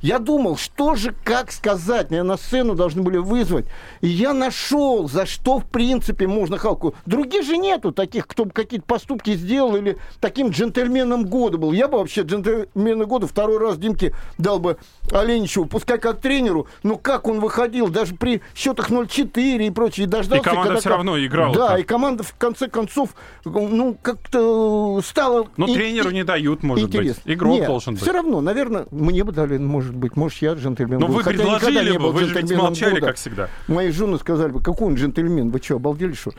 я 0.03 0.19
думал, 0.19 0.57
что 0.57 0.95
же, 0.95 1.15
как 1.25 1.53
сказать, 1.53 2.11
меня 2.11 2.25
на 2.25 2.37
сцену 2.37 2.75
должны 2.75 3.03
были 3.03 3.19
вызвать. 3.19 3.67
И 4.01 4.09
я 4.09 4.33
нашел, 4.33 5.09
за 5.09 5.27
что, 5.27 5.59
в 5.59 5.67
принципе, 5.67 6.27
можно 6.27 6.59
Халку. 6.59 6.95
Других 7.07 7.45
же 7.45 7.57
нету 7.57 7.93
таких, 7.93 8.27
кто 8.27 8.45
бы 8.45 8.51
какие-то 8.51 8.87
поступки 8.87 9.35
сделал 9.35 9.77
или 9.77 9.99
таким 10.21 10.51
джентльменом 10.51 11.25
года 11.25 11.59
был. 11.59 11.73
Я 11.73 11.89
бы 11.89 11.99
вообще 11.99 12.23
джентльмена 12.23 13.05
года 13.05 13.27
второй 13.27 13.59
раз 13.59 13.79
Димке 13.79 14.15
дал 14.39 14.59
бы 14.59 14.79
Оленичеву, 15.13 15.67
пускай 15.67 15.99
как 15.99 16.21
тренеру, 16.21 16.67
но 16.83 16.97
как 16.97 17.29
он 17.29 17.41
выходил, 17.41 17.89
даже 17.89 18.15
при 18.15 18.43
счетах 18.55 18.91
0-4 18.91 19.67
и 19.67 19.71
прочее, 19.71 20.07
дождался. 20.07 20.43
И 20.43 20.45
команда 20.45 20.69
когда, 20.69 20.81
все 20.81 20.91
равно 20.91 21.19
играла. 21.19 21.55
Да, 21.55 21.69
так. 21.69 21.81
и 21.81 21.83
команда 21.83 22.23
в 22.23 22.35
конце 22.37 22.69
концов, 22.69 23.11
ну, 23.45 23.97
как-то 24.01 25.01
стала... 25.05 25.47
Ну, 25.57 25.67
тренеру 25.67 26.11
не 26.11 26.25
дают, 26.25 26.63
может 26.63 26.89
интересно. 26.89 27.23
быть. 27.25 27.35
Игрок 27.35 27.59
Нет, 27.59 27.67
должен 27.67 27.95
быть. 27.95 28.03
все 28.03 28.13
равно, 28.13 28.41
наверное, 28.41 28.87
мне 28.91 29.25
бы 29.25 29.33
дали, 29.33 29.59
может 29.59 29.86
быть, 29.95 30.17
может, 30.17 30.43
я 30.43 30.55
джентльмен. 30.55 30.99
Ну, 30.99 31.07
вы 31.07 31.23
Хотя 31.23 31.39
предложили 31.39 31.97
бы, 31.97 32.13
вы 32.13 32.25
же 32.25 32.57
молчали, 32.57 32.95
года. 32.95 33.07
как 33.07 33.17
всегда. 33.17 33.49
Мои 33.69 33.91
жены 33.91 34.19
сказали 34.19 34.51
бы, 34.51 34.61
какой 34.61 34.89
он 34.89 34.95
джентльмен, 34.95 35.51
вы 35.51 35.61
что, 35.63 35.77
обалдели, 35.77 36.13
что 36.15 36.33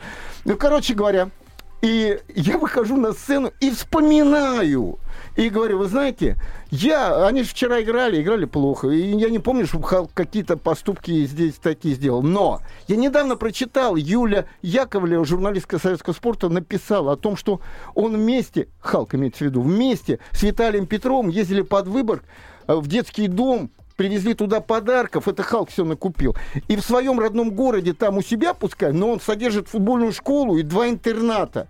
Ну, 0.44 0.56
короче 0.56 0.94
говоря, 0.94 1.30
и 1.80 2.18
я 2.34 2.58
выхожу 2.58 2.96
на 2.96 3.12
сцену 3.12 3.52
и 3.60 3.70
вспоминаю. 3.70 4.98
И 5.36 5.48
говорю, 5.48 5.78
вы 5.78 5.86
знаете, 5.86 6.36
я, 6.70 7.26
они 7.26 7.44
же 7.44 7.50
вчера 7.50 7.80
играли, 7.80 8.20
играли 8.20 8.46
плохо. 8.46 8.88
И 8.88 9.16
я 9.16 9.30
не 9.30 9.38
помню, 9.38 9.66
чтобы 9.66 9.86
какие-то 10.12 10.56
поступки 10.56 11.24
здесь 11.26 11.54
такие 11.54 11.94
сделал. 11.94 12.22
Но 12.22 12.60
я 12.88 12.96
недавно 12.96 13.36
прочитал, 13.36 13.94
Юля 13.94 14.46
Яковлева, 14.62 15.24
журналистка 15.24 15.78
советского 15.78 16.14
спорта, 16.14 16.48
написала 16.48 17.12
о 17.12 17.16
том, 17.16 17.36
что 17.36 17.60
он 17.94 18.16
вместе, 18.16 18.66
Халк 18.80 19.14
имеется 19.14 19.44
в 19.44 19.46
виду, 19.48 19.62
вместе 19.62 20.18
с 20.32 20.42
Виталием 20.42 20.86
Петровым 20.86 21.28
ездили 21.28 21.62
под 21.62 21.86
Выборг 21.86 22.24
в 22.76 22.86
детский 22.86 23.26
дом 23.26 23.70
привезли 23.96 24.34
туда 24.34 24.60
подарков, 24.60 25.26
это 25.26 25.42
Халк 25.42 25.70
все 25.70 25.84
накупил. 25.84 26.36
И 26.68 26.76
в 26.76 26.82
своем 26.82 27.18
родном 27.18 27.50
городе, 27.50 27.94
там 27.94 28.18
у 28.18 28.22
себя 28.22 28.54
пускай, 28.54 28.92
но 28.92 29.10
он 29.10 29.20
содержит 29.20 29.68
футбольную 29.68 30.12
школу 30.12 30.56
и 30.56 30.62
два 30.62 30.88
интерната 30.88 31.66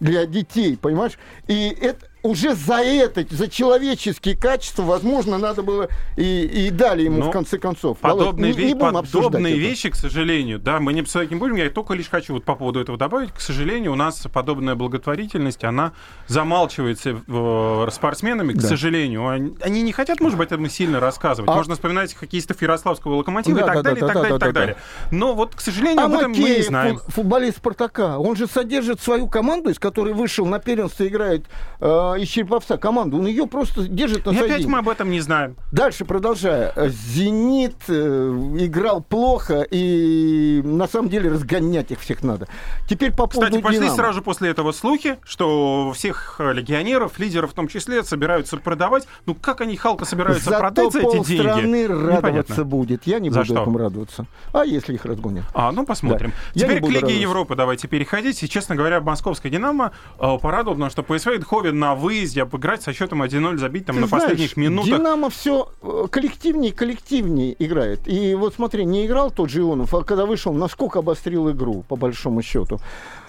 для 0.00 0.26
детей, 0.26 0.76
понимаешь? 0.76 1.18
И 1.48 1.74
это, 1.80 2.06
уже 2.24 2.54
за 2.54 2.76
это, 2.76 3.24
за 3.30 3.48
человеческие 3.48 4.34
качества, 4.34 4.82
возможно, 4.82 5.36
надо 5.36 5.62
было 5.62 5.88
и, 6.16 6.66
и 6.66 6.70
дали 6.70 7.02
ему 7.02 7.18
Но 7.18 7.28
в 7.28 7.30
конце 7.30 7.58
концов. 7.58 7.98
Подобные, 7.98 8.54
Володь, 8.54 8.64
не, 8.64 8.72
не 8.72 8.74
подобные 8.74 9.58
вещи, 9.58 9.88
это. 9.88 9.96
к 9.96 10.00
сожалению, 10.00 10.58
да, 10.58 10.80
мы 10.80 10.94
не 10.94 11.02
обсуждать 11.02 11.30
не 11.30 11.36
будем. 11.36 11.56
Я 11.56 11.68
только 11.68 11.92
лишь 11.92 12.08
хочу 12.08 12.32
вот 12.32 12.44
по 12.44 12.54
поводу 12.54 12.80
этого 12.80 12.96
добавить. 12.96 13.30
К 13.30 13.40
сожалению, 13.40 13.92
у 13.92 13.94
нас 13.94 14.26
подобная 14.32 14.74
благотворительность, 14.74 15.64
она 15.64 15.92
замалчивается 16.26 17.20
э, 17.28 17.88
спортсменами, 17.92 18.54
к 18.54 18.56
да. 18.56 18.68
сожалению. 18.68 19.28
Они, 19.28 19.82
не 19.82 19.92
хотят, 19.92 20.20
может 20.20 20.38
быть, 20.38 20.48
этому 20.48 20.68
сильно 20.68 21.00
рассказывать. 21.00 21.50
А... 21.50 21.54
Можно 21.54 21.74
вспоминать 21.74 22.14
хоккеистов 22.14 22.60
Ярославского 22.62 23.16
локомотива 23.16 23.58
да, 23.58 23.64
и 23.64 23.66
так 23.66 23.74
да, 23.76 23.82
далее, 23.82 24.00
да, 24.00 24.06
и 24.06 24.08
так 24.08 24.14
да, 24.14 24.22
далее, 24.22 24.30
да, 24.30 24.36
и 24.36 24.38
так 24.38 24.54
да, 24.54 24.60
далее. 24.60 24.76
Да. 24.76 25.16
Но 25.16 25.34
вот, 25.34 25.54
к 25.54 25.60
сожалению, 25.60 26.00
а 26.00 26.06
об 26.06 26.14
этом 26.14 26.30
Макеев, 26.30 26.48
мы 26.48 26.56
не 26.56 26.62
знаем. 26.62 27.00
Футболист 27.08 27.58
Спартака, 27.58 28.18
он 28.18 28.34
же 28.34 28.46
содержит 28.46 29.02
свою 29.02 29.28
команду, 29.28 29.68
из 29.68 29.78
которой 29.78 30.14
вышел 30.14 30.46
на 30.46 30.58
первенство, 30.58 31.06
играет 31.06 31.44
э, 31.80 32.13
из 32.16 32.28
Череповца 32.28 32.76
команду. 32.76 33.18
Он 33.18 33.26
ее 33.26 33.46
просто 33.46 33.86
держит 33.86 34.26
на 34.26 34.30
И 34.30 34.38
опять 34.38 34.66
мы 34.66 34.78
об 34.78 34.88
этом 34.88 35.10
не 35.10 35.20
знаем. 35.20 35.56
Дальше, 35.72 36.04
продолжая. 36.04 36.72
«Зенит» 36.88 37.76
э, 37.88 38.52
играл 38.58 39.02
плохо, 39.02 39.66
и 39.70 40.60
на 40.64 40.88
самом 40.88 41.08
деле 41.08 41.30
разгонять 41.30 41.90
их 41.90 42.00
всех 42.00 42.22
надо. 42.22 42.48
Теперь 42.88 43.10
по 43.10 43.26
поводу 43.26 43.46
Кстати, 43.46 43.62
пошли 43.62 43.78
«Динамо». 43.78 43.96
сразу 43.96 44.22
после 44.22 44.50
этого 44.50 44.72
слухи, 44.72 45.18
что 45.24 45.92
всех 45.94 46.40
легионеров, 46.40 47.18
лидеров 47.18 47.52
в 47.52 47.54
том 47.54 47.68
числе, 47.68 48.02
собираются 48.02 48.56
продавать. 48.56 49.06
Ну, 49.26 49.34
как 49.34 49.60
они 49.60 49.76
Халка 49.76 50.04
собираются 50.04 50.50
Зато 50.50 50.60
продать 50.60 50.92
за 50.92 51.00
эти 51.00 51.24
деньги? 51.26 51.40
страны 51.40 51.88
радоваться 51.88 52.16
Непонятно. 52.16 52.64
будет. 52.64 53.06
Я 53.06 53.18
не 53.18 53.30
за 53.30 53.40
буду 53.40 53.52
что? 53.52 53.62
этому 53.62 53.78
радоваться. 53.78 54.26
А 54.52 54.64
если 54.64 54.94
их 54.94 55.04
разгонят? 55.04 55.44
А, 55.54 55.72
ну 55.72 55.84
посмотрим. 55.84 56.32
Да. 56.54 56.60
Теперь 56.60 56.80
к 56.80 56.88
Лиге 56.88 57.20
Европы 57.20 57.54
давайте 57.56 57.88
переходить. 57.88 58.42
И, 58.42 58.48
честно 58.48 58.76
говоря, 58.76 59.00
московская 59.00 59.50
«Динамо» 59.50 59.92
э, 60.18 60.38
порадовала, 60.40 60.74
потому 60.74 60.90
что 60.90 61.02
ПСВ 61.02 61.28
Эйндховен 61.28 61.78
на 61.78 61.94
выезде 62.04 62.42
обыграть 62.42 62.82
со 62.82 62.92
счетом 62.92 63.22
1-0, 63.22 63.58
забить 63.58 63.86
там 63.86 63.96
Ты 63.96 64.02
на 64.02 64.06
знаешь, 64.06 64.24
последних 64.24 64.56
минутах. 64.56 64.98
Динамо 64.98 65.30
все 65.30 65.68
э, 65.82 66.06
коллективнее 66.10 66.72
коллективнее 66.72 67.56
играет. 67.58 68.06
И 68.06 68.34
вот 68.34 68.54
смотри, 68.54 68.84
не 68.84 69.06
играл 69.06 69.30
тот 69.30 69.50
же 69.50 69.60
Ионов, 69.60 69.94
а 69.94 70.04
когда 70.04 70.26
вышел, 70.26 70.52
насколько 70.52 71.00
обострил 71.00 71.50
игру, 71.50 71.84
по 71.88 71.96
большому 71.96 72.42
счету. 72.42 72.78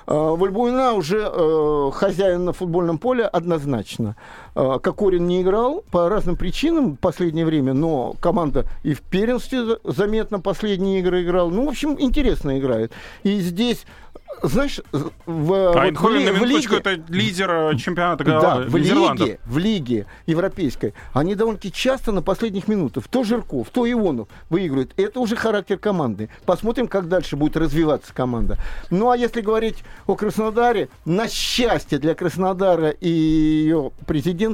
А, 0.07 0.35
Вальбуина 0.35 0.93
уже 0.93 1.29
э, 1.31 1.91
хозяин 1.93 2.45
на 2.45 2.53
футбольном 2.53 2.97
поле 2.97 3.23
однозначно. 3.25 4.15
Э, 4.55 4.79
Кокорин 4.81 5.27
не 5.27 5.41
играл 5.41 5.83
по 5.91 6.09
разным 6.09 6.37
причинам 6.37 6.93
в 6.93 6.97
последнее 6.97 7.45
время, 7.45 7.73
но 7.73 8.15
команда 8.19 8.65
и 8.83 8.93
в 8.93 9.01
первенстве 9.01 9.77
заметно 9.83 10.39
последние 10.39 10.99
игры 10.99 11.23
играл. 11.23 11.49
Ну, 11.49 11.65
в 11.65 11.69
общем, 11.69 11.95
интересно 11.99 12.57
играет. 12.57 12.91
И 13.23 13.39
здесь 13.39 13.85
знаешь, 14.41 14.81
в, 14.91 15.01
а 15.25 15.91
вот, 15.91 16.13
на 16.13 16.33
в 16.33 16.43
лиге... 16.43 16.77
это 16.77 16.91
лидер 17.09 17.51
э, 17.51 17.77
чемпионата 17.77 18.23
да, 18.23 18.57
в 18.67 18.75
лиге, 18.75 19.39
в 19.45 19.57
лиге 19.57 20.05
европейской 20.25 20.93
они 21.13 21.35
довольно-таки 21.35 21.71
часто 21.71 22.11
на 22.11 22.21
последних 22.21 22.67
минутах 22.67 23.07
то 23.07 23.23
Жирков, 23.23 23.69
то 23.69 23.89
Ионов 23.89 24.27
выигрывают. 24.49 24.93
Это 24.97 25.19
уже 25.19 25.35
характер 25.35 25.77
команды. 25.77 26.29
Посмотрим, 26.45 26.87
как 26.87 27.07
дальше 27.07 27.35
будет 27.35 27.57
развиваться 27.57 28.13
команда. 28.13 28.57
Ну, 28.89 29.09
а 29.09 29.17
если 29.17 29.41
говорить 29.41 29.83
о 30.05 30.15
Краснодаре, 30.15 30.89
на 31.05 31.27
счастье 31.27 31.97
для 31.97 32.13
Краснодара 32.13 32.89
и 32.89 33.09
ее 33.09 33.91
президента, 34.05 34.44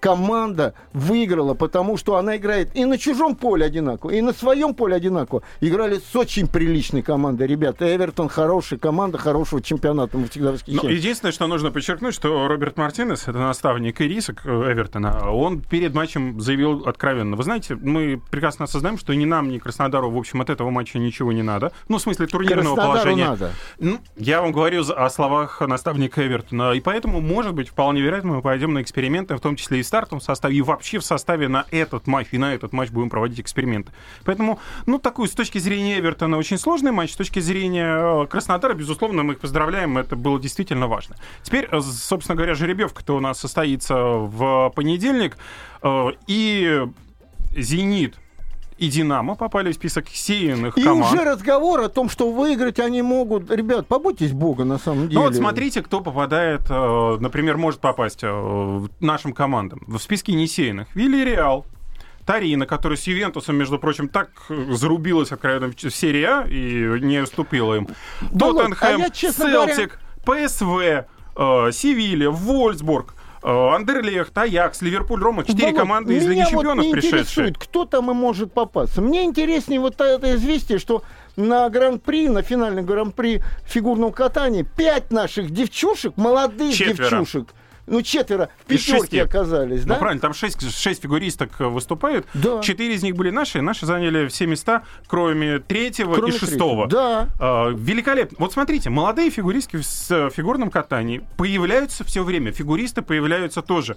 команда 0.00 0.74
выиграла, 0.92 1.54
потому 1.54 1.96
что 1.96 2.16
она 2.16 2.36
играет 2.36 2.74
и 2.74 2.84
на 2.84 2.98
чужом 2.98 3.36
поле 3.36 3.66
одинаково, 3.66 4.10
и 4.10 4.20
на 4.20 4.32
своем 4.32 4.74
поле 4.74 4.96
одинаково. 4.96 5.42
Играли 5.60 5.98
с 5.98 6.14
очень 6.16 6.46
приличной 6.46 7.02
командой. 7.02 7.46
Ребята, 7.46 7.94
Эвертон 7.94 8.28
хорошая 8.28 8.78
команда, 8.78 9.18
хорошего 9.18 9.62
чемпионата. 9.62 10.16
Мы 10.16 10.28
всегда 10.28 10.52
восхищаемся. 10.52 10.88
Единственное, 10.88 11.32
что 11.32 11.46
нужно 11.46 11.70
подчеркнуть, 11.70 12.14
что 12.14 12.48
Роберт 12.48 12.76
Мартинес, 12.76 13.22
это 13.28 13.38
наставник 13.38 14.00
Ирисок 14.00 14.42
э, 14.44 14.72
Эвертона, 14.72 15.30
он 15.30 15.60
перед 15.60 15.94
матчем 15.94 16.40
заявил 16.40 16.84
откровенно. 16.86 17.36
Вы 17.36 17.42
знаете, 17.42 17.74
мы 17.74 18.20
прекрасно 18.30 18.64
осознаем, 18.64 18.98
что 18.98 19.14
ни 19.14 19.24
нам, 19.24 19.48
ни 19.48 19.58
Краснодару, 19.58 20.10
в 20.10 20.16
общем, 20.16 20.40
от 20.40 20.50
этого 20.50 20.70
матча 20.70 20.98
ничего 20.98 21.32
не 21.32 21.42
надо. 21.42 21.72
Ну, 21.88 21.98
в 21.98 22.00
смысле 22.00 22.26
турнирного 22.26 22.76
положения. 22.76 23.28
надо. 23.30 23.50
Ну, 23.78 23.98
я 24.16 24.40
вам 24.40 24.52
говорю 24.52 24.84
о 24.88 25.10
словах 25.10 25.60
наставника 25.60 26.26
Эвертона. 26.26 26.72
И 26.72 26.80
поэтому, 26.80 27.20
может 27.20 27.54
быть, 27.54 27.68
вполне 27.68 28.00
вероятно, 28.00 28.34
мы 28.34 28.42
пойдем 28.42 28.74
на 28.74 28.82
эксперименты, 29.26 29.36
в 29.36 29.40
том 29.40 29.56
числе 29.56 29.80
и 29.80 29.82
в 29.82 29.86
стартовом 29.86 30.20
составе, 30.20 30.56
и 30.56 30.62
вообще 30.62 30.98
в 30.98 31.04
составе 31.04 31.48
на 31.48 31.64
этот 31.70 32.06
матч, 32.06 32.28
и 32.32 32.38
на 32.38 32.54
этот 32.54 32.72
матч 32.72 32.90
будем 32.90 33.10
проводить 33.10 33.40
эксперименты. 33.40 33.92
Поэтому, 34.24 34.58
ну, 34.86 34.98
такую, 34.98 35.28
с 35.28 35.32
точки 35.32 35.58
зрения 35.58 35.98
Эвертона, 35.98 36.38
очень 36.38 36.58
сложный 36.58 36.92
матч, 36.92 37.12
с 37.12 37.16
точки 37.16 37.40
зрения 37.40 38.22
э, 38.22 38.26
Краснодара, 38.26 38.74
безусловно, 38.74 39.22
мы 39.22 39.34
их 39.34 39.40
поздравляем, 39.40 39.98
это 39.98 40.16
было 40.16 40.40
действительно 40.40 40.86
важно. 40.86 41.16
Теперь, 41.42 41.68
э, 41.70 41.80
собственно 41.80 42.36
говоря, 42.36 42.54
жеребьевка-то 42.54 43.16
у 43.16 43.20
нас 43.20 43.38
состоится 43.38 43.94
в 43.94 44.72
понедельник, 44.74 45.36
э, 45.82 46.08
и 46.26 46.86
«Зенит» 47.56 48.16
и 48.78 48.88
«Динамо» 48.88 49.34
попали 49.34 49.72
в 49.72 49.74
список 49.74 50.08
сеянных 50.08 50.76
и 50.76 50.82
команд. 50.82 51.12
И 51.12 51.16
уже 51.16 51.24
разговор 51.24 51.80
о 51.80 51.88
том, 51.88 52.08
что 52.08 52.30
выиграть 52.30 52.78
они 52.78 53.02
могут. 53.02 53.50
Ребят, 53.50 53.86
побойтесь 53.86 54.32
Бога 54.32 54.64
на 54.64 54.78
самом 54.78 55.08
деле. 55.08 55.14
Ну 55.18 55.22
вот 55.22 55.34
смотрите, 55.34 55.82
кто 55.82 56.00
попадает, 56.00 56.62
э, 56.68 57.16
например, 57.20 57.56
может 57.56 57.80
попасть 57.80 58.20
э, 58.22 58.86
нашим 59.00 59.32
командам. 59.32 59.82
В 59.86 59.98
списке 59.98 60.34
несеянных. 60.34 60.94
Вильяреал, 60.94 61.64
Тарина, 62.26 62.66
которая 62.66 62.98
с 62.98 63.06
Ювентусом, 63.06 63.56
между 63.56 63.78
прочим, 63.78 64.08
так 64.08 64.30
зарубилась 64.48 65.32
откровенно 65.32 65.72
в 65.72 65.90
серии 65.90 66.24
А 66.24 66.44
и 66.46 67.00
не 67.00 67.20
уступила 67.22 67.74
им. 67.76 67.88
Тоттенхэм, 68.38 69.02
а 69.02 69.14
Селтик, 69.14 69.98
говоря... 70.26 70.48
ПСВ, 70.48 71.06
э, 71.36 71.72
Севилья, 71.72 72.30
Вольсбург. 72.30 73.14
Андерлехт, 73.46 74.36
Аякс, 74.36 74.82
Ливерпуль, 74.82 75.20
Рома. 75.22 75.44
Четыре 75.44 75.72
команды 75.72 76.16
из 76.16 76.26
Лиги 76.26 76.44
Чемпионов 76.50 76.84
вот 76.84 76.92
пришедшие. 76.92 77.54
кто 77.54 77.84
там 77.84 78.10
и 78.10 78.14
может 78.14 78.52
попасться. 78.52 79.00
Мне 79.00 79.22
интереснее 79.22 79.78
вот 79.78 80.00
это 80.00 80.34
известие, 80.34 80.80
что 80.80 81.04
на 81.36 81.68
гран-при, 81.70 82.28
на 82.28 82.42
финальный 82.42 82.82
гран-при 82.82 83.42
фигурного 83.64 84.10
катания 84.10 84.64
пять 84.64 85.12
наших 85.12 85.50
девчушек, 85.50 86.14
молодых 86.16 86.74
Четверо. 86.74 87.10
девчушек, 87.10 87.48
ну, 87.86 88.02
четверо 88.02 88.50
в 88.64 88.66
пятерке 88.66 89.22
оказались, 89.22 89.82
ну, 89.82 89.88
да? 89.88 89.94
Ну, 89.94 90.00
правильно, 90.00 90.20
там 90.20 90.34
шесть, 90.34 90.76
шесть 90.76 91.02
фигуристок 91.02 91.58
выступают. 91.60 92.26
Да. 92.34 92.60
Четыре 92.60 92.94
из 92.94 93.02
них 93.02 93.14
были 93.14 93.30
наши. 93.30 93.62
Наши 93.62 93.86
заняли 93.86 94.26
все 94.26 94.46
места, 94.46 94.82
кроме 95.06 95.60
третьего 95.60 96.14
кроме 96.14 96.34
и 96.34 96.38
шестого. 96.38 96.88
Третьего. 96.88 96.88
Да. 96.88 97.28
А, 97.38 97.68
великолепно. 97.70 98.36
Вот 98.40 98.52
смотрите, 98.52 98.90
молодые 98.90 99.30
фигуристки 99.30 99.76
в 99.76 100.30
фигурном 100.30 100.70
катании 100.70 101.22
появляются 101.36 102.04
все 102.04 102.24
время. 102.24 102.52
Фигуристы 102.52 103.02
появляются 103.02 103.62
тоже. 103.62 103.96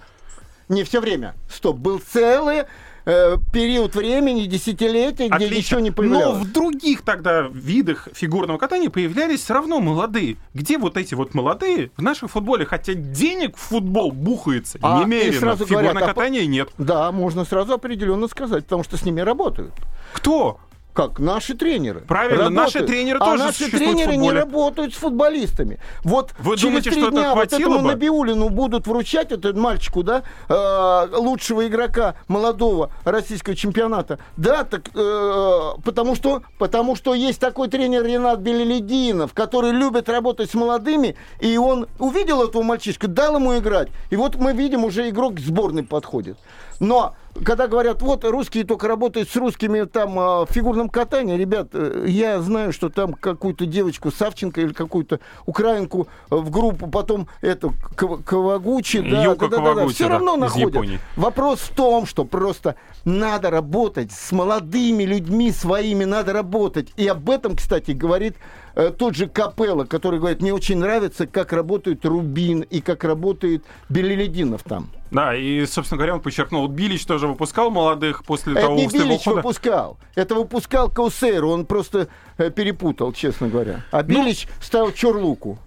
Не 0.67 0.83
все 0.83 1.01
время. 1.01 1.33
Стоп, 1.49 1.77
был 1.77 1.99
целый 1.99 2.65
э, 3.09 3.37
период 3.51 3.95
времени, 3.95 4.45
десятилетия, 4.45 5.27
где 5.27 5.45
Отлично. 5.45 5.55
ничего 5.55 5.79
не 5.79 5.91
появлялось. 5.91 6.37
Но 6.39 6.43
в 6.43 6.51
других 6.51 7.01
тогда 7.01 7.49
видах 7.51 8.07
фигурного 8.13 8.57
катания 8.57 8.89
появлялись 8.89 9.41
все 9.41 9.53
равно 9.53 9.79
молодые. 9.79 10.37
Где 10.53 10.77
вот 10.77 10.97
эти 10.97 11.13
вот 11.15 11.33
молодые 11.33 11.91
в 11.97 12.01
нашем 12.01 12.27
футболе? 12.27 12.65
Хотя 12.65 12.93
денег 12.93 13.57
в 13.57 13.59
футбол 13.59 14.11
бухается 14.11 14.79
а, 14.81 15.03
немерено. 15.03 15.39
Сразу 15.39 15.65
Фигурное 15.65 15.93
говорят, 15.93 16.09
катание 16.09 16.43
а... 16.43 16.45
нет. 16.45 16.69
Да, 16.77 17.11
можно 17.11 17.45
сразу 17.45 17.73
определенно 17.73 18.27
сказать, 18.27 18.65
потому 18.65 18.83
что 18.83 18.97
с 18.97 19.03
ними 19.03 19.21
работают. 19.21 19.73
Кто? 20.13 20.59
Как? 20.93 21.19
Наши 21.19 21.53
тренеры. 21.55 22.01
Правильно, 22.01 22.45
работают. 22.45 22.73
наши 22.73 22.85
тренеры 22.85 23.19
а 23.21 23.25
тоже 23.25 23.43
наши 23.43 23.71
тренеры 23.71 24.17
не 24.17 24.31
работают 24.31 24.93
с 24.93 24.97
футболистами. 24.97 25.79
Вот 26.03 26.33
Вы 26.39 26.57
через 26.57 26.61
думаете, 26.63 26.91
три 26.91 27.01
что 27.01 27.11
дня 27.11 27.35
вот 27.35 27.53
этому 27.53 27.79
бы? 27.79 27.87
Набиулину 27.87 28.49
будут 28.49 28.87
вручать, 28.87 29.31
этот 29.31 29.55
мальчику, 29.55 30.03
да, 30.03 30.23
э, 30.49 31.15
лучшего 31.15 31.67
игрока 31.67 32.15
молодого 32.27 32.91
российского 33.05 33.55
чемпионата. 33.55 34.19
Да, 34.35 34.63
так, 34.63 34.89
э, 34.93 35.71
потому, 35.83 36.15
что, 36.15 36.41
потому 36.57 36.95
что 36.95 37.13
есть 37.13 37.39
такой 37.39 37.69
тренер 37.69 38.03
Ренат 38.03 38.39
Белелединов, 38.39 39.33
который 39.33 39.71
любит 39.71 40.09
работать 40.09 40.49
с 40.49 40.53
молодыми, 40.55 41.15
и 41.39 41.57
он 41.57 41.87
увидел 41.99 42.43
этого 42.43 42.63
мальчишка, 42.63 43.07
дал 43.07 43.35
ему 43.35 43.57
играть. 43.57 43.89
И 44.09 44.15
вот 44.15 44.35
мы 44.35 44.53
видим, 44.53 44.83
уже 44.83 45.07
игрок 45.09 45.35
к 45.35 45.39
сборной 45.39 45.83
подходит. 45.83 46.37
Но 46.79 47.15
когда 47.43 47.67
говорят, 47.67 48.01
вот 48.01 48.25
русские 48.25 48.63
только 48.63 48.87
работают 48.87 49.29
с 49.29 49.35
русскими 49.35 49.85
там 49.85 50.19
а, 50.19 50.45
в 50.45 50.51
фигурном 50.51 50.89
катании, 50.89 51.37
ребят, 51.37 51.69
э, 51.73 52.05
я 52.07 52.41
знаю, 52.41 52.73
что 52.73 52.89
там 52.89 53.13
какую-то 53.13 53.65
девочку 53.65 54.11
Савченко 54.11 54.61
или 54.61 54.73
какую-то 54.73 55.19
украинку 55.45 56.07
в 56.29 56.49
группу, 56.49 56.87
потом 56.87 57.27
эту 57.41 57.73
Кавагучи, 57.95 59.01
да, 59.01 59.23
Юка 59.23 59.47
да, 59.47 59.57
да, 59.57 59.63
да, 59.63 59.75
да, 59.75 59.87
все 59.87 60.07
равно 60.07 60.35
находят. 60.35 60.99
Вопрос 61.15 61.59
в 61.59 61.75
том, 61.75 62.05
что 62.05 62.25
просто 62.25 62.75
надо 63.05 63.49
работать 63.49 64.11
с 64.11 64.31
молодыми 64.31 65.03
людьми 65.03 65.51
своими, 65.51 66.05
надо 66.05 66.33
работать. 66.33 66.91
И 66.97 67.07
об 67.07 67.29
этом, 67.29 67.55
кстати, 67.55 67.91
говорит 67.91 68.35
э, 68.35 68.39
тот 68.73 69.15
же 69.15 69.27
Капелла, 69.27 69.85
который 69.85 70.19
говорит, 70.19 70.41
мне 70.41 70.53
очень 70.53 70.77
нравится, 70.77 71.27
как 71.27 71.53
работает 71.53 72.05
Рубин 72.05 72.61
и 72.61 72.81
как 72.81 73.03
работает 73.03 73.63
Белелединов 73.89 74.63
там. 74.63 74.89
Да, 75.11 75.35
и, 75.35 75.65
собственно 75.65 75.97
говоря, 75.97 76.15
он 76.15 76.21
подчеркнул, 76.21 76.61
вот 76.61 76.71
Билич 76.71 77.05
тоже 77.05 77.27
выпускал 77.27 77.71
молодых 77.71 78.23
после 78.23 78.53
это 78.53 78.61
того 78.61 78.75
не 78.75 78.87
Билич 78.87 79.21
ухода. 79.21 79.37
выпускал, 79.37 79.97
это 80.13 80.35
выпускал 80.35 80.89
Каусейру, 80.89 81.49
он 81.49 81.65
просто 81.65 82.09
э, 82.37 82.51
перепутал, 82.51 83.11
честно 83.11 83.47
говоря. 83.47 83.83
А 83.91 84.03
ну... 84.03 84.03
Билич 84.03 84.47
ставил 84.61 84.91
Чорлуку. 84.91 85.59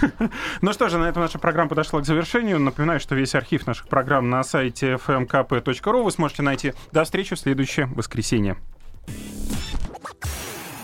Ну 0.62 0.72
что 0.72 0.88
же, 0.88 0.98
на 0.98 1.08
этом 1.08 1.22
наша 1.22 1.38
программа 1.38 1.68
подошла 1.68 2.00
к 2.00 2.06
завершению. 2.06 2.58
Напоминаю, 2.60 3.00
что 3.00 3.14
весь 3.14 3.34
архив 3.34 3.66
наших 3.66 3.88
программ 3.88 4.30
на 4.30 4.42
сайте 4.42 4.94
fmkp.ru 4.94 6.02
вы 6.02 6.10
сможете 6.10 6.42
найти. 6.42 6.72
До 6.92 7.04
встречи 7.04 7.34
в 7.34 7.38
следующее 7.38 7.86
воскресенье. 7.86 8.56